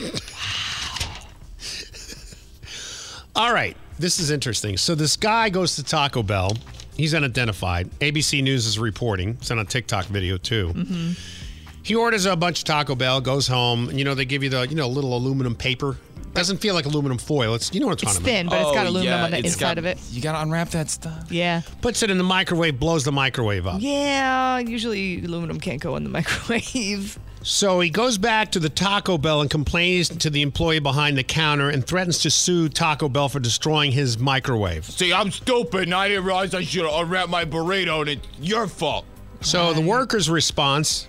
[3.34, 4.76] All right, this is interesting.
[4.76, 6.52] So this guy goes to Taco Bell.
[6.96, 7.90] He's unidentified.
[7.98, 9.30] ABC News is reporting.
[9.40, 10.68] It's on a TikTok video too.
[10.68, 11.39] Mm-hmm.
[11.82, 14.50] He orders a bunch of Taco Bell, goes home, and you know they give you
[14.50, 15.96] the you know little aluminum paper.
[16.32, 17.54] Doesn't feel like aluminum foil.
[17.54, 18.56] It's you know what I'm It's talking thin, about.
[18.62, 19.98] but it's got Oh, aluminum yeah, on the it's inside got- of it.
[20.12, 21.26] You gotta unwrap that stuff.
[21.32, 21.62] Yeah.
[21.80, 23.78] Puts it in the microwave, blows the microwave up.
[23.80, 24.58] Yeah.
[24.60, 27.18] Usually aluminum can't go in the microwave.
[27.42, 31.24] So he goes back to the Taco Bell and complains to the employee behind the
[31.24, 34.84] counter and threatens to sue Taco Bell for destroying his microwave.
[34.84, 38.66] See, I'm stupid and I didn't realize I should unwrap my burrito and it's your
[38.68, 39.04] fault.
[39.40, 41.08] So the worker's response,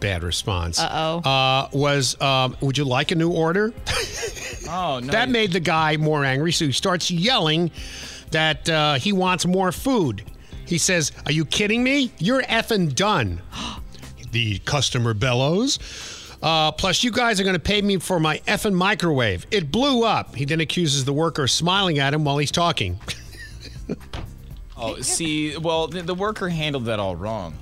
[0.00, 1.18] bad response, Uh-oh.
[1.28, 3.72] uh, was, um, "Would you like a new order?"
[4.68, 5.12] Oh, no.
[5.12, 7.70] that made the guy more angry, so he starts yelling
[8.32, 10.24] that uh, he wants more food.
[10.66, 12.10] He says, "Are you kidding me?
[12.18, 13.40] You're effing done."
[14.32, 15.78] the customer bellows.
[16.42, 19.46] Uh, plus, you guys are going to pay me for my effing microwave.
[19.50, 20.34] It blew up.
[20.34, 22.98] He then accuses the worker of smiling at him while he's talking.
[24.78, 27.54] Oh, see, well, the, the worker handled that all wrong.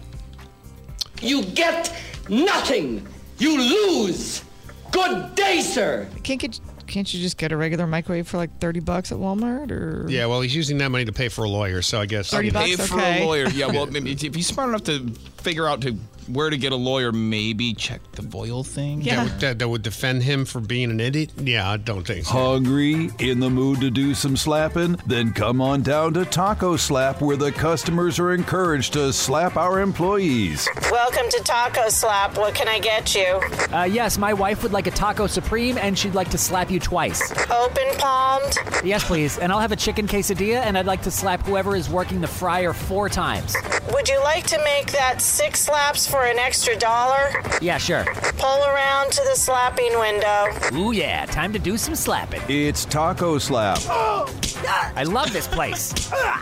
[1.23, 1.95] You get
[2.29, 3.07] nothing.
[3.39, 4.45] You lose.
[4.93, 6.09] Good day, sir.
[6.23, 6.61] Can't get.
[6.87, 10.07] Can't you just get a regular microwave for like thirty bucks at Walmart or?
[10.09, 12.51] Yeah, well, he's using that money to pay for a lawyer, so I guess 30
[12.51, 13.49] Pay bucks, for a lawyer.
[13.49, 15.97] Yeah, well, if you're smart enough to figure out to
[16.29, 19.01] where to get a lawyer, maybe check the foil thing.
[19.03, 21.31] That, would, that, that would defend him for being an idiot.
[21.37, 22.33] Yeah, I don't think so.
[22.33, 23.11] Hungry?
[23.19, 24.97] In the mood to do some slapping?
[25.07, 29.81] Then come on down to Taco Slap, where the customers are encouraged to slap our
[29.81, 30.69] employees.
[30.91, 32.37] Welcome to Taco Slap.
[32.37, 33.41] What can I get you?
[33.73, 36.81] Uh, yes, my wife would like a taco supreme, and she'd like to slap you
[36.81, 37.33] twice.
[37.51, 38.57] Open palmed.
[38.85, 39.39] Yes, please.
[39.39, 42.27] And I'll have a chicken quesadilla, and I'd like to slap whoever is working the
[42.27, 43.57] fryer four times.
[43.93, 47.43] Would you like to make that six slaps for an extra dollar?
[47.61, 48.05] Yeah, sure.
[48.39, 50.47] Pull around to the slapping window.
[50.73, 51.27] Ooh, yeah.
[51.27, 52.41] Time to do some slapping.
[52.49, 53.79] It's Taco Slap.
[53.89, 55.93] I love this place.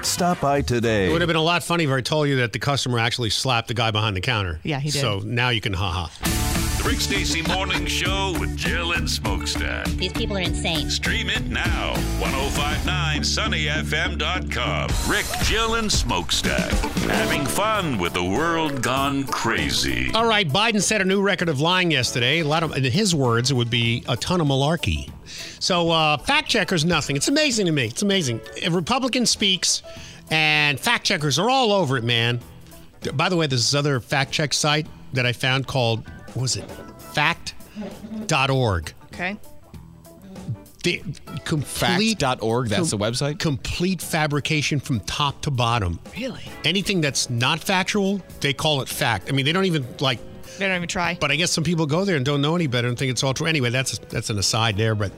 [0.02, 1.08] Stop by today.
[1.08, 3.30] It would have been a lot funnier if I told you that the customer actually
[3.30, 4.60] slapped the guy behind the counter.
[4.62, 5.00] Yeah, he did.
[5.00, 6.08] So now you can haha.
[6.92, 9.86] The Rick Stacy Morning Show with Jill and Smokestack.
[9.92, 10.90] These people are insane.
[10.90, 11.94] Stream it now.
[12.20, 15.10] 1059sunnyfm.com.
[15.10, 16.70] Rick, Jill, and Smokestack.
[17.08, 20.10] Having fun with the world gone crazy.
[20.12, 22.40] All right, Biden set a new record of lying yesterday.
[22.40, 25.10] A lot of, in his words, it would be a ton of malarkey.
[25.60, 27.16] So, uh, fact checkers, nothing.
[27.16, 27.86] It's amazing to me.
[27.86, 28.42] It's amazing.
[28.66, 29.82] A Republican speaks,
[30.30, 32.40] and fact checkers are all over it, man.
[33.14, 36.56] By the way, there's this other fact check site that I found called, what was
[36.56, 36.70] it?
[37.14, 38.92] Fact.org.
[39.12, 39.36] Okay.
[40.84, 41.00] The
[41.44, 43.38] complete Fact.org, that's the website?
[43.38, 46.00] Complete fabrication from top to bottom.
[46.16, 46.42] Really?
[46.64, 49.28] Anything that's not factual, they call it fact.
[49.28, 50.18] I mean, they don't even like
[50.58, 51.16] They don't even try.
[51.20, 53.22] but I guess some people go there and don't know any better and think it's
[53.22, 53.46] all true.
[53.46, 54.96] Anyway, that's that's an aside there.
[54.96, 55.12] But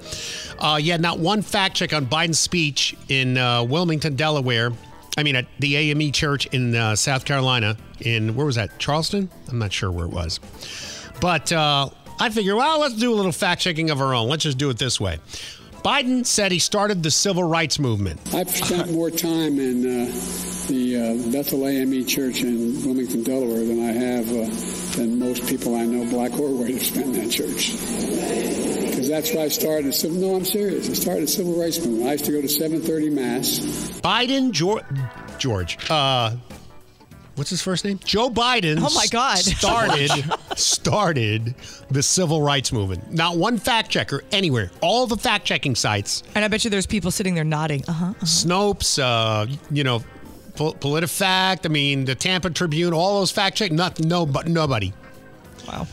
[0.59, 4.71] uh, yeah, not one fact check on Biden's speech in uh, Wilmington, Delaware.
[5.17, 7.79] I mean, at the AME Church in uh, South Carolina.
[8.01, 8.79] In where was that?
[8.79, 9.31] Charleston?
[9.49, 10.41] I'm not sure where it was.
[11.21, 11.89] But uh,
[12.21, 14.29] I figure, well, let's do a little fact checking of our own.
[14.29, 15.19] Let's just do it this way.
[15.85, 18.19] Biden said he started the civil rights movement.
[18.35, 20.07] I've spent more time in uh,
[20.67, 25.75] the uh, Bethel AME Church in Wilmington, Delaware, than I have uh, than most people
[25.75, 27.73] I know, black or white, have spent in that church.
[28.89, 29.87] Because that's why I started.
[29.87, 30.89] a Civil, no, I'm serious.
[30.89, 32.09] I started a civil rights movement.
[32.09, 33.59] I used to go to 7:30 mass.
[34.01, 34.85] Biden, George,
[35.39, 36.35] George, uh,
[37.37, 37.99] what's his first name?
[38.05, 38.77] Joe Biden.
[38.79, 39.39] Oh, my God.
[39.39, 40.11] Started
[40.57, 41.55] started
[41.91, 43.13] the civil rights movement.
[43.13, 44.71] Not one fact checker anywhere.
[44.81, 46.23] All the fact checking sites.
[46.35, 47.85] And I bet you there's people sitting there nodding.
[47.89, 48.15] Uh huh.
[48.21, 50.03] Snopes, uh, you know,
[50.57, 51.67] Pol- PolitiFact.
[51.67, 52.93] I mean, the Tampa Tribune.
[52.93, 53.73] All those fact check.
[53.73, 54.09] Nothing.
[54.09, 54.93] No, but nobody.
[55.67, 55.87] Wow.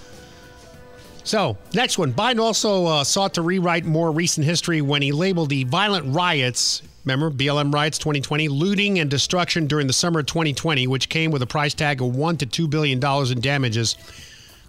[1.24, 2.14] So, next one.
[2.14, 6.82] Biden also uh, sought to rewrite more recent history when he labeled the violent riots,
[7.06, 11.42] remember, BLM riots 2020, looting and destruction during the summer of 2020, which came with
[11.42, 13.00] a price tag of one to $2 billion
[13.32, 13.96] in damages.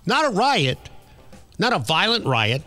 [0.07, 0.79] Not a riot,
[1.59, 2.63] not a violent riot,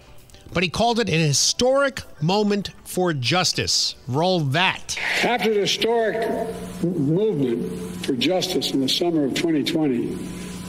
[0.53, 3.95] but he called it an historic moment for justice.
[4.07, 4.97] Roll that.
[5.23, 6.49] After the historic
[6.83, 10.17] movement for justice in the summer of 2020,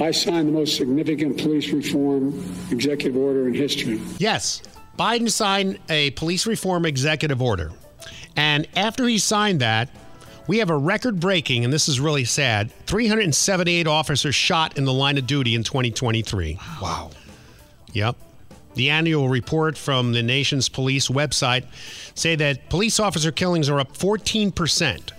[0.01, 2.35] I signed the most significant police reform
[2.71, 4.01] executive order in history.
[4.19, 4.63] Yes,
[4.99, 7.71] Biden signed a police reform executive order.
[8.37, 9.89] And after he signed that,
[10.47, 14.93] we have a record breaking, and this is really sad 378 officers shot in the
[14.93, 16.59] line of duty in 2023.
[16.81, 17.11] Wow.
[17.93, 18.17] Yep.
[18.75, 21.65] The annual report from the nation's police website
[22.15, 25.13] say that police officer killings are up 14%.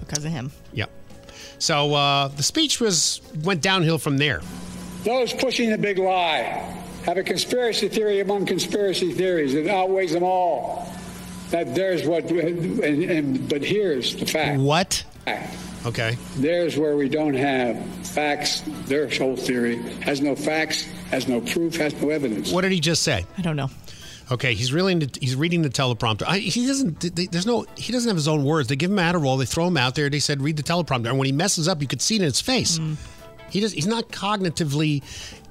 [0.00, 0.50] Because of him.
[0.72, 0.90] Yep.
[1.58, 4.40] So uh, the speech was went downhill from there.
[5.04, 10.22] Those pushing the big lie have a conspiracy theory among conspiracy theories that outweighs them
[10.22, 10.90] all.
[11.50, 14.60] That there's what, and, and, but here's the fact.
[14.60, 15.04] What?
[15.86, 16.16] Okay.
[16.36, 18.62] There's where we don't have facts.
[18.86, 22.52] Their whole theory has no facts, has no proof, has no evidence.
[22.52, 23.24] What did he just say?
[23.38, 23.70] I don't know.
[24.30, 26.22] Okay, he's really into, he's reading the teleprompter.
[26.24, 27.00] I, he doesn't.
[27.16, 27.66] they- There's no.
[27.76, 28.68] He doesn't have his own words.
[28.68, 29.36] They give him Adderall.
[29.38, 30.08] They throw him out there.
[30.08, 32.24] They said read the teleprompter, and when he messes up, you could see it in
[32.26, 32.78] his face.
[32.78, 32.96] Mm.
[33.50, 33.72] He does.
[33.72, 35.02] He's not cognitively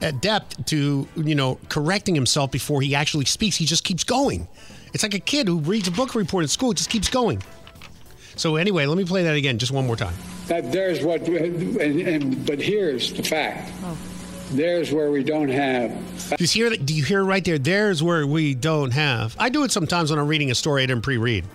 [0.02, 3.58] adept to you know correcting himself before he actually speaks.
[3.58, 4.48] He just keeps going.
[4.94, 6.72] It's like a kid who reads a book report at school.
[6.72, 7.42] It just keeps going.
[8.36, 10.14] So anyway, let me play that again, just one more time.
[10.48, 13.72] That there's what, and, and but here's the fact.
[14.52, 15.92] There's where we don't have.
[16.30, 16.86] Do you hear that?
[16.86, 17.60] Do you hear right there?
[17.60, 19.36] There's where we don't have.
[19.38, 21.46] I do it sometimes when I'm reading a story I didn't pre-read.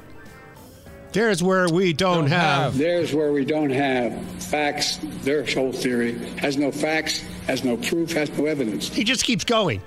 [1.11, 2.77] There's where we don't, have.
[2.77, 4.99] There's where we don't have facts.
[5.23, 8.89] Their whole theory has no facts, has no proof, has no evidence.
[8.89, 9.81] He just keeps going.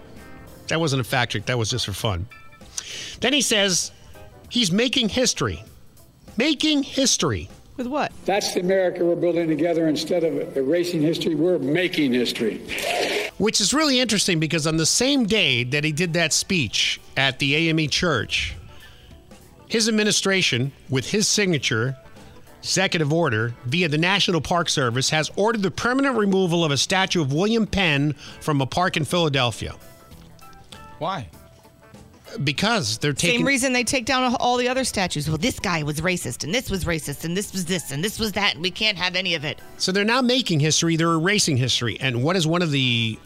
[0.70, 1.46] That wasn't a fact check.
[1.46, 2.28] That was just for fun.
[3.20, 3.92] Then he says
[4.50, 5.64] he's making history.
[6.38, 7.50] Making history.
[7.78, 8.12] With what?
[8.26, 9.88] That's the America we're building together.
[9.88, 12.62] Instead of erasing history, we're making history.
[13.38, 17.38] Which is really interesting because on the same day that he did that speech at
[17.38, 18.56] the AME church,
[19.68, 21.96] his administration, with his signature,
[22.60, 27.22] executive order via the National Park Service, has ordered the permanent removal of a statue
[27.22, 29.76] of William Penn from a park in Philadelphia.
[30.98, 31.30] Why?
[32.44, 33.40] Because they're taking.
[33.40, 35.28] Same reason they take down all the other statues.
[35.28, 38.20] Well, this guy was racist, and this was racist, and this was this, and this
[38.20, 39.60] was that, and we can't have any of it.
[39.78, 42.00] So they're now making history, they're erasing history.
[42.00, 43.18] And what is one of the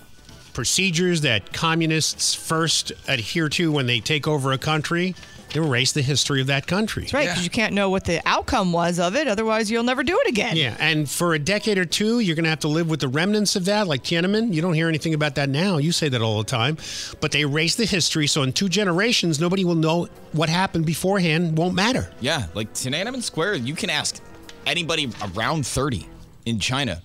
[0.53, 5.15] procedures that communists first adhere to when they take over a country,
[5.55, 7.03] erase the history of that country.
[7.03, 9.27] That's right, because you can't know what the outcome was of it.
[9.27, 10.55] Otherwise, you'll never do it again.
[10.55, 13.07] Yeah, and for a decade or two, you're going to have to live with the
[13.07, 14.53] remnants of that, like Tiananmen.
[14.53, 15.77] You don't hear anything about that now.
[15.77, 16.77] You say that all the time.
[17.19, 21.57] But they erase the history, so in two generations, nobody will know what happened beforehand,
[21.57, 22.11] won't matter.
[22.19, 24.21] Yeah, like Tiananmen Square, you can ask
[24.65, 26.07] anybody around 30
[26.45, 27.01] in China.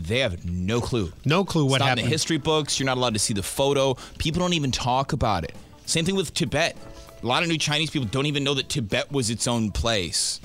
[0.00, 1.10] They have no clue.
[1.24, 2.00] No clue what it's not happened.
[2.00, 2.78] in the history books.
[2.78, 3.96] You're not allowed to see the photo.
[4.18, 5.54] People don't even talk about it.
[5.86, 6.76] Same thing with Tibet.
[7.22, 10.40] A lot of new Chinese people don't even know that Tibet was its own place.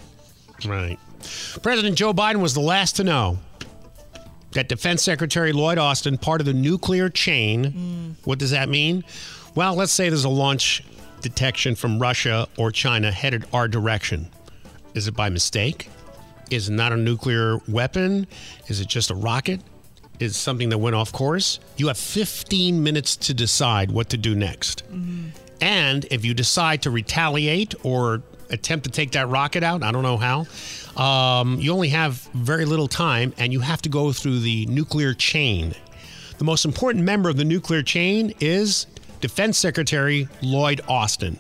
[0.66, 0.98] Right.
[1.62, 3.40] President Joe Biden was the last to know
[4.52, 7.72] that Defense Secretary Lloyd Austin, part of the nuclear chain,
[8.20, 8.28] mm.
[8.28, 9.04] what does that mean?
[9.56, 10.84] Well, let's say there's a launch
[11.22, 14.30] detection from Russia or China headed our direction.
[14.94, 15.90] Is it by mistake?
[16.50, 18.28] Is it not a nuclear weapon?
[18.68, 19.62] Is it just a rocket?
[20.20, 21.60] Is something that went off course?
[21.78, 24.84] You have 15 minutes to decide what to do next.
[24.92, 25.30] Mm-hmm.
[25.62, 30.04] And if you decide to retaliate or attempt to take that rocket out, I don't
[30.04, 30.48] know how,
[31.02, 35.14] um, you only have very little time and you have to go through the nuclear
[35.14, 35.74] chain.
[36.40, 38.88] The most important member of the nuclear chain is
[39.22, 41.38] Defense Secretary Lloyd Austin.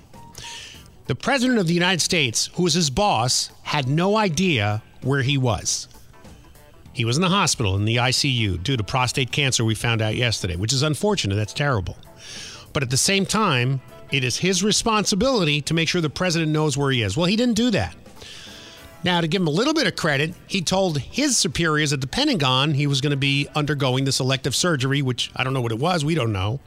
[1.07, 5.38] The President of the United States, who was his boss, had no idea where he
[5.38, 5.88] was.
[6.93, 10.15] He was in the hospital in the ICU due to prostate cancer, we found out
[10.15, 11.35] yesterday, which is unfortunate.
[11.35, 11.98] That's terrible.
[12.73, 13.81] But at the same time,
[14.11, 17.15] it is his responsibility to make sure the president knows where he is.
[17.15, 17.95] Well, he didn't do that.
[19.03, 22.07] Now, to give him a little bit of credit, he told his superiors at the
[22.07, 25.71] Pentagon he was going to be undergoing this elective surgery, which I don't know what
[25.71, 26.05] it was.
[26.05, 26.59] We don't know.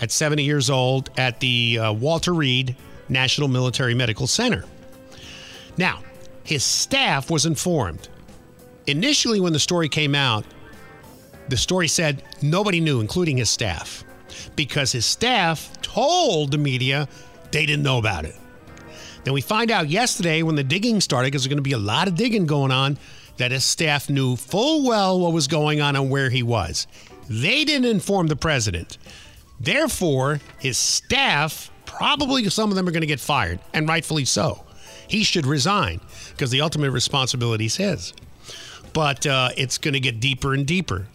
[0.00, 2.76] At 70 years old at the uh, Walter Reed
[3.08, 4.64] National Military Medical Center.
[5.78, 6.00] Now,
[6.44, 8.08] his staff was informed.
[8.86, 10.44] Initially, when the story came out,
[11.48, 14.04] the story said nobody knew, including his staff,
[14.56, 17.08] because his staff told the media
[17.50, 18.34] they didn't know about it.
[19.24, 21.78] Then we find out yesterday when the digging started, because there's going to be a
[21.78, 22.98] lot of digging going on,
[23.36, 26.86] that his staff knew full well what was going on and where he was.
[27.28, 28.98] They didn't inform the president.
[29.60, 34.64] Therefore, his staff, probably some of them are going to get fired, and rightfully so.
[35.06, 36.00] He should resign
[36.30, 38.12] because the ultimate responsibility is his.
[38.92, 41.06] But uh, it's going to get deeper and deeper.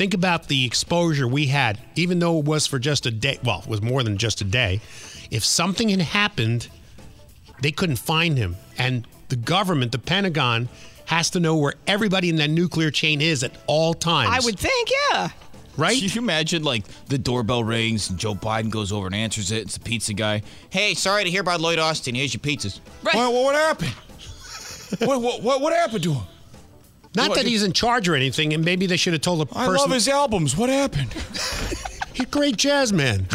[0.00, 3.38] Think about the exposure we had, even though it was for just a day.
[3.44, 4.80] Well, it was more than just a day.
[5.30, 6.68] If something had happened,
[7.60, 8.56] they couldn't find him.
[8.78, 10.70] And the government, the Pentagon,
[11.04, 14.30] has to know where everybody in that nuclear chain is at all times.
[14.32, 15.28] I would think, yeah.
[15.76, 15.98] Right?
[15.98, 19.64] Can you imagine, like, the doorbell rings and Joe Biden goes over and answers it?
[19.64, 20.40] It's the pizza guy.
[20.70, 22.14] Hey, sorry to hear about Lloyd Austin.
[22.14, 22.80] Here's your pizzas.
[23.02, 23.16] Right.
[23.16, 23.90] What, what, what happened?
[25.06, 26.26] what, what, what, what happened to him?
[27.14, 29.66] Not that he's in charge or anything, and maybe they should have told the I
[29.66, 29.76] person.
[29.76, 30.56] love his albums.
[30.56, 31.12] What happened?
[32.12, 33.26] He's a great jazz man.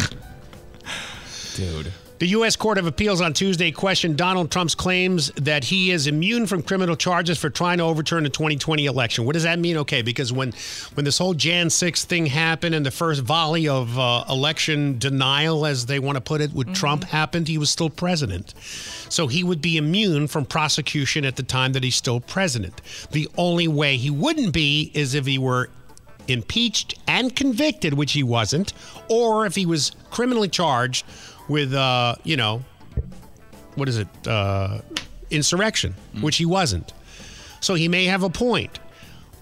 [1.54, 1.92] Dude.
[2.18, 2.56] The U.S.
[2.56, 6.96] Court of Appeals on Tuesday questioned Donald Trump's claims that he is immune from criminal
[6.96, 9.26] charges for trying to overturn the 2020 election.
[9.26, 9.76] What does that mean?
[9.76, 10.54] Okay, because when
[10.94, 15.66] when this whole Jan 6 thing happened and the first volley of uh, election denial,
[15.66, 18.54] as they want to put it, with Trump happened, he was still president.
[19.10, 22.80] So he would be immune from prosecution at the time that he's still president.
[23.10, 25.68] The only way he wouldn't be is if he were
[26.28, 28.72] impeached and convicted, which he wasn't,
[29.08, 31.04] or if he was criminally charged
[31.48, 32.62] with, uh, you know,
[33.74, 34.80] what is it, uh,
[35.30, 36.92] insurrection, which he wasn't.
[37.60, 38.78] So he may have a point.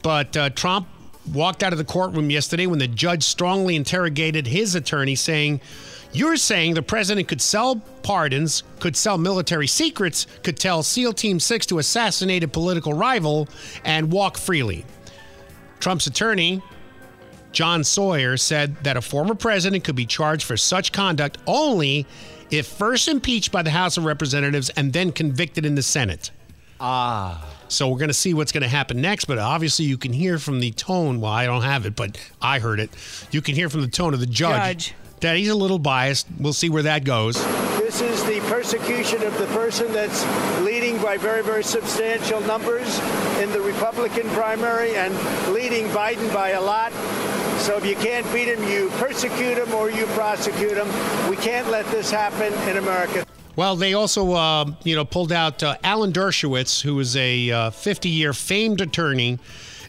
[0.03, 0.89] But uh, Trump
[1.33, 5.61] walked out of the courtroom yesterday when the judge strongly interrogated his attorney, saying,
[6.13, 11.41] You're saying the president could sell pardons, could sell military secrets, could tell SEAL Team
[11.41, 13.49] 6 to assassinate a political rival
[13.85, 14.85] and walk freely.
[15.81, 16.63] Trump's attorney,
[17.55, 22.07] John Sawyer, said that a former president could be charged for such conduct only
[22.51, 26.31] if first impeached by the House of Representatives and then convicted in the Senate.
[26.81, 27.49] Ah.
[27.69, 30.39] So we're going to see what's going to happen next, but obviously you can hear
[30.39, 31.21] from the tone.
[31.21, 32.91] Well, I don't have it, but I heard it.
[33.31, 34.95] You can hear from the tone of the judge, Judge.
[35.21, 36.27] that he's a little biased.
[36.39, 37.43] We'll see where that goes.
[37.79, 40.25] This is the persecution of the person that's
[40.61, 42.99] leading by very, very substantial numbers
[43.41, 45.15] in the Republican primary and
[45.53, 46.93] leading Biden by a lot.
[47.65, 50.87] So if you can't beat him, you persecute him or you prosecute him.
[51.31, 53.25] We can't let this happen in America.
[53.57, 58.35] Well, they also, uh, you know, pulled out uh, Alan Dershowitz, who is a 50-year
[58.35, 59.39] famed attorney,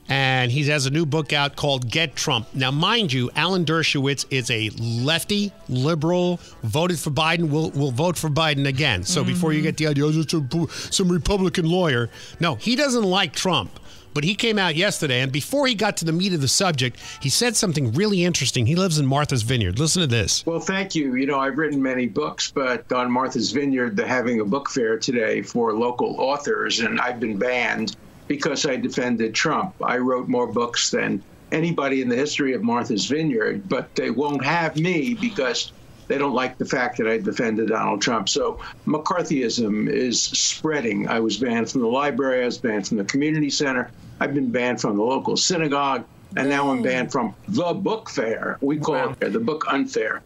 [0.07, 2.47] and he has a new book out called Get Trump.
[2.53, 8.17] Now, mind you, Alan Dershowitz is a lefty, liberal, voted for Biden, will will vote
[8.17, 9.03] for Biden again.
[9.03, 13.33] So before you get the idea, oh, it's some Republican lawyer, no, he doesn't like
[13.33, 13.81] Trump.
[14.15, 16.97] But he came out yesterday, and before he got to the meat of the subject,
[17.19, 18.65] he said something really interesting.
[18.65, 19.77] He lives in Martha's Vineyard.
[19.77, 20.45] Listen to this.
[20.45, 21.15] Well, thank you.
[21.15, 24.97] You know, I've written many books, but on Martha's Vineyard, they're having a book fair
[24.97, 27.97] today for local authors, and I've been banned
[28.29, 29.75] because I defended Trump.
[29.83, 31.21] I wrote more books than
[31.51, 35.73] anybody in the history of Martha's Vineyard, but they won't have me because
[36.07, 38.29] they don't like the fact that I defended Donald Trump.
[38.29, 41.07] So McCarthyism is spreading.
[41.07, 44.51] I was banned from the library, I was banned from the community center, I've been
[44.51, 46.05] banned from the local synagogue,
[46.35, 48.57] and now I'm banned from the book fair.
[48.61, 50.21] We call it the book unfair.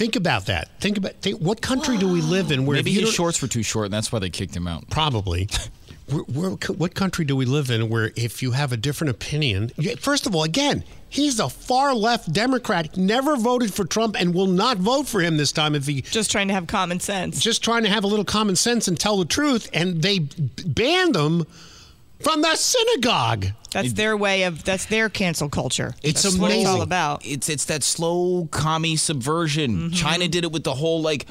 [0.00, 0.68] Think about that.
[0.80, 3.62] Think about think, what country do we live in where Maybe his shorts were too
[3.62, 4.88] short, and that's why they kicked him out.
[4.90, 5.48] Probably.
[6.10, 9.70] Where, where, what country do we live in where if you have a different opinion,
[10.00, 14.48] first of all, again, he's a far left Democrat, never voted for Trump and will
[14.48, 17.62] not vote for him this time if he just trying to have common sense, just
[17.62, 21.14] trying to have a little common sense and tell the truth, and they b- banned
[21.14, 21.46] him
[22.20, 23.46] from the synagogue.
[23.72, 24.64] That's their way of.
[24.64, 25.94] That's their cancel culture.
[26.02, 26.82] It's that's what it's all amazing.
[26.82, 27.24] about.
[27.24, 29.76] It's it's that slow commie subversion.
[29.76, 29.94] Mm-hmm.
[29.94, 31.26] China did it with the whole like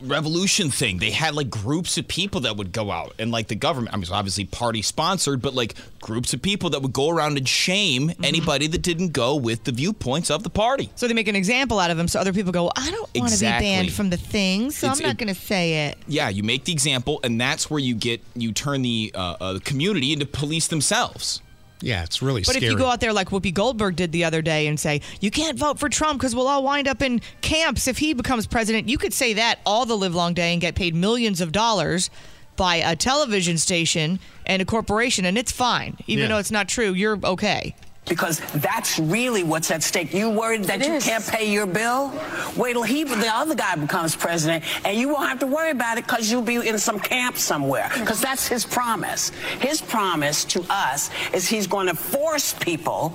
[0.00, 0.98] revolution thing.
[0.98, 3.94] They had like groups of people that would go out and like the government.
[3.94, 7.36] I mean, it's obviously party sponsored, but like groups of people that would go around
[7.38, 8.24] and shame Mm-hmm.
[8.24, 10.90] anybody that didn't go with the viewpoints of the party.
[10.96, 13.28] So they make an example out of them, so other people go, "I don't want
[13.30, 13.66] to Exactly.
[13.66, 16.28] be banned from the thing, so It's- I'm not it- going to say it." Yeah,
[16.28, 20.12] you make the example, and that's where you get you turn the uh, uh, community
[20.12, 21.40] into police themselves.
[21.82, 24.40] Yeah, it's really But if you go out there like Whoopi Goldberg did the other
[24.40, 27.86] day and say, you can't vote for Trump because we'll all wind up in camps
[27.86, 30.74] if he becomes president, you could say that all the live long day and get
[30.74, 32.08] paid millions of dollars
[32.56, 35.98] by a television station and a corporation, and it's fine.
[36.06, 36.28] Even Yeah.
[36.28, 37.74] though it's not true, you're okay.
[38.08, 40.14] Because that's really what's at stake.
[40.14, 41.04] You worried that It you is.
[41.04, 42.12] can't pay your bill?
[42.56, 45.98] Wait till he, the other guy becomes president, and you won't have to worry about
[45.98, 47.90] it because you'll be in some camp somewhere.
[47.98, 49.30] Because that's his promise.
[49.60, 53.12] His promise to us is he's going to force people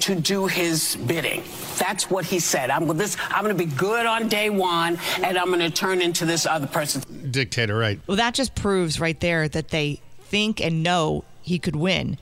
[0.00, 1.42] to do his bidding.
[1.78, 2.70] That's what he said.
[2.70, 3.16] I'm with this.
[3.30, 6.46] I'm going to be good on day one, and I'm going to turn into this
[6.46, 7.02] other person.
[7.32, 7.98] Dictator, right?
[8.06, 12.16] Well, that just proves right there that they think and know he could win.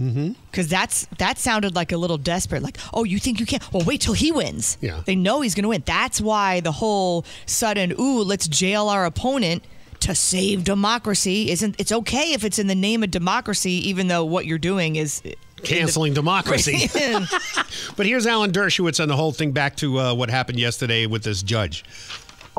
[0.00, 0.32] Mm-hmm.
[0.50, 2.62] Because that's that sounded like a little desperate.
[2.62, 3.72] Like, oh, you think you can't?
[3.72, 4.78] Well, wait till he wins.
[4.80, 5.02] Yeah.
[5.04, 5.82] They know he's going to win.
[5.84, 9.64] That's why the whole sudden, ooh, let's jail our opponent
[10.00, 11.76] to save democracy isn't.
[11.78, 15.22] It's okay if it's in the name of democracy, even though what you're doing is
[15.62, 16.88] Canceling democracy.
[17.96, 21.22] but here's Alan Dershowitz on the whole thing back to uh, what happened yesterday with
[21.22, 21.84] this judge.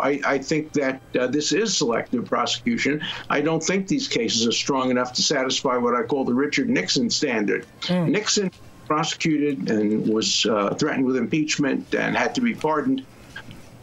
[0.01, 3.01] I, I think that uh, this is selective prosecution.
[3.29, 6.69] I don't think these cases are strong enough to satisfy what I call the Richard
[6.69, 7.65] Nixon standard.
[7.89, 8.51] Nixon
[8.87, 13.05] prosecuted and was uh, threatened with impeachment and had to be pardoned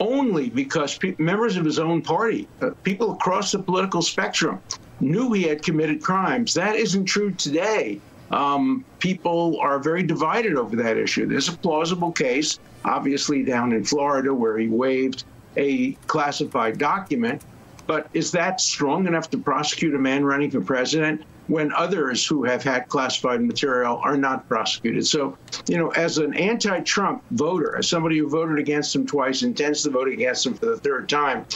[0.00, 4.60] only because pe- members of his own party, uh, people across the political spectrum,
[5.00, 6.54] knew he had committed crimes.
[6.54, 8.00] That isn't true today.
[8.30, 11.26] Um, people are very divided over that issue.
[11.26, 15.24] There's a plausible case, obviously down in Florida, where he waived
[15.56, 17.42] a classified document.
[17.86, 22.42] But is that strong enough to prosecute a man running for president when others who
[22.42, 25.06] have had classified material are not prosecuted?
[25.06, 25.38] So,
[25.68, 29.84] you know, as an anti Trump voter, as somebody who voted against him twice, intends
[29.84, 31.46] to vote against him for the third time,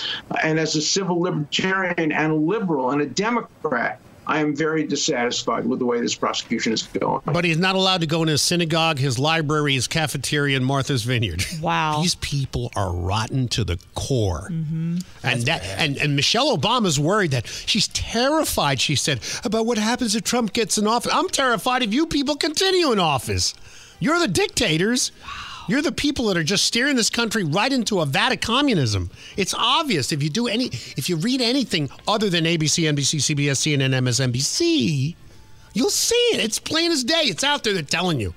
[0.43, 4.01] and as a civil libertarian and a liberal and a Democrat,
[4.31, 7.21] I am very dissatisfied with the way this prosecution is going.
[7.25, 11.03] But he's not allowed to go in his synagogue, his library, his cafeteria, and Martha's
[11.03, 11.45] Vineyard.
[11.61, 12.01] Wow.
[12.01, 14.49] These people are rotten to the core.
[14.51, 14.99] Mm-hmm.
[15.23, 20.15] And that and, and Michelle Obama's worried that she's terrified, she said, about what happens
[20.15, 21.13] if Trump gets in office.
[21.13, 23.55] I'm terrified if you people continue in office.
[23.99, 25.13] You're the dictators.
[25.71, 29.09] You're the people that are just steering this country right into a vat of communism.
[29.37, 30.65] It's obvious if you do any
[30.97, 35.15] if you read anything other than ABC, NBC, CBS, CNN, MSNBC,
[35.73, 36.41] you'll see it.
[36.45, 37.23] It's plain as day.
[37.23, 37.73] It's out there.
[37.73, 38.35] They're telling you.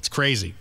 [0.00, 0.54] It's crazy.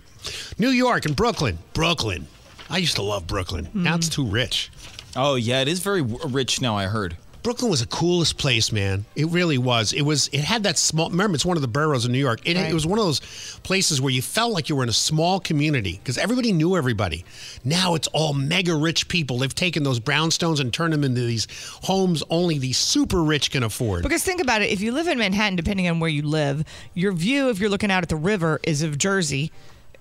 [0.60, 1.58] New York and Brooklyn.
[1.74, 2.28] Brooklyn.
[2.70, 3.70] I used to love Brooklyn.
[3.74, 4.22] Now it's hmm.
[4.22, 4.70] too rich.
[5.16, 6.78] Oh yeah, it is very rich now.
[6.78, 7.18] I heard.
[7.44, 9.06] Brooklyn was the coolest place, man.
[9.16, 9.94] It really was.
[9.94, 10.28] It was.
[10.28, 11.10] It had that small.
[11.10, 12.42] Remember, it's one of the boroughs of New York.
[12.46, 13.20] It, it was one of those
[13.64, 17.26] places where you felt like you were in a small community because everybody knew everybody.
[17.64, 19.40] Now it's all mega rich people.
[19.40, 21.48] They've taken those brownstones and turned them into these
[21.84, 24.04] homes only the super rich can afford.
[24.04, 26.64] Because think about it, if you live in Manhattan, depending on where you live,
[26.94, 29.52] your view, if you're looking out at the river, is of Jersey.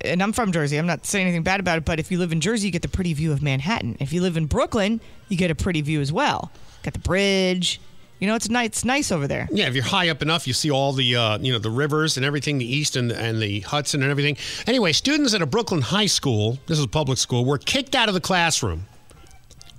[0.03, 0.79] And I'm from Jersey.
[0.79, 2.83] I'm not saying anything bad about it, but if you live in Jersey, you get
[2.83, 3.97] the pretty view of Manhattan.
[4.01, 6.51] If you live in Brooklyn, you get a pretty view as well.
[6.83, 7.81] Got the bridge.
[8.21, 8.67] You know, it's nice.
[8.67, 9.49] It's nice over there.
[9.51, 12.19] Yeah, if you're high up enough, you see all the uh, you know the rivers
[12.19, 14.37] and everything, the east and, and the Hudson and everything.
[14.67, 18.09] Anyway, students at a Brooklyn high school, this is a public school, were kicked out
[18.09, 18.87] of the classroom,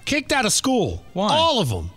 [0.06, 1.04] kicked out of school.
[1.14, 1.30] Why?
[1.32, 1.92] All of them.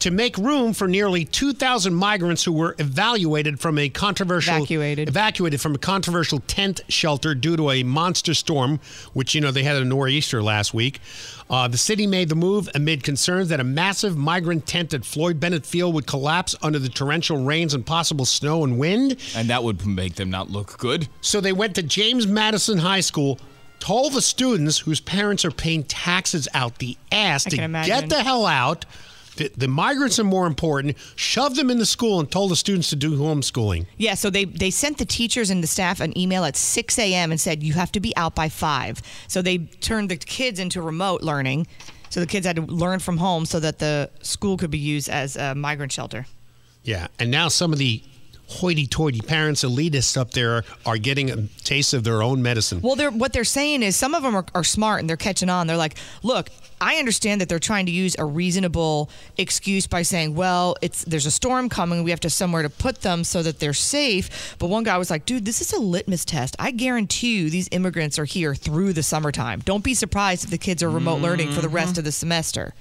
[0.00, 5.08] To make room for nearly 2,000 migrants who were evaluated from a controversial Evacuated.
[5.08, 8.80] evacuated from a controversial tent shelter due to a monster storm,
[9.12, 11.00] which you know they had a nor'easter last week.
[11.48, 15.38] Uh, the city made the move amid concerns that a massive migrant tent at Floyd
[15.38, 19.16] Bennett Field would collapse under the torrential rains and possible snow and wind.
[19.36, 21.08] And that would make them not look good.
[21.20, 23.38] So they went to James Madison High School,
[23.78, 27.56] told the students whose parents are paying taxes out the ass I to
[27.86, 28.86] get the hell out.
[29.36, 30.96] The, the migrants are more important.
[31.16, 33.86] Shoved them in the school and told the students to do homeschooling.
[33.96, 37.30] Yeah, so they, they sent the teachers and the staff an email at 6 a.m.
[37.30, 39.02] and said, you have to be out by 5.
[39.28, 41.66] So they turned the kids into remote learning.
[42.10, 45.08] So the kids had to learn from home so that the school could be used
[45.08, 46.26] as a migrant shelter.
[46.84, 48.02] Yeah, and now some of the
[48.48, 52.80] hoity-toity parents, elitists up there, are getting a taste of their own medicine.
[52.82, 55.48] Well, they're, what they're saying is some of them are, are smart and they're catching
[55.48, 55.66] on.
[55.66, 56.50] They're like, look,
[56.80, 59.08] I understand that they're trying to use a reasonable
[59.38, 62.04] excuse by saying, well, it's there's a storm coming.
[62.04, 64.56] We have to somewhere to put them so that they're safe.
[64.58, 66.56] But one guy was like, dude, this is a litmus test.
[66.58, 69.60] I guarantee you these immigrants are here through the summertime.
[69.60, 72.00] Don't be surprised if the kids are remote learning for the rest mm-hmm.
[72.00, 72.74] of the semester.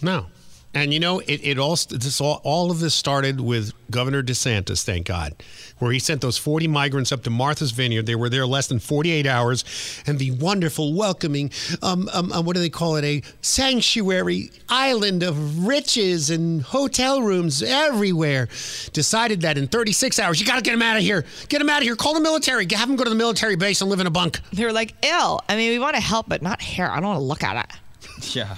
[0.00, 0.26] No.
[0.74, 4.82] And you know, it, it all this all, all of this started with Governor DeSantis,
[4.82, 5.34] thank God,
[5.78, 8.06] where he sent those 40 migrants up to Martha's Vineyard.
[8.06, 9.64] They were there less than 48 hours,
[10.06, 11.50] and the wonderful, welcoming,
[11.82, 17.20] um, um, um, what do they call it, a sanctuary island of riches and hotel
[17.20, 18.48] rooms everywhere,
[18.94, 21.24] decided that in 36 hours, you got to get them out of here.
[21.48, 21.96] Get them out of here.
[21.96, 22.66] Call the military.
[22.72, 24.40] Have them go to the military base and live in a bunk.
[24.52, 25.40] They were like, ill.
[25.48, 26.86] I mean, we want to help, but not here.
[26.86, 27.76] I don't want to look at it.
[28.34, 28.56] Yeah.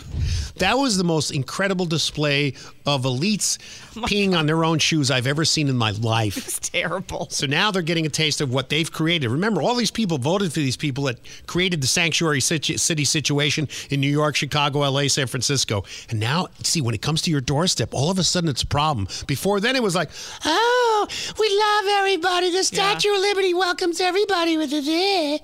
[0.59, 2.55] That was the most incredible display
[2.87, 3.59] of elites
[3.97, 6.37] oh peeing on their own shoes I've ever seen in my life.
[6.37, 7.29] It's terrible.
[7.31, 9.31] So now they're getting a taste of what they've created.
[9.31, 13.69] Remember, all these people voted for these people that created the sanctuary situ- city situation
[13.91, 15.85] in New York, Chicago, LA, San Francisco.
[16.09, 18.67] And now, see, when it comes to your doorstep, all of a sudden it's a
[18.67, 19.09] problem.
[19.27, 20.11] Before then, it was like,
[20.45, 21.09] oh,
[21.39, 22.51] we love everybody.
[22.53, 25.39] The Statue of Liberty welcomes everybody with a eh.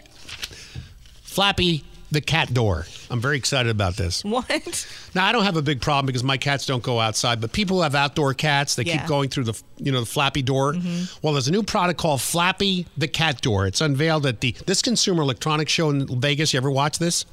[1.25, 2.87] Flappie the cat door.
[3.11, 4.25] I'm very excited about this.
[4.25, 4.87] What?
[5.15, 7.77] Now I don't have a big problem because my cats don't go outside, but people
[7.79, 8.99] who have outdoor cats, they Yeah.
[8.99, 10.75] keep going through the you know the Flappie door.
[11.23, 13.67] Well, there's a new product called Flappie the cat door.
[13.67, 16.53] It's unveiled at the this Consumer Electronics Show in Vegas.
[16.53, 17.25] You ever watch this?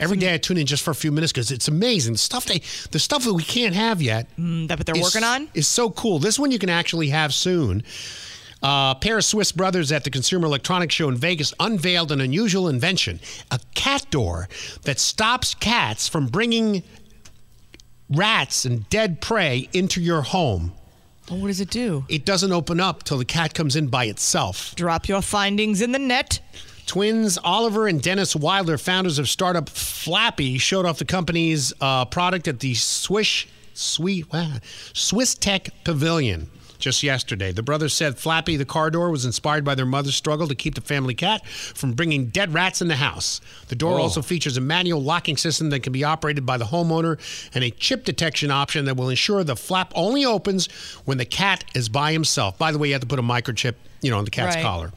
[0.00, 2.14] Every day I tune in just for a few minutes because it's amazing.
[2.14, 2.60] The stuff they
[2.90, 4.26] the stuff that we can't have yet.
[4.38, 5.48] Mm, that what they're is- working on?
[5.54, 6.18] is so cool.
[6.18, 7.82] This one you can actually have soon.
[8.64, 12.22] Uh, a pair of Swiss brothers at the Consumer Electronics Show in Vegas unveiled an
[12.22, 13.20] unusual invention
[13.50, 14.48] a cat door
[14.84, 16.82] that stops cats from bringing
[18.08, 20.72] rats and dead prey into your home.
[21.30, 22.06] Well, what does it do?
[22.08, 24.74] It doesn't open up till the cat comes in by itself.
[24.76, 26.40] Drop your findings in the net.
[26.86, 32.48] Twins Oliver and Dennis Wilder, founders of startup Flappie, showed off the company's uh, product
[32.48, 34.58] at the Swish Sweet wow,
[34.92, 37.52] Swiss Tech Pavilion just yesterday.
[37.52, 40.74] The brothers said Flappie the car door was inspired by their mother's struggle to keep
[40.74, 43.40] the family cat from bringing dead rats in the house.
[43.68, 44.02] The door Oh.
[44.02, 47.18] also features a manual locking system that can be operated by the homeowner
[47.54, 50.66] and a chip detection option that will ensure the flap only opens
[51.04, 52.58] when the cat is by himself.
[52.58, 53.74] By the way, you have to put a microchip,
[54.04, 54.62] you know, on the cat's Right.
[54.62, 54.92] collar.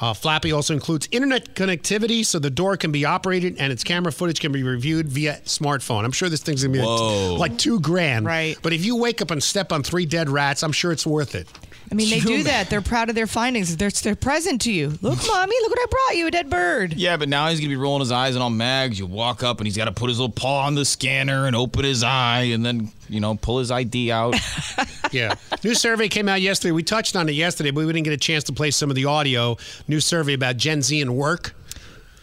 [0.00, 4.12] Uh, Flappie also includes internet connectivity, so the door can be operated and its camera
[4.12, 6.04] footage can be reviewed via smartphone.
[6.04, 8.24] I'm sure this thing's gonna be like, like two grand.
[8.26, 8.56] Right.
[8.62, 11.34] But if you wake up and step on three dead rats, I'm sure it's worth
[11.34, 11.46] it.
[11.90, 12.70] I mean, they do that.
[12.70, 13.76] They're proud of their findings.
[13.76, 14.88] They're, they're present to you.
[15.02, 16.94] Look, mommy, look what I brought you a dead bird.
[16.94, 18.98] Yeah, but now he's gonna be rolling his eyes and all mags.
[18.98, 21.54] You walk up and he's got to put his little paw on the scanner and
[21.54, 24.34] open his eye and then you know pull his ID out.
[25.12, 25.34] Yeah.
[25.62, 26.72] New survey came out yesterday.
[26.72, 28.96] We touched on it yesterday, but we didn't get a chance to play some of
[28.96, 29.58] the audio.
[29.86, 31.54] New survey about Gen Z and work.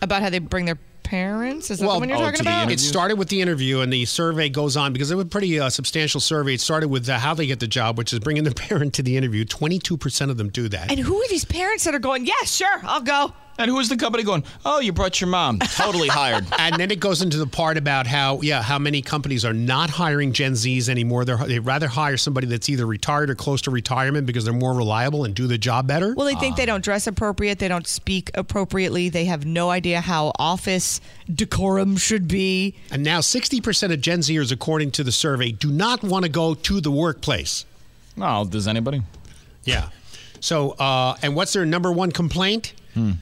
[0.01, 0.79] About how they bring their
[1.09, 1.71] parents?
[1.71, 2.63] Is that the one you're oh, talking about?
[2.63, 2.73] interview?
[2.75, 5.59] It started with the interview, and the survey goes on because it was a pretty
[5.59, 6.53] uh, substantial survey.
[6.53, 9.03] It started with uh, how they get the job, which is bringing their parent to
[9.03, 9.43] the interview.
[9.43, 10.91] Twenty-two percent of them do that.
[10.91, 13.33] And who are these parents that are going, yeah, sure, I'll go?
[13.59, 14.43] And who is the company going?
[14.65, 15.59] Oh, you brought your mom.
[15.59, 16.45] Totally hired.
[16.57, 19.89] and then it goes into the part about how yeah how many companies are not
[19.91, 21.25] hiring Gen Zs anymore.
[21.25, 24.73] They're, they'd rather hire somebody that's either retired or close to retirement because they're more
[24.73, 26.13] reliable and do the job better.
[26.15, 27.59] Well, they think they don't dress appropriate.
[27.59, 29.09] They don't speak appropriately.
[29.09, 31.01] They have no idea how office
[31.33, 32.75] decorum should be.
[32.91, 36.53] And now 60% of Gen Zers, according to the survey, do not want to go
[36.53, 37.65] to the workplace.
[38.17, 39.01] Oh, does anybody?
[39.65, 39.89] Yeah.
[40.39, 42.73] So, uh, and what's their number one complaint?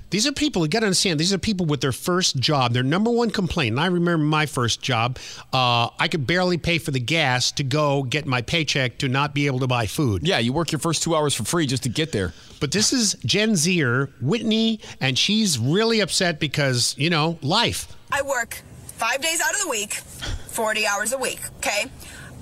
[0.09, 2.73] These are people, you got to understand, these are people with their first job.
[2.73, 5.19] Their number one complaint, and I remember my first job,
[5.53, 9.33] uh, I could barely pay for the gas to go get my paycheck to not
[9.33, 10.27] be able to buy food.
[10.27, 12.33] Yeah, you work your first two hours for free just to get there.
[12.59, 17.95] But this is Gen Zer, Whitney, and she's really upset because, you know, life.
[18.11, 21.85] I work five days out of the week, 40 hours a week, okay?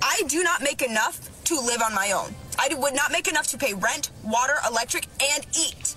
[0.00, 2.34] I do not make enough to live on my own.
[2.58, 5.94] I would not make enough to pay rent, water, electric, and eat.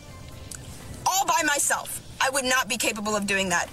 [1.05, 2.01] All by myself.
[2.21, 3.69] I would not be capable of doing that.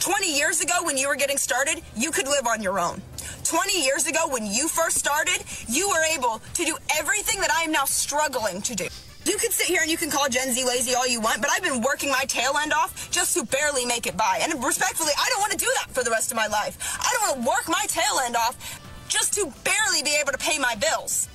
[0.00, 3.02] 20 years ago, when you were getting started, you could live on your own.
[3.44, 7.62] 20 years ago, when you first started, you were able to do everything that I
[7.62, 8.86] am now struggling to do.
[9.24, 11.50] You can sit here and you can call Gen Z lazy all you want, but
[11.50, 14.40] I've been working my tail end off just to barely make it by.
[14.42, 16.78] And respectfully, I don't want to do that for the rest of my life.
[17.00, 20.38] I don't want to work my tail end off just to barely be able to
[20.38, 21.28] pay my bills.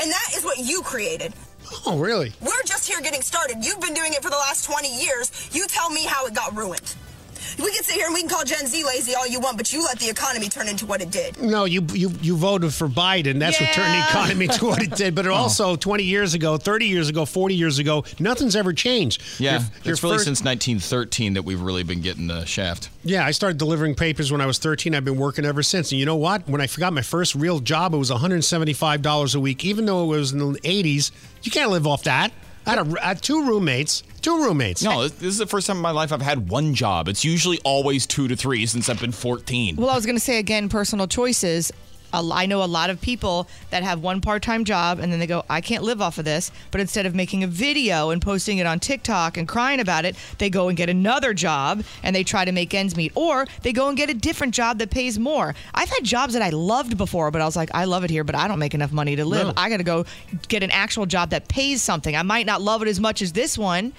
[0.00, 1.34] And that is what you created.
[1.86, 2.32] Oh, really?
[2.40, 3.64] We're just here getting started.
[3.64, 5.30] You've been doing it for the last 20 years.
[5.52, 6.94] You tell me how it got ruined.
[7.58, 9.72] We can sit here and we can call Gen Z lazy all you want, but
[9.72, 11.40] you let the economy turn into what it did.
[11.40, 13.38] No, you you you voted for Biden.
[13.38, 15.14] That's what turned the economy to what it did.
[15.14, 15.34] But it oh.
[15.34, 19.22] also, 20 years ago, 30 years ago, 40 years ago, nothing's ever changed.
[19.38, 22.90] Yeah, Your- your it's really first- since 1913 that we've really been getting the shaft.
[23.04, 24.94] Yeah, I started delivering papers when I was 13.
[24.94, 25.92] I've been working ever since.
[25.92, 26.48] And you know what?
[26.48, 29.64] When I forgot my first real job, it was $175 a week.
[29.64, 31.10] Even though it was in the 80s,
[31.42, 32.32] you can't live off that.
[32.68, 34.02] I had, a, I had two roommates.
[34.20, 34.82] Two roommates.
[34.82, 37.08] No, this this is the first time in my life I've had one job.
[37.08, 39.76] It's usually always two to three since I've been 14.
[39.76, 41.72] Well, I was going to say again, personal choices.
[42.12, 45.26] I know a lot of people that have one part time job and then they
[45.26, 46.50] go, I can't live off of this.
[46.70, 50.16] But instead of making a video and posting it on TikTok and crying about it,
[50.38, 53.12] they go and get another job and they try to make ends meet.
[53.14, 55.54] Or they go and get a different job that pays more.
[55.74, 58.24] I've had jobs that I loved before, but I was like, I love it here,
[58.24, 59.48] but I don't make enough money to live.
[59.48, 59.52] No.
[59.56, 60.04] I got to go
[60.48, 62.16] get an actual job that pays something.
[62.16, 63.92] I might not love it as much as this one.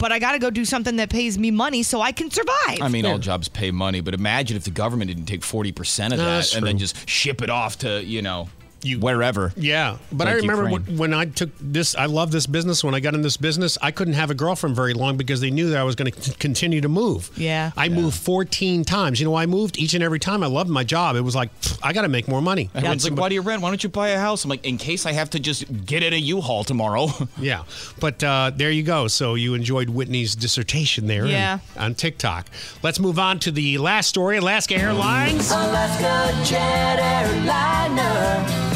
[0.00, 2.80] But I got to go do something that pays me money so I can survive.
[2.80, 6.10] I mean, all jobs pay money, but imagine if the government didn't take 40% of
[6.12, 8.48] No, that that's and then just ship it off to, you know,
[8.98, 9.52] wherever.
[9.56, 10.86] Yeah, but Like I remember Ukraine.
[10.86, 11.94] when, when I took this.
[11.94, 12.82] I love this business.
[12.84, 15.50] When I got in this business, I couldn't have a girlfriend very long because they
[15.50, 17.30] knew that I was going to continue to move.
[17.36, 17.70] Yeah.
[17.76, 19.20] I moved 14 times.
[19.20, 20.42] You know, I moved each and every time.
[20.42, 21.16] I loved my job.
[21.16, 22.70] It was like pfft, I got to make more money.
[22.74, 23.62] Everyone's like, why do you rent?
[23.62, 24.44] Why don't you buy a house?
[24.44, 27.08] I'm like, in case I have to just get in a U-Haul tomorrow.
[27.40, 27.62] Yeah,
[28.00, 29.08] but uh, there you go.
[29.08, 31.58] So you enjoyed Whitney's dissertation there, on- Yeah.
[31.76, 32.46] on, TikTok.
[32.82, 34.36] Let's move on to the last story.
[34.36, 35.50] Alaska Airlines.
[35.50, 38.69] Alaska jet airliner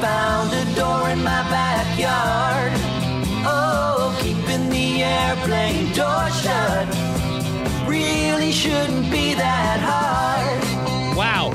[0.00, 2.72] found a door in my backyard.
[3.46, 6.86] Oh, keeping the airplane door shut
[7.88, 11.16] really shouldn't be that hard.
[11.16, 11.54] Wow.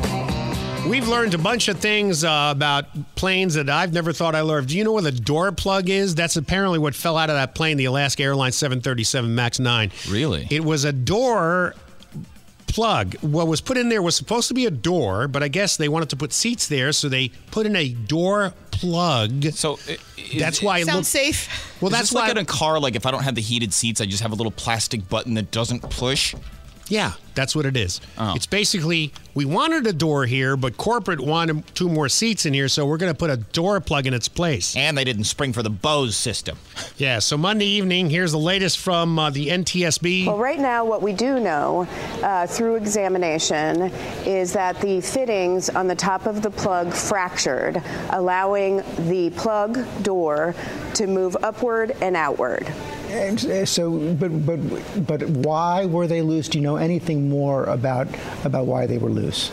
[0.87, 2.85] We've learned a bunch of things uh, about
[3.15, 4.67] planes that I've never thought I learned.
[4.67, 6.15] Do you know where the door plug is?
[6.15, 9.91] That's apparently what fell out of that plane, the Alaska Airlines 737 MAX 9.
[10.09, 10.47] Really?
[10.49, 11.75] It was a door
[12.71, 13.15] plug.
[13.21, 15.89] What was put in there was supposed to be a door, but I guess they
[15.89, 19.43] wanted to put seats there, so they put in a door plug.
[19.51, 19.77] So
[20.37, 21.81] that's why it Sounds looked, safe.
[21.81, 22.79] Well, Is that's this like why in a car.
[22.79, 25.33] Like if I don't have the heated seats, I just have a little plastic button
[25.35, 26.33] that doesn't push.
[26.91, 28.01] Yeah, that's what it is.
[28.19, 32.67] It's basically we wanted a door here, but corporate wanted two more seats in here,
[32.67, 34.75] so we're going to put a door plug in its place.
[34.75, 36.57] And they didn't spring for the Bose system.
[36.97, 40.27] Yeah, so Monday evening, here's the latest from uh, the NTSB.
[40.27, 41.87] Well, right now, what we do know
[42.21, 43.83] uh, through examination
[44.25, 47.81] is that the fittings on the top of the plug fractured,
[48.11, 50.53] allowing the plug door
[50.93, 52.71] to move upward and outward.
[53.11, 54.59] And uh, so, but but
[55.05, 56.47] but why were they loose?
[56.47, 58.07] Do you know anything more about
[58.45, 59.51] about why they were loose?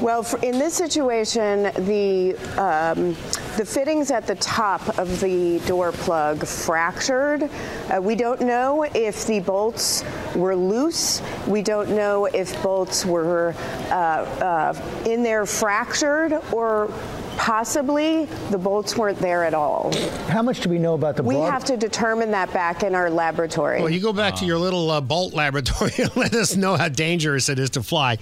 [0.00, 3.16] Well, in this situation, the um,
[3.56, 7.48] the fittings at the top of the door plug fractured.
[7.88, 10.02] Uh, we don't know if the bolts
[10.34, 11.22] were loose.
[11.46, 13.54] We don't know if bolts were
[13.90, 16.92] uh, uh, in there fractured or
[17.36, 19.92] possibly the bolts weren't there at all.
[20.28, 21.36] How much do we know about the bolts?
[21.36, 23.80] We have to determine that back in our laboratory.
[23.80, 26.88] Well, you go back to your little uh, bolt laboratory and let us know how
[26.88, 28.18] dangerous it is to fly.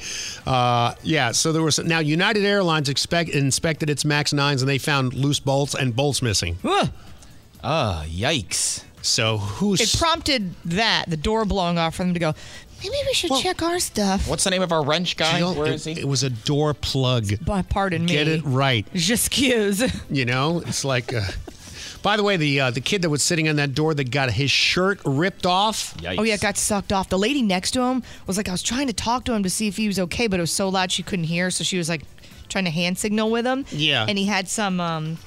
[0.47, 4.79] Uh, yeah, so there was now United Airlines expect, inspected its Max 9s and they
[4.79, 6.57] found loose bolts and bolts missing.
[7.63, 8.85] Ah, yikes.
[9.03, 12.35] So who's It prompted that, the door blowing off for them to go,
[12.83, 14.29] maybe we should check our stuff.
[14.29, 15.39] What's the name of our wrench guy?
[15.39, 15.93] Jill, Where it, is he?
[15.93, 17.45] it was a door plug.
[17.45, 18.13] By, pardon me.
[18.13, 18.87] Get it right.
[18.95, 19.89] J'excuse.
[20.11, 21.13] You know, it's like.
[21.15, 21.23] Uh,
[22.03, 24.31] by the way, the uh, the kid that was sitting on that door that got
[24.31, 25.95] his shirt ripped off.
[26.19, 27.11] Oh yeah, it got sucked off.
[27.11, 29.51] The lady next to him was like, I was trying to talk to him to
[29.51, 31.77] see if he was okay, but it was so loud she couldn't hear, so she
[31.77, 32.03] was like
[32.49, 33.67] trying to hand signal with him.
[33.71, 34.07] Yeah.
[34.09, 35.19] And he had some um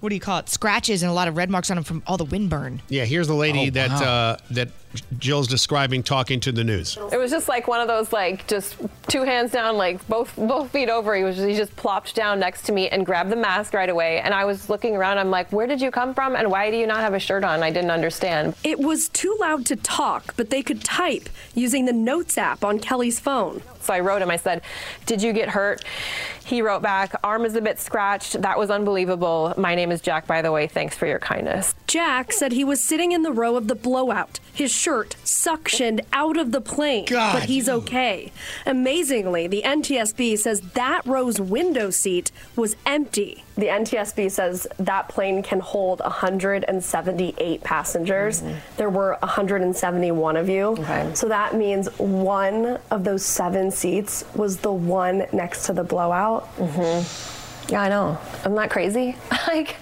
[0.00, 0.48] what do you call it?
[0.48, 2.80] Scratches and a lot of red marks on him from all the windburn.
[2.88, 4.04] Yeah, here's the lady Oh, that wow.
[4.06, 4.68] uh, that
[5.18, 6.98] Jill's describing talking to the news.
[7.12, 8.76] It was just like one of those, like just
[9.08, 11.14] two hands down, like both both feet over.
[11.14, 14.20] He was he just plopped down next to me and grabbed the mask right away.
[14.20, 15.18] And I was looking around.
[15.18, 16.36] I'm like, where did you come from?
[16.36, 17.62] And why do you not have a shirt on?
[17.62, 18.54] I didn't understand.
[18.62, 22.78] It was too loud to talk, but they could type using the Notes app on
[22.78, 23.62] Kelly's phone.
[23.80, 24.30] So I wrote him.
[24.30, 24.62] I said,
[25.06, 25.84] "Did you get hurt?"
[26.44, 28.40] He wrote back, "Arm is a bit scratched.
[28.40, 29.54] That was unbelievable.
[29.56, 30.66] My name is Jack, by the way.
[30.66, 34.40] Thanks for your kindness." Jack said he was sitting in the row of the blowout,
[34.54, 37.32] his shirt suctioned out of the plane, God.
[37.34, 38.32] but he's okay.
[38.64, 43.42] Amazingly, the NTSB says that row's window seat was empty.
[43.56, 48.42] The NTSB says that plane can hold 178 passengers.
[48.76, 50.76] There were 171 of you.
[51.14, 56.48] So that means one of those seven seats was the one next to the blowout.
[56.56, 57.72] Mm-hmm.
[57.72, 58.18] Yeah, I know.
[58.40, 59.16] Isn't that crazy?
[59.48, 59.76] like,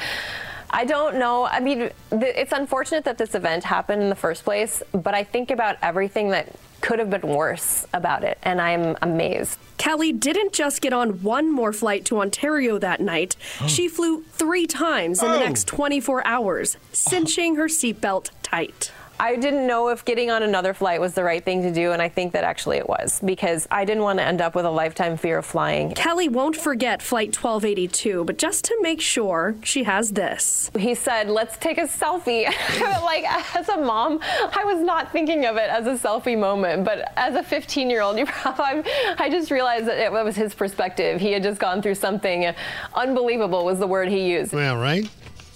[0.73, 1.45] I don't know.
[1.45, 1.93] I mean, th-
[2.37, 6.31] it's unfortunate that this event happened in the first place, but I think about everything
[6.31, 6.49] that
[6.81, 9.59] could have been worse about it, and I'm amazed.
[9.77, 13.37] Kelly didn't just get on one more flight to Ontario that night.
[13.61, 13.69] Oh.
[13.69, 15.41] She flew three times in the Oh.
[15.41, 18.91] next 24 hours, cinching her seatbelt tight.
[19.23, 22.03] I didn't know if getting on another flight was the right thing to do, and
[22.03, 24.71] I think that actually it was because I didn't want to end up with a
[24.71, 25.93] lifetime fear of flying.
[25.93, 30.73] Kelly won't forget Flight 1282, but just to make sure, she has this.
[30.77, 32.47] He said, "Let's take a selfie."
[32.81, 33.23] like
[33.55, 37.37] as a mom, I was not thinking of it as a selfie moment, but as
[37.37, 41.21] a 15-year-old, you probably, I just realized that it was his perspective.
[41.21, 42.53] He had just gone through something
[42.95, 43.65] unbelievable.
[43.65, 44.53] Was the word he used.
[44.53, 45.09] Well, right?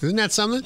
[0.03, 0.63] Isn't that something?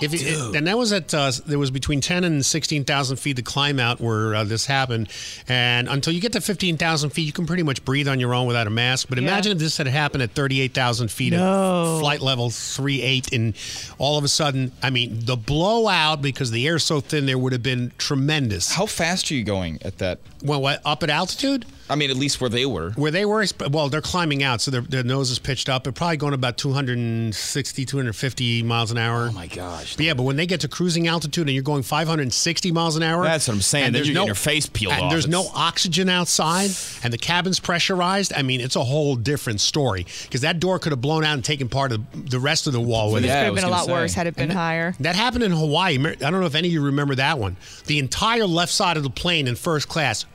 [0.00, 3.36] If it, and that was at uh, there was between ten and sixteen thousand feet
[3.36, 5.08] to climb out where uh, this happened,
[5.48, 8.34] and until you get to fifteen thousand feet, you can pretty much breathe on your
[8.34, 9.08] own without a mask.
[9.08, 11.96] But imagine if this had happened at thirty eight thousand feet No.
[11.96, 13.54] at flight level three eight, and
[13.98, 17.52] all of a sudden, I mean, the blowout because the air's so thin there would
[17.52, 18.72] have been tremendous.
[18.72, 20.18] How fast are you going at that?
[20.42, 21.66] Well, what, up at altitude?
[21.90, 22.92] I mean, at least where they were.
[22.92, 25.82] Where they were, well, they're climbing out, so their, their nose is pitched up.
[25.82, 29.26] They're probably going about 260, 250 miles an hour.
[29.28, 29.89] Oh, my gosh.
[29.98, 33.22] Yeah, but when they get to cruising altitude and you're going 560 miles an hour.
[33.24, 33.86] That's what I'm saying.
[33.86, 35.10] and Then there's you're getting your face peeled and off.
[35.10, 36.70] there's no oxygen outside
[37.02, 38.32] and the cabin's pressurized.
[38.34, 41.44] I mean, it's a whole different story because that door could have blown out and
[41.44, 43.34] taken part of the rest of the wall with This it.
[43.34, 44.94] could have been a lot worse had it been And that- higher.
[45.00, 45.98] That happened in Hawaii.
[45.98, 47.56] I don't know if any of you remember that one.
[47.86, 50.26] The entire left side of the plane in first class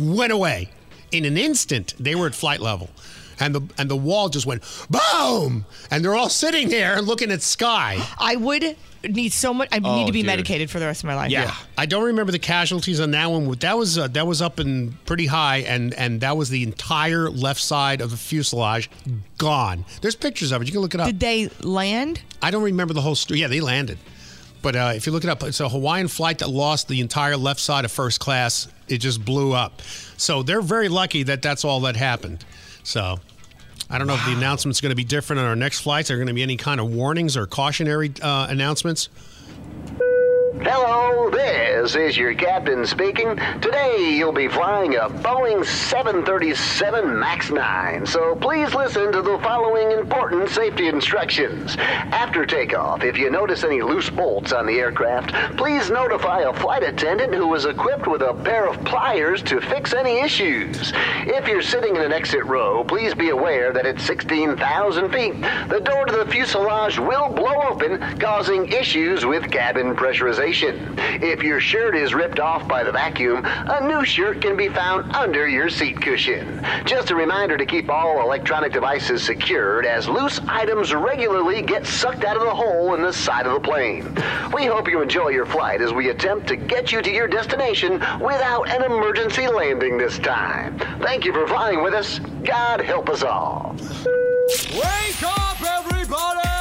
[0.00, 0.70] went away
[1.12, 1.94] in an instant.
[1.98, 2.90] They were at flight level,
[3.40, 7.42] and the and the wall just went boom, and they're all sitting there looking at
[7.42, 7.98] sky.
[8.18, 8.76] I would
[9.08, 9.68] need so much.
[9.70, 10.26] I Oh, need to be dude.
[10.26, 11.30] medicated for the rest of my life.
[11.30, 11.54] Yeah.
[11.76, 13.50] I don't remember the casualties on that one.
[13.60, 17.28] That was uh, that was up in pretty high, and and that was the entire
[17.28, 18.88] left side of the fuselage
[19.38, 19.84] gone.
[20.00, 20.66] There's pictures of it.
[20.66, 21.06] You can look it up.
[21.06, 22.22] Did they land?
[22.42, 23.40] I don't remember the whole story.
[23.40, 23.98] Yeah, they landed.
[24.62, 27.36] But uh, if you look it up, it's a Hawaiian flight that lost the entire
[27.36, 28.66] left side of first class.
[28.88, 29.82] It just blew up.
[30.16, 32.44] So they're very lucky that that's all that happened.
[32.84, 33.18] So
[33.90, 36.10] I don't know if the announcement's going to be different on our next flights.
[36.10, 39.08] Are there going to be any kind of warnings or cautionary uh, announcements?
[40.60, 43.36] Hello, this is your captain speaking.
[43.60, 49.90] Today you'll be flying a Boeing 737 MAX 9, so please listen to the following
[49.90, 51.76] important safety instructions.
[51.76, 56.84] After takeoff, if you notice any loose bolts on the aircraft, please notify a flight
[56.84, 60.92] attendant who is equipped with a pair of pliers to fix any issues.
[61.26, 65.34] If you're sitting in an exit row, please be aware that at 16,000 feet,
[65.68, 70.43] the door to the fuselage will blow open, causing issues with cabin pressurization.
[70.46, 75.10] If your shirt is ripped off by the vacuum, a new shirt can be found
[75.16, 76.62] under your seat cushion.
[76.84, 82.24] Just a reminder to keep all electronic devices secured as loose items regularly get sucked
[82.24, 84.04] out of the hole in the side of the plane.
[84.52, 87.94] We hope you enjoy your flight as we attempt to get you to your destination
[88.20, 90.78] without an emergency landing this time.
[91.00, 92.18] Thank you for flying with us.
[92.44, 93.74] God help us all.
[93.78, 96.53] Wake up, everybody!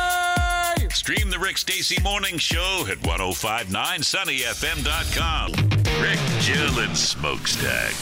[1.03, 5.51] Stream the Rick Stacy Morning Show at 1059sunnyfm.com.
[6.01, 7.93] Rick, Jill, and Smokestack.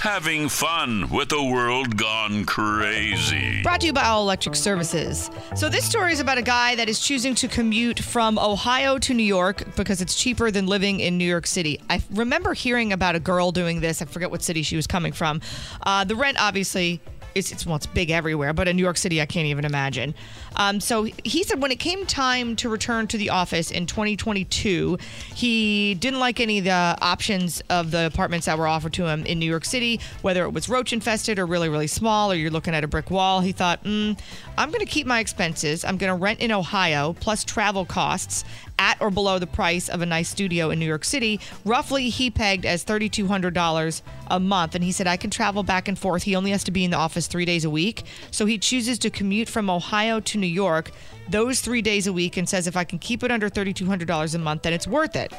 [0.00, 3.62] Having fun with a world gone crazy.
[3.62, 5.30] Brought to you by All Electric Services.
[5.54, 9.14] So, this story is about a guy that is choosing to commute from Ohio to
[9.14, 11.80] New York because it's cheaper than living in New York City.
[11.88, 14.02] I remember hearing about a girl doing this.
[14.02, 15.40] I forget what city she was coming from.
[15.86, 17.00] Uh, the rent, obviously,
[17.34, 20.14] is it's, well, it's big everywhere, but in New York City, I can't even imagine.
[20.56, 24.98] Um, so, he said when it came time to return to the office in 2022,
[25.34, 29.24] he didn't like any of the options of the apartments that were offered to him
[29.26, 32.50] in New York City, whether it was roach infested or really, really small, or you're
[32.50, 33.40] looking at a brick wall.
[33.40, 34.18] He thought, mm,
[34.58, 35.84] I'm going to keep my expenses.
[35.84, 38.44] I'm going to rent in Ohio plus travel costs.
[38.80, 41.40] at or below the price of a nice studio in New York City.
[41.64, 44.74] Roughly, he pegged as $3,200 a month.
[44.74, 46.22] And he said, I can travel back and forth.
[46.22, 48.04] He only has to be in the office three days a week.
[48.30, 50.90] So he chooses to commute from Ohio to New York
[51.28, 54.38] those three days a week and says, if I can keep it under $3,200 a
[54.38, 55.32] month, then it's worth it.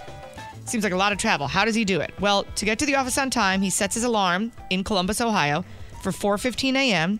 [0.66, 1.48] Seems like a lot of travel.
[1.48, 2.14] How does he do it?
[2.20, 5.66] Well, to get to the office on time, he sets his alarm in Columbus, Ohio
[6.02, 7.20] for 4:15 a.m.,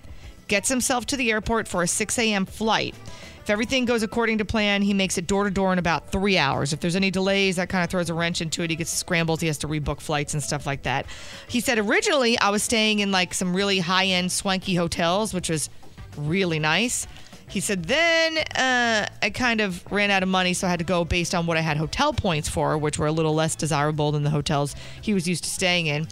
[0.50, 2.46] gets himself to the airport for a 6 a.m.
[2.46, 2.96] flight.
[3.42, 6.38] If everything goes according to plan, he makes it door to door in about three
[6.38, 6.72] hours.
[6.72, 8.70] If there's any delays, that kind of throws a wrench into it.
[8.70, 9.42] He gets scrambled.
[9.42, 11.08] He has to rebook flights and stuff like that.
[11.48, 15.50] He said originally I was staying in like some really high end swanky hotels, which
[15.50, 15.70] was
[16.16, 17.08] really nice.
[17.50, 20.86] He said then uh, I kind of ran out of money, so I had to
[20.86, 24.12] go based on what I had hotel points for, which were a little less desirable
[24.12, 26.08] than the hotels he was used to staying in.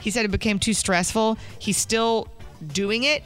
[0.00, 1.36] He said it became too stressful.
[1.58, 2.28] He's still
[2.68, 3.24] doing it.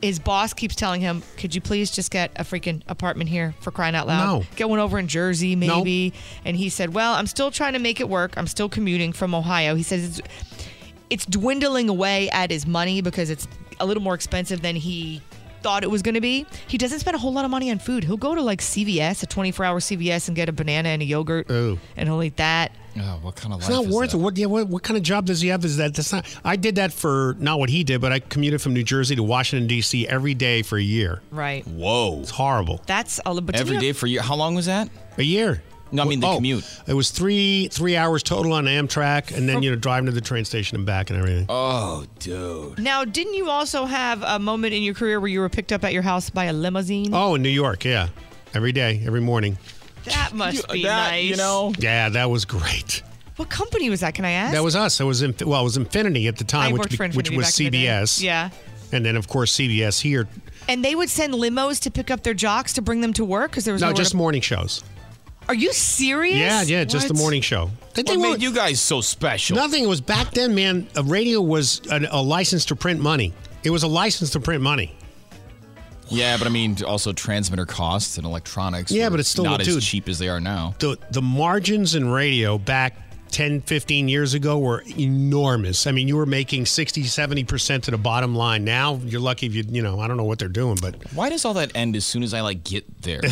[0.00, 3.72] His boss keeps telling him, "Could you please just get a freaking apartment here for
[3.72, 4.24] crying out loud?
[4.24, 4.44] No.
[4.54, 6.12] Get one over in Jersey, maybe."
[6.44, 8.34] And he said, "Well, I'm still trying to make it work.
[8.36, 10.28] I'm still commuting from Ohio." He says it's
[11.10, 13.48] it's dwindling away at his money because it's
[13.80, 15.22] a little more expensive than he
[15.68, 16.46] thought it was going to be.
[16.66, 18.02] He doesn't spend a whole lot of money on food.
[18.02, 21.04] He'll go to like CVS, a 24 hour CVS, and get a banana and a
[21.04, 21.78] yogurt, Ooh.
[21.94, 22.72] and he'll eat that.
[22.96, 24.16] Oh, what kind of It's not worth it.
[24.16, 25.62] What, yeah, what, what kind of job does he have?
[25.66, 26.24] Is that that's not?
[26.42, 29.22] I did that for not what he did, but I commuted from New Jersey to
[29.22, 30.08] Washington D.C.
[30.08, 31.20] every day for a year.
[31.30, 31.66] Right.
[31.66, 32.20] Whoa.
[32.20, 32.80] It's horrible.
[32.86, 34.22] That's a little bit Every day for you.
[34.22, 34.88] How long was that?
[35.18, 35.62] A year.
[35.90, 36.64] No, I mean the Oh, commute.
[36.86, 40.20] It was three three hours total on Amtrak, and then you know driving to the
[40.20, 41.46] train station and back and everything.
[41.48, 42.78] Oh, dude.
[42.78, 45.84] Now, didn't you also have a moment in your career where you were picked up
[45.84, 47.14] at your house by a limousine?
[47.14, 48.08] Oh, in New York, yeah,
[48.54, 49.56] every day, every morning.
[50.04, 51.24] That must be that, nice.
[51.24, 51.72] you know.
[51.78, 53.02] Yeah, that was great.
[53.36, 54.14] What company was that?
[54.14, 54.52] Can I ask?
[54.52, 55.00] That was us.
[55.00, 57.46] It was in, well, it was Infinity at the time, I which for which was
[57.56, 57.86] back in the day.
[57.86, 58.22] CBS.
[58.22, 58.50] Yeah.
[58.90, 60.26] And then of course CBS here.
[60.68, 63.50] And they would send limos to pick up their jocks to bring them to work
[63.50, 64.82] because there was No, nowhere just to- morning shows.
[65.48, 66.36] Are you serious?
[66.38, 67.20] Yeah, yeah, just the What?
[67.20, 67.70] morning show.
[67.94, 69.56] They- they What were- made you guys so special?
[69.56, 69.82] Nothing.
[69.82, 70.86] It was back then, man.
[70.94, 73.32] A radio was a, a license to print money.
[73.64, 74.94] It was a license to print money.
[76.10, 78.90] Yeah, but I mean, also transmitter costs and electronics.
[78.90, 79.76] Yeah, were but it's still- not dude.
[79.78, 80.74] as cheap as they are now.
[80.78, 82.96] The the margins in radio back
[83.30, 85.86] 10, 15 years ago were enormous.
[85.86, 88.64] I mean, you were making 60, 70% to the bottom line.
[88.64, 91.28] Now, you're lucky if you, you know, I don't know what they're doing, but Why
[91.28, 93.20] does all that end as soon as I like get there?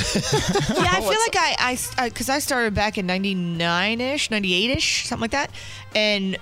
[0.77, 4.71] Yeah, I feel like I, I, uh, because I started back in 99 ish, 98
[4.71, 5.51] ish, something like that.
[5.95, 6.37] And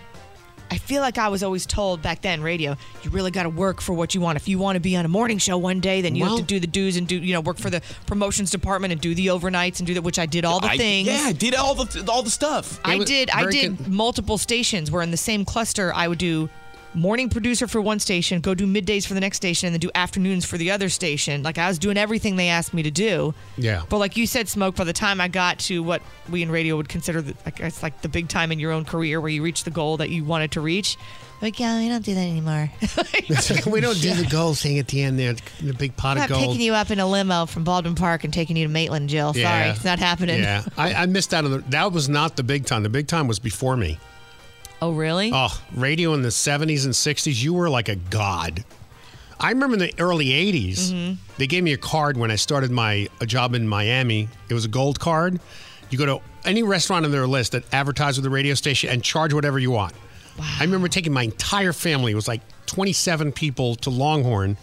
[0.74, 3.80] I feel like I was always told back then, radio, you really got to work
[3.80, 4.36] for what you want.
[4.36, 6.46] If you want to be on a morning show one day, then you Well- have
[6.46, 9.14] to do the dues and do, you know, work for the promotions department and do
[9.14, 11.06] the overnights and do that, which I did all the I- things.
[11.08, 12.80] Yeah, I did all the all the stuff.
[12.84, 13.30] I did.
[13.30, 16.48] I did con- multiple stations where in the same cluster I would do
[16.94, 19.90] morning producer for one station, go do middays for the next station, and then do
[19.94, 21.42] afternoons for the other station.
[21.42, 23.34] Like I was doing everything they asked me to do.
[23.56, 23.82] yeah.
[23.88, 24.76] But like you said, smoke.
[24.76, 27.82] By the time I got to what we in radio would consider, the, like it's
[27.82, 30.24] like the big time in your own career where you reach the goal that you
[30.24, 30.96] wanted to reach.
[31.42, 32.70] Like yeah, we don't do that anymore.
[33.66, 36.30] we don't do the gold thing at the end there, the big pot I'm of
[36.30, 36.48] not gold.
[36.52, 39.34] picking you up in a limo from Baldwin Park and taking you to Maitland, Jill.
[39.34, 39.72] Sorry, Yeah.
[39.74, 40.40] it's not happening.
[40.40, 41.58] Yeah, I, I missed out on the.
[41.70, 42.82] That was not the big time.
[42.82, 43.98] The big time was before me.
[44.82, 45.30] Oh really?
[45.32, 48.64] Oh, radio in the 70s and 60s, you were like a god.
[49.40, 51.14] I remember in the early 80s, Mm-hmm.
[51.38, 54.28] they gave me a card when I started my a job in Miami.
[54.48, 55.40] It was a gold card.
[55.90, 59.02] You go to any restaurant on their list that advertise with the radio station and
[59.02, 59.92] charge whatever you want.
[60.38, 60.44] Wow.
[60.58, 64.56] I remember taking my entire family, it was like 27 people to Longhorn,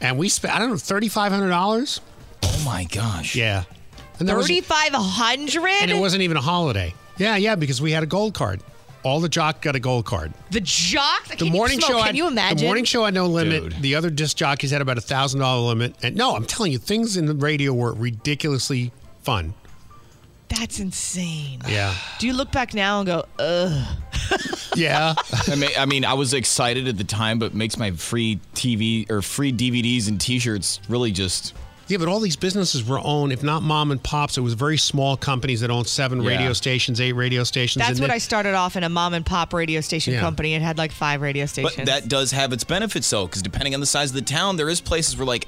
[0.00, 2.00] and we spent, I don't know, $3,500?
[2.42, 3.34] Oh my gosh.
[3.36, 3.64] Yeah.
[4.18, 5.64] And there was- Thirty five hundred.
[5.82, 6.94] and it wasn't even a holiday.
[7.18, 8.62] Yeah, yeah, because we had a gold card.
[9.02, 10.32] All the jock got a gold card.
[10.50, 11.28] The jock.
[11.28, 11.90] The Can morning smoke?
[11.90, 11.96] show.
[11.98, 12.58] Can had, you imagine?
[12.58, 13.62] The morning show had no limit.
[13.62, 13.82] Dude.
[13.82, 15.94] The other disc jockeys had about a thousand dollar limit.
[16.02, 18.90] And no, I'm telling you, things in the radio were ridiculously
[19.22, 19.54] fun.
[20.48, 21.60] That's insane.
[21.68, 23.86] Yeah, Do you look back now and go, ugh?
[24.76, 25.14] yeah.
[25.48, 29.10] I mean, I mean, I was excited at the time, but makes my free TV
[29.10, 31.52] or free DVDs and T-shirts really just.
[31.88, 34.76] Yeah, but all these businesses were owned, if not mom and pops, it was very
[34.76, 36.30] small companies that owned seven Yeah.
[36.30, 37.80] radio stations, eight radio stations.
[37.80, 40.20] That's and what then- I started off in a mom and pop radio station Yeah.
[40.20, 40.54] company.
[40.54, 41.76] It had like five radio stations.
[41.76, 44.56] But that does have its benefits though, because depending on the size of the town,
[44.56, 45.46] there is places where like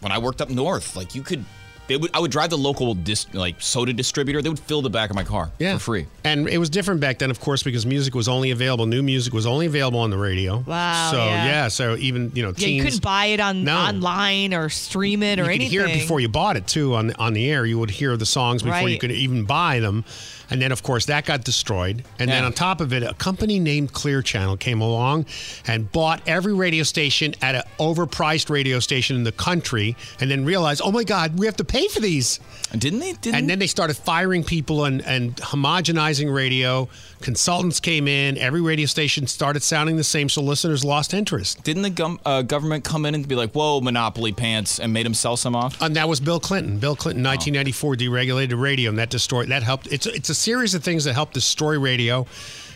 [0.00, 1.44] when I worked up north, like you could.
[1.88, 4.40] They would, I would drive the local dis, like soda distributor.
[4.42, 5.74] They would fill the back of my car Yeah.
[5.74, 6.06] for free.
[6.24, 8.86] And it was different back then, of course, because music was only available.
[8.86, 10.58] New music was only available on the radio.
[10.66, 11.68] Wow, So yeah.
[11.68, 13.76] so even you know, yeah, you couldn't buy it on No.
[13.76, 15.72] online or stream it or you anything.
[15.72, 17.64] You could hear it before you bought it too on on the air.
[17.66, 20.04] You would hear the songs before you could even buy them,
[20.50, 22.04] and then of course that got destroyed.
[22.18, 25.24] And then on top of it, a company named Clear Channel came along
[25.66, 30.44] and bought every radio station at an overpriced radio station in the country, and then
[30.44, 32.40] realized, oh my God, we have to pay pay for these.
[32.76, 33.12] Didn't they?
[33.14, 36.88] Didn't and then they started firing people and, and homogenizing radio.
[37.22, 38.36] Consultants came in.
[38.36, 41.62] Every radio station started sounding the same, so listeners lost interest.
[41.64, 45.06] Didn't the gum, uh, government come in and be like, "Whoa, monopoly pants," and made
[45.06, 45.80] them sell some off?
[45.80, 46.78] And that was Bill Clinton.
[46.78, 49.48] Bill Clinton, 1994, deregulated radio, and that destroyed.
[49.48, 49.86] That helped.
[49.90, 52.26] It's it's a series of things that helped destroy radio.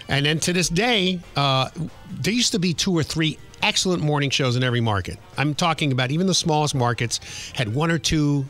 [0.08, 1.68] And then to this day, uh,
[2.10, 5.18] there used to be two or three excellent morning shows in every market.
[5.36, 7.20] I'm talking about even the smallest markets
[7.54, 8.46] had one or two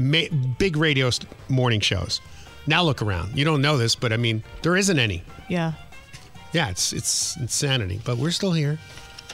[0.00, 0.28] ma-
[0.58, 2.20] big radio st- morning shows.
[2.66, 3.36] Now look around.
[3.38, 5.22] You don't know this, but I mean, there isn't any.
[5.48, 5.72] Yeah.
[6.52, 8.78] Yeah, it's it's insanity, but we're still here.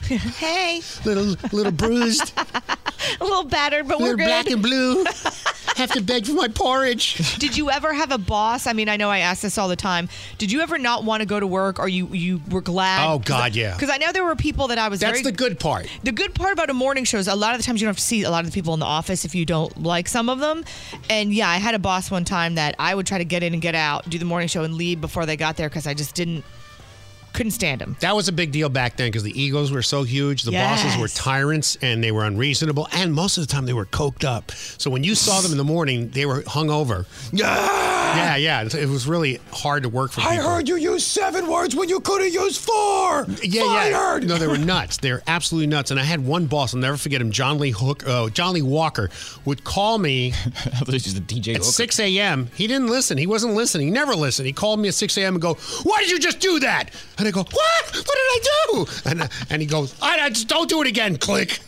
[0.39, 0.81] hey.
[1.05, 2.33] Little little bruised,
[3.21, 4.27] A little battered, but we're good.
[4.27, 5.05] black and blue.
[5.77, 7.39] Have to beg for my porridge.
[7.39, 8.67] Did you ever have a boss?
[8.67, 10.09] I mean, I know I ask this all the time.
[10.39, 13.07] Did you ever not want to go to work, or you you were glad?
[13.07, 13.75] Oh, God, yeah.
[13.75, 15.01] Because I know there were people that I was.
[15.01, 15.87] That's very, the good part.
[16.03, 17.91] The good part about a morning show is a lot of the times you don't
[17.91, 20.09] have to see a lot of the people in the office if you don't like
[20.09, 20.65] some of them.
[21.11, 23.53] And yeah, I had a boss one time that I would try to get in
[23.53, 25.93] and get out, do the morning show, and leave before they got there because I
[25.93, 26.43] just didn't
[27.37, 27.97] couldn't stand him.
[28.01, 30.43] That was a big deal back then because the egos were so huge.
[30.43, 33.87] The bosses were tyrants and they were unreasonable, and most of the time they were
[33.87, 34.51] coked up.
[34.53, 37.07] So when you saw them in the morning, they were hungover.
[37.33, 38.63] Yeah, yeah.
[38.63, 40.49] It it was really hard to work for I people.
[40.49, 43.27] Heard you use seven words when you could have used four.
[43.43, 44.19] Yeah, yeah.
[44.23, 44.99] No, they were nuts.
[44.99, 45.91] They were absolutely nuts.
[45.91, 46.75] And I had one boss.
[46.75, 47.31] I'll never forget him.
[47.31, 48.07] John Lee Hook.
[48.07, 49.11] Uh, John Lee Walker
[49.45, 50.33] would call me
[50.87, 51.65] He's the DJ at Hooker.
[51.65, 52.49] 6 a.m.
[52.55, 53.19] He didn't listen.
[53.19, 53.89] He wasn't listening.
[53.89, 54.47] He never listened.
[54.47, 55.35] He called me at 6 a.m.
[55.35, 57.85] and go, "Why did you just do that?" And I go, "What?
[57.85, 58.41] What did I
[58.73, 61.61] do?" And uh, and he goes, "I, I just don't do it again." Click.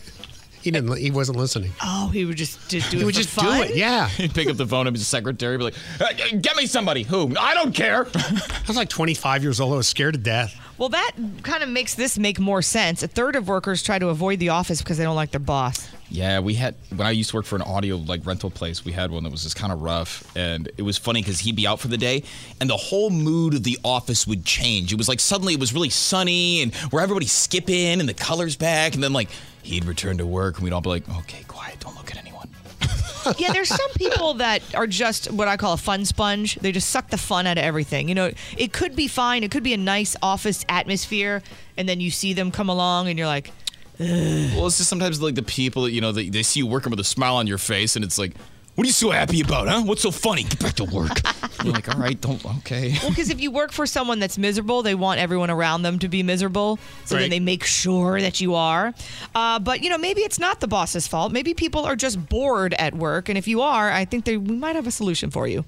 [0.61, 0.97] He didn't.
[0.97, 1.71] He wasn't listening.
[1.81, 3.45] Oh, he would just, just do He it would just fun?
[3.45, 3.77] do it.
[3.77, 4.09] Yeah.
[4.09, 6.07] He'd pick up the phone of his secretary, be like, "Uh,
[6.41, 7.33] "Get me somebody." Who?
[7.39, 8.07] I don't care.
[8.15, 9.73] I was like 25 years old.
[9.73, 10.53] I was scared to death.
[10.77, 11.11] Well, that
[11.43, 13.03] kind of makes this make more sense.
[13.03, 15.89] A third of workers try to avoid the office because they don't like their boss.
[16.11, 18.83] Yeah, we had when I used to work for an audio like rental place.
[18.83, 21.55] We had one that was just kind of rough, and it was funny because he'd
[21.55, 22.23] be out for the day,
[22.59, 24.91] and the whole mood of the office would change.
[24.91, 28.55] It was like suddenly it was really sunny, and where everybody's skipping, and the colors
[28.55, 29.29] back, and then like
[29.61, 32.49] he'd return to work, and we'd all be like, "Okay, quiet, don't look at anyone."
[33.37, 36.55] yeah, there's some people that are just what I call a fun sponge.
[36.55, 38.09] They just suck the fun out of everything.
[38.09, 39.43] You know, it could be fine.
[39.43, 41.43] It could be a nice office atmosphere,
[41.77, 43.51] and then you see them come along, and you're like,
[44.55, 46.89] Well, it's just sometimes like the people that you know they, they see you working
[46.89, 48.33] with a smile on your face, and it's like,
[48.75, 49.81] "What are you so happy about, huh?
[49.83, 50.43] What's so funny?
[50.43, 51.11] Get back to work."
[51.63, 54.83] You're like, "All right, don't okay." well, because if you work for someone that's miserable,
[54.83, 56.79] they want everyone around them to be miserable.
[57.03, 58.93] So then they make sure that you are.
[59.35, 61.33] Uh, but you know, maybe it's not the boss's fault.
[61.33, 64.55] Maybe people are just bored at work, and if you are, I think they, we
[64.55, 65.65] might have a solution for you.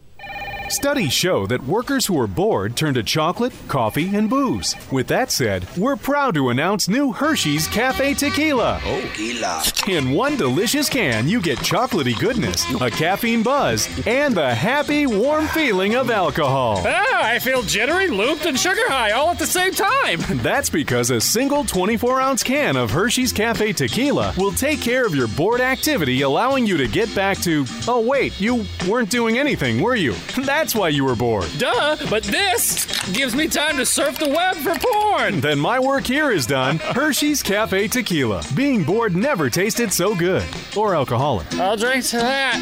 [0.72, 4.74] Studies show that workers who are bored turn to chocolate, coffee, and booze.
[4.90, 8.80] With that said, we're proud to announce new Hershey's Cafe Tequila.
[8.82, 9.64] Tequila.
[9.90, 15.46] In one delicious can, you get chocolatey goodness, a caffeine buzz, and the happy, warm
[15.48, 16.82] feeling of alcohol.
[16.86, 20.22] Ah, I feel jittery, looped, and sugar high all at the same time.
[20.42, 25.14] That's because a single 24 ounce can of Hershey's Cafe Tequila will take care of
[25.16, 29.82] your bored activity, allowing you to get back to, oh, wait, you weren't doing anything,
[29.82, 30.14] were you?
[30.46, 31.48] That's why you were bored.
[31.58, 35.42] Duh, but this gives me time to surf the web for porn.
[35.42, 36.78] Then my work here is done.
[36.78, 38.44] Hershey's Cafe Tequila.
[38.56, 40.44] Being bored never tasted so good.
[40.78, 41.52] Or alcoholic.
[41.56, 42.62] I'll drink to that.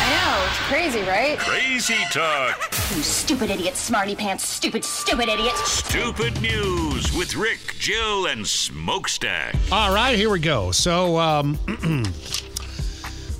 [0.00, 1.38] I know, it's crazy, right?
[1.38, 2.70] Crazy talk.
[2.94, 5.54] You stupid idiot, smarty pants, stupid, stupid idiot.
[5.56, 9.54] Stupid news with Rick, Jill, and Smokestack.
[9.72, 10.70] All right, here we go.
[10.72, 11.58] So, um,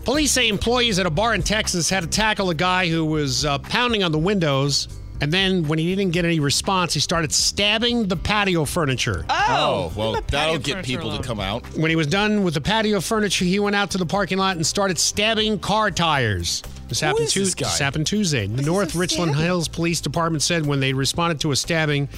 [0.09, 3.45] police say employees at a bar in Texas had to tackle a guy who was
[3.45, 4.89] uh, pounding on the windows.
[5.21, 9.27] And then, when he didn't get any response, he started stabbing the patio furniture.
[9.29, 11.63] Oh, well, that'll get people to come out.
[11.77, 14.57] When he was done with the patio furniture, he went out to the parking lot
[14.57, 16.63] and started stabbing car tires.
[16.89, 17.69] This happened, is this guy?
[17.69, 18.47] happened Tuesday.
[18.47, 22.09] The North Richland Hills Police Department said when they responded to a stabbing,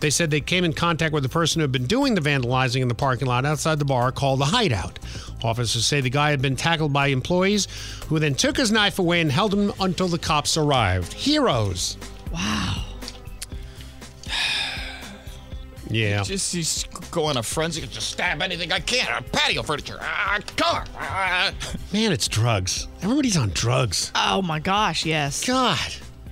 [0.00, 2.82] they said they came in contact with the person who had been doing the vandalizing
[2.82, 4.98] in the parking lot outside the bar called the Hideout.
[5.44, 7.68] Officers say the guy had been tackled by employees
[8.08, 11.12] who then took his knife away and held him until the cops arrived.
[11.12, 11.96] Heroes.
[12.32, 12.84] Wow.
[15.88, 16.22] Yeah.
[16.22, 19.06] Just, just go on a frenzy, and just stab anything I can.
[19.12, 20.84] Uh, patio furniture, uh, car.
[20.98, 21.52] Uh.
[21.92, 22.88] Man, it's drugs.
[23.02, 24.10] Everybody's on drugs.
[24.14, 25.46] Oh my gosh, yes.
[25.46, 25.78] God.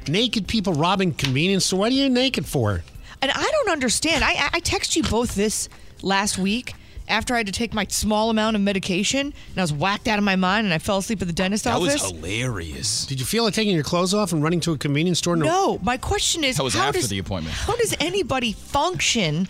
[0.08, 2.82] Naked people robbing convenience So What are you naked for?
[3.22, 4.22] And I don't understand.
[4.22, 5.68] I, I text you both this
[6.02, 6.74] last week
[7.08, 9.20] after I had to take my small amount of medication
[9.50, 11.64] and I was whacked out of my mind and I fell asleep at the dentist
[11.64, 12.02] That office.
[12.02, 13.06] That was hilarious.
[13.06, 15.36] Did you feel like taking your clothes off and running to a convenience store?
[15.36, 17.54] no, my question is That was how after does, the appointment.
[17.54, 19.48] How does anybody function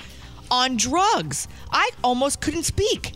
[0.50, 1.48] on drugs?
[1.70, 3.12] I almost couldn't speak.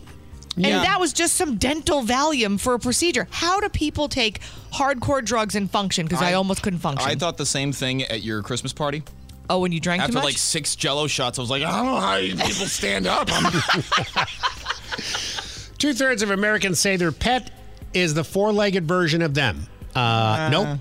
[0.55, 3.27] And that was just some dental Valium for a procedure.
[3.31, 4.41] How do people take
[4.73, 6.05] hardcore drugs and function?
[6.05, 7.09] Because I, I- almost couldn't function.
[7.09, 9.03] I thought the same thing at your Christmas party.
[9.49, 10.25] Oh, when you drank After too much?
[10.25, 13.27] like six Jello shots, I was like, I don't know how you people stand up.
[15.77, 17.51] Two thirds of Americans say their pet
[17.93, 19.65] is the four legged version of them.
[19.95, 20.79] Uh, nope.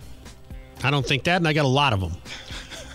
[0.83, 2.13] I don't think that, and I got a lot of them.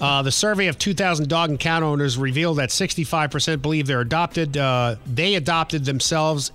[0.01, 4.57] Uh, the survey of 2,000 dog and cat owners revealed that 65% believe they're adopted.
[4.57, 6.51] Uh, they adopted themselves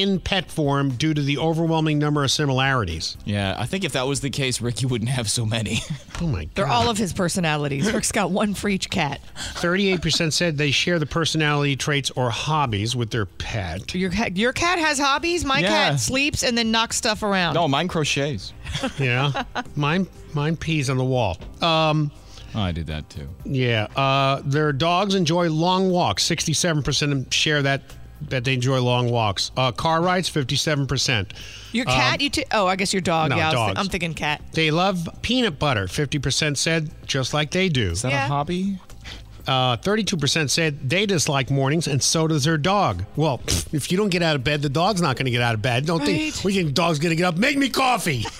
[0.00, 3.16] in pet form due to the overwhelming number of similarities.
[3.24, 5.80] yeah, I think if that was the case, Ricky wouldn't have so many.
[6.20, 7.92] Oh my They're all of his personalities.
[7.92, 9.20] Rick's got one for each cat.
[9.54, 13.92] 38% said they share the personality traits or hobbies with their pet.
[13.92, 15.44] Your cat, your cat has hobbies.
[15.44, 15.68] My Yeah.
[15.90, 17.54] cat sleeps and then knocks stuff around.
[17.54, 18.52] No, mine crochets.
[19.00, 19.42] Yeah.
[19.74, 21.38] mine mine pees on the wall.
[21.60, 22.12] Um
[22.54, 23.28] Oh, I did that too.
[23.44, 26.22] Yeah, uh, their dogs enjoy long walks.
[26.22, 27.82] Sixty-seven percent share that
[28.30, 29.50] that they enjoy long walks.
[29.56, 31.32] Uh, car rides, fifty-seven percent.
[31.72, 33.30] Your cat, you t- oh, I guess your dog.
[33.30, 33.80] no, yeah, I was thi- dogs.
[33.80, 34.42] I'm thinking cat.
[34.52, 35.86] They love peanut butter.
[35.88, 37.90] Fifty percent said just like they do.
[37.92, 38.24] Is that Yeah.
[38.26, 38.78] a hobby?
[39.46, 43.04] Uh, Thirty-two percent said they dislike mornings, and so does their dog.
[43.16, 45.42] Well, pfft, if you don't get out of bed, the dog's not going to get
[45.42, 45.84] out of bed.
[45.86, 46.32] Don't Right.
[46.32, 47.36] think we think the dog's going to get up.
[47.36, 48.24] Make me coffee.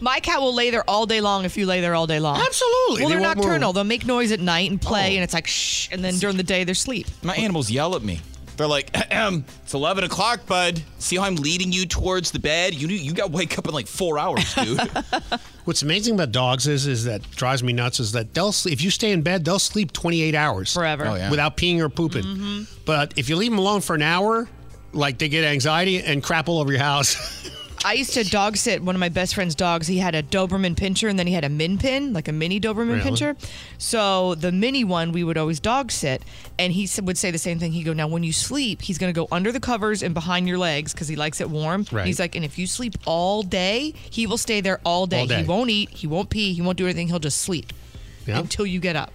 [0.00, 2.36] My cat will lay there all day long if you lay there all day long.
[2.40, 3.00] Absolutely.
[3.02, 3.44] Well, They they're won't move.
[3.46, 3.72] nocturnal.
[3.72, 5.14] They'll make noise at night and play, Oh.
[5.16, 7.06] and it's like shh, and then during the day they're asleep.
[7.22, 8.20] My animals yell at me.
[8.60, 10.82] They're like, "It's 11 o'clock, bud.
[10.98, 12.74] See how I'm leading you towards the bed?
[12.74, 14.78] You you got to wake up in like four hours, dude."
[15.64, 18.82] What's amazing about dogs is is that drives me nuts is that they'll sleep, if
[18.82, 21.06] you stay in bed they'll sleep 28 hours Forever.
[21.06, 21.30] Oh, yeah.
[21.30, 22.22] without peeing or pooping.
[22.22, 22.62] Mm-hmm.
[22.84, 24.46] But if you leave them alone for an hour,
[24.92, 27.50] like they get anxiety and crap all over your house.
[27.82, 29.86] I used to dog sit one of my best friend's dogs.
[29.86, 32.60] He had a Doberman Pinscher and then he had a Min Pin, like a mini
[32.60, 33.10] Doberman Really?
[33.10, 33.36] Pinscher.
[33.78, 36.22] So the mini one, we would always dog sit,
[36.58, 37.72] and he would say the same thing.
[37.72, 40.46] He'd go, "Now when you sleep, he's going to go under the covers and behind
[40.46, 42.06] your legs because he likes it warm." Right.
[42.06, 45.20] He's like, "And if you sleep all day, he will stay there all day.
[45.20, 45.40] All day.
[45.40, 47.08] He won't eat, he won't pee, he won't do anything.
[47.08, 47.72] He'll just sleep
[48.26, 48.38] Yeah.
[48.40, 49.10] until you get up."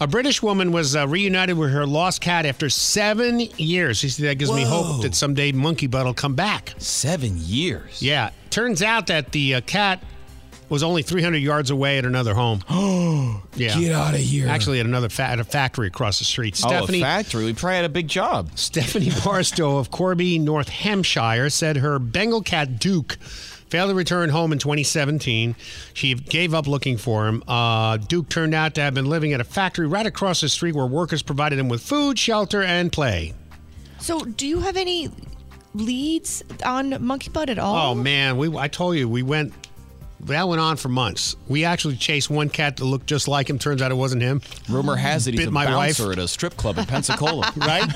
[0.00, 3.98] A British woman was uh, reunited with her lost cat after seven years.
[3.98, 6.74] She said that gives me hope that someday Monkey Butt will come back.
[6.78, 8.00] Seven years.
[8.00, 8.30] Yeah.
[8.50, 10.00] Turns out that the uh, cat
[10.68, 12.62] was only 300 yards away at another home.
[12.70, 13.78] Oh, yeah.
[13.78, 14.48] Get out of here.
[14.48, 16.54] Actually, at another fa- at a factory across the street.
[16.54, 17.44] Stephanie oh, a factory.
[17.46, 18.50] We probably had a big job.
[18.56, 23.18] Stephanie Barstow of Corby, North Hampshire, said her Bengal cat Duke
[23.70, 25.54] failed to return home in 2017.
[25.94, 27.42] She gave up looking for him.
[27.46, 30.74] Uh, Duke turned out to have been living at a factory right across the street
[30.74, 33.34] where workers provided him with food, shelter, and play.
[34.00, 35.10] So, do you have any
[35.74, 37.92] leads on Monkey Butt at all?
[37.92, 39.52] Oh man, we I told you we went.
[40.22, 41.36] That went on for months.
[41.46, 43.56] We actually chased one cat that looked just like him.
[43.56, 44.40] Turns out it wasn't him.
[44.68, 45.98] Rumor has it he's Bit a my wife.
[45.98, 47.52] bouncer at a strip club in Pensacola.
[47.56, 47.88] right?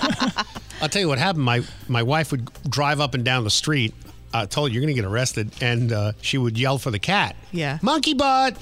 [0.81, 1.44] I'll tell you what happened.
[1.44, 3.93] My my wife would drive up and down the street.
[4.34, 6.98] I told you you're going to get arrested, and uh, she would yell for the
[6.98, 7.36] cat.
[7.52, 7.78] Yeah.
[7.82, 8.56] monkey butt.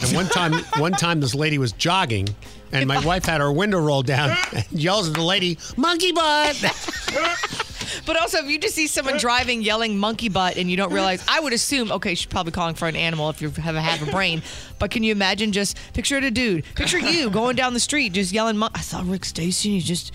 [0.00, 2.28] And one time, one time, this lady was jogging,
[2.72, 6.56] and my wife had her window rolled down and yells at the lady, "Monkey butt!"
[8.04, 11.24] But also, if you just see someone driving yelling monkey butt and you don't realize,
[11.28, 14.06] I would assume, okay, she's probably calling for an animal if you have a have
[14.06, 14.42] a brain.
[14.78, 18.12] But can you imagine just picture it a dude, picture you going down the street
[18.12, 20.12] just yelling, I saw Rick Stacy he's just,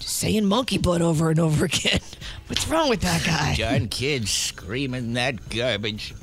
[0.00, 2.00] just saying monkey butt over and over again.
[2.46, 3.54] What's wrong with that guy?
[3.56, 6.14] Gun kids screaming that garbage.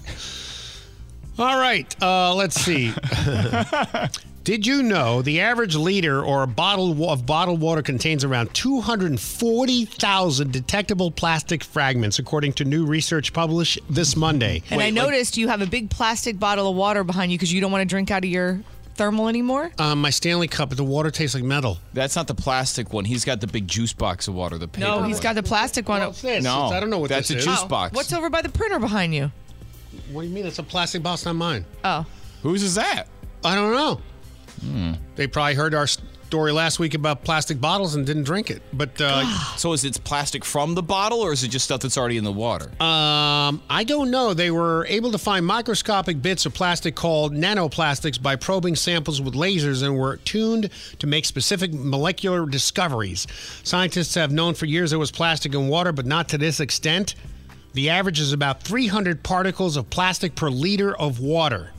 [1.39, 2.93] All right, uh, let's see.
[4.43, 10.51] Did you know the average liter or a bottle of bottled water contains around 240,000
[10.53, 14.63] detectable plastic fragments, according to new research published this Monday?
[14.69, 17.59] And I noticed you have a big plastic bottle of water behind you because you
[17.59, 18.61] don't want to drink out of your
[18.97, 19.71] thermal anymore.
[19.77, 21.77] Um, my Stanley cup, but the water tastes like metal.
[21.93, 23.05] That's not the plastic one.
[23.05, 24.57] He's got the big juice box of water.
[24.57, 24.87] The paper.
[24.87, 25.23] No, he's one.
[25.23, 26.01] got the plastic one.
[26.01, 26.43] What's this?
[26.43, 27.45] No, I don't know what that's this a is.
[27.45, 27.95] juice box.
[27.95, 29.31] What's over by the printer behind you?
[30.11, 30.45] What do you mean?
[30.45, 31.65] It's a plastic box, not mine.
[31.83, 32.05] Oh.
[32.43, 33.05] Whose is that?
[33.43, 34.01] I don't know.
[35.15, 35.87] They probably heard our
[36.27, 38.61] story last week about plastic bottles and didn't drink it.
[38.73, 39.23] But uh,
[39.57, 42.25] So is it plastic from the bottle, or is it just stuff that's already in
[42.25, 42.65] the water?
[42.83, 44.33] um, I don't know.
[44.33, 49.35] They were able to find microscopic bits of plastic called nanoplastics by probing samples with
[49.35, 53.25] lasers and were tuned to make specific molecular discoveries.
[53.63, 57.15] Scientists have known for years there was plastic in water, but not to this extent.
[57.73, 61.71] The average is about 300 particles of plastic per liter of water.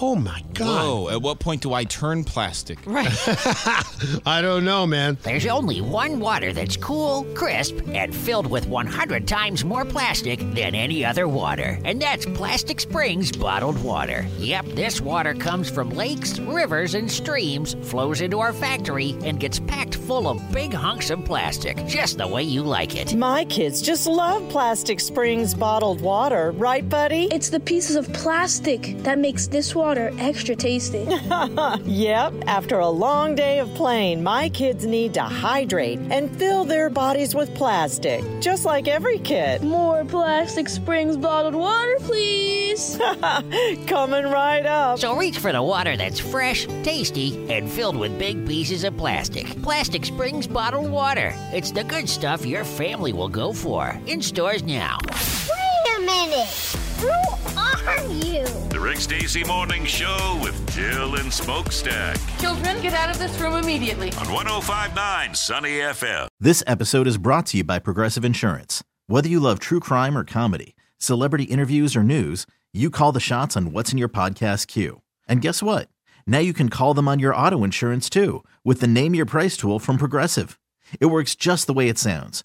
[0.00, 0.66] Oh my God.
[0.66, 2.78] Whoa, at what point do I turn plastic?
[2.84, 3.06] Right.
[4.26, 5.18] I don't know, man.
[5.22, 10.74] There's only one water that's cool, crisp, and filled with 100 times more plastic than
[10.74, 14.26] any other water, and that's Plastic Springs bottled water.
[14.38, 19.60] Yep, this water comes from lakes, rivers, and streams, flows into our factory, and gets
[19.60, 23.14] packed full of big hunks of plastic, just the way you like it.
[23.14, 27.28] My kids just love Plastic Springs bottled water, right, buddy?
[27.30, 31.06] It's the pieces of plastic that makes this water extra tasty.
[31.84, 36.88] yep, after a long day of playing, my kids need to hydrate and fill their
[36.88, 39.62] bodies with plastic, just like every kid.
[39.74, 42.96] More Plastic Springs bottled water, please.
[43.86, 44.98] Coming right up.
[44.98, 49.46] So reach for the water that's fresh, tasty, and filled with big pieces of plastic.
[49.62, 51.32] Plastic Springs bottled water.
[51.52, 54.00] It's the good stuff your family will go for.
[54.06, 54.98] In stores now.
[55.06, 56.83] Wait a minute.
[57.00, 57.10] Who
[57.58, 58.44] are you?
[58.70, 63.54] The Rick Stacy Morning Show with Jill and Smokestack Children, get out of this room
[63.54, 64.08] immediately.
[64.12, 66.28] on 1059 Sunny FM.
[66.40, 68.82] This episode is brought to you by Progressive Insurance.
[69.06, 73.56] Whether you love true crime or comedy, celebrity interviews or news, you call the shots
[73.56, 75.00] on what's in your podcast queue.
[75.28, 75.88] And guess what?
[76.26, 79.56] Now you can call them on your auto insurance too with the Name Your Price
[79.56, 80.58] tool from Progressive.
[81.00, 82.44] It works just the way it sounds.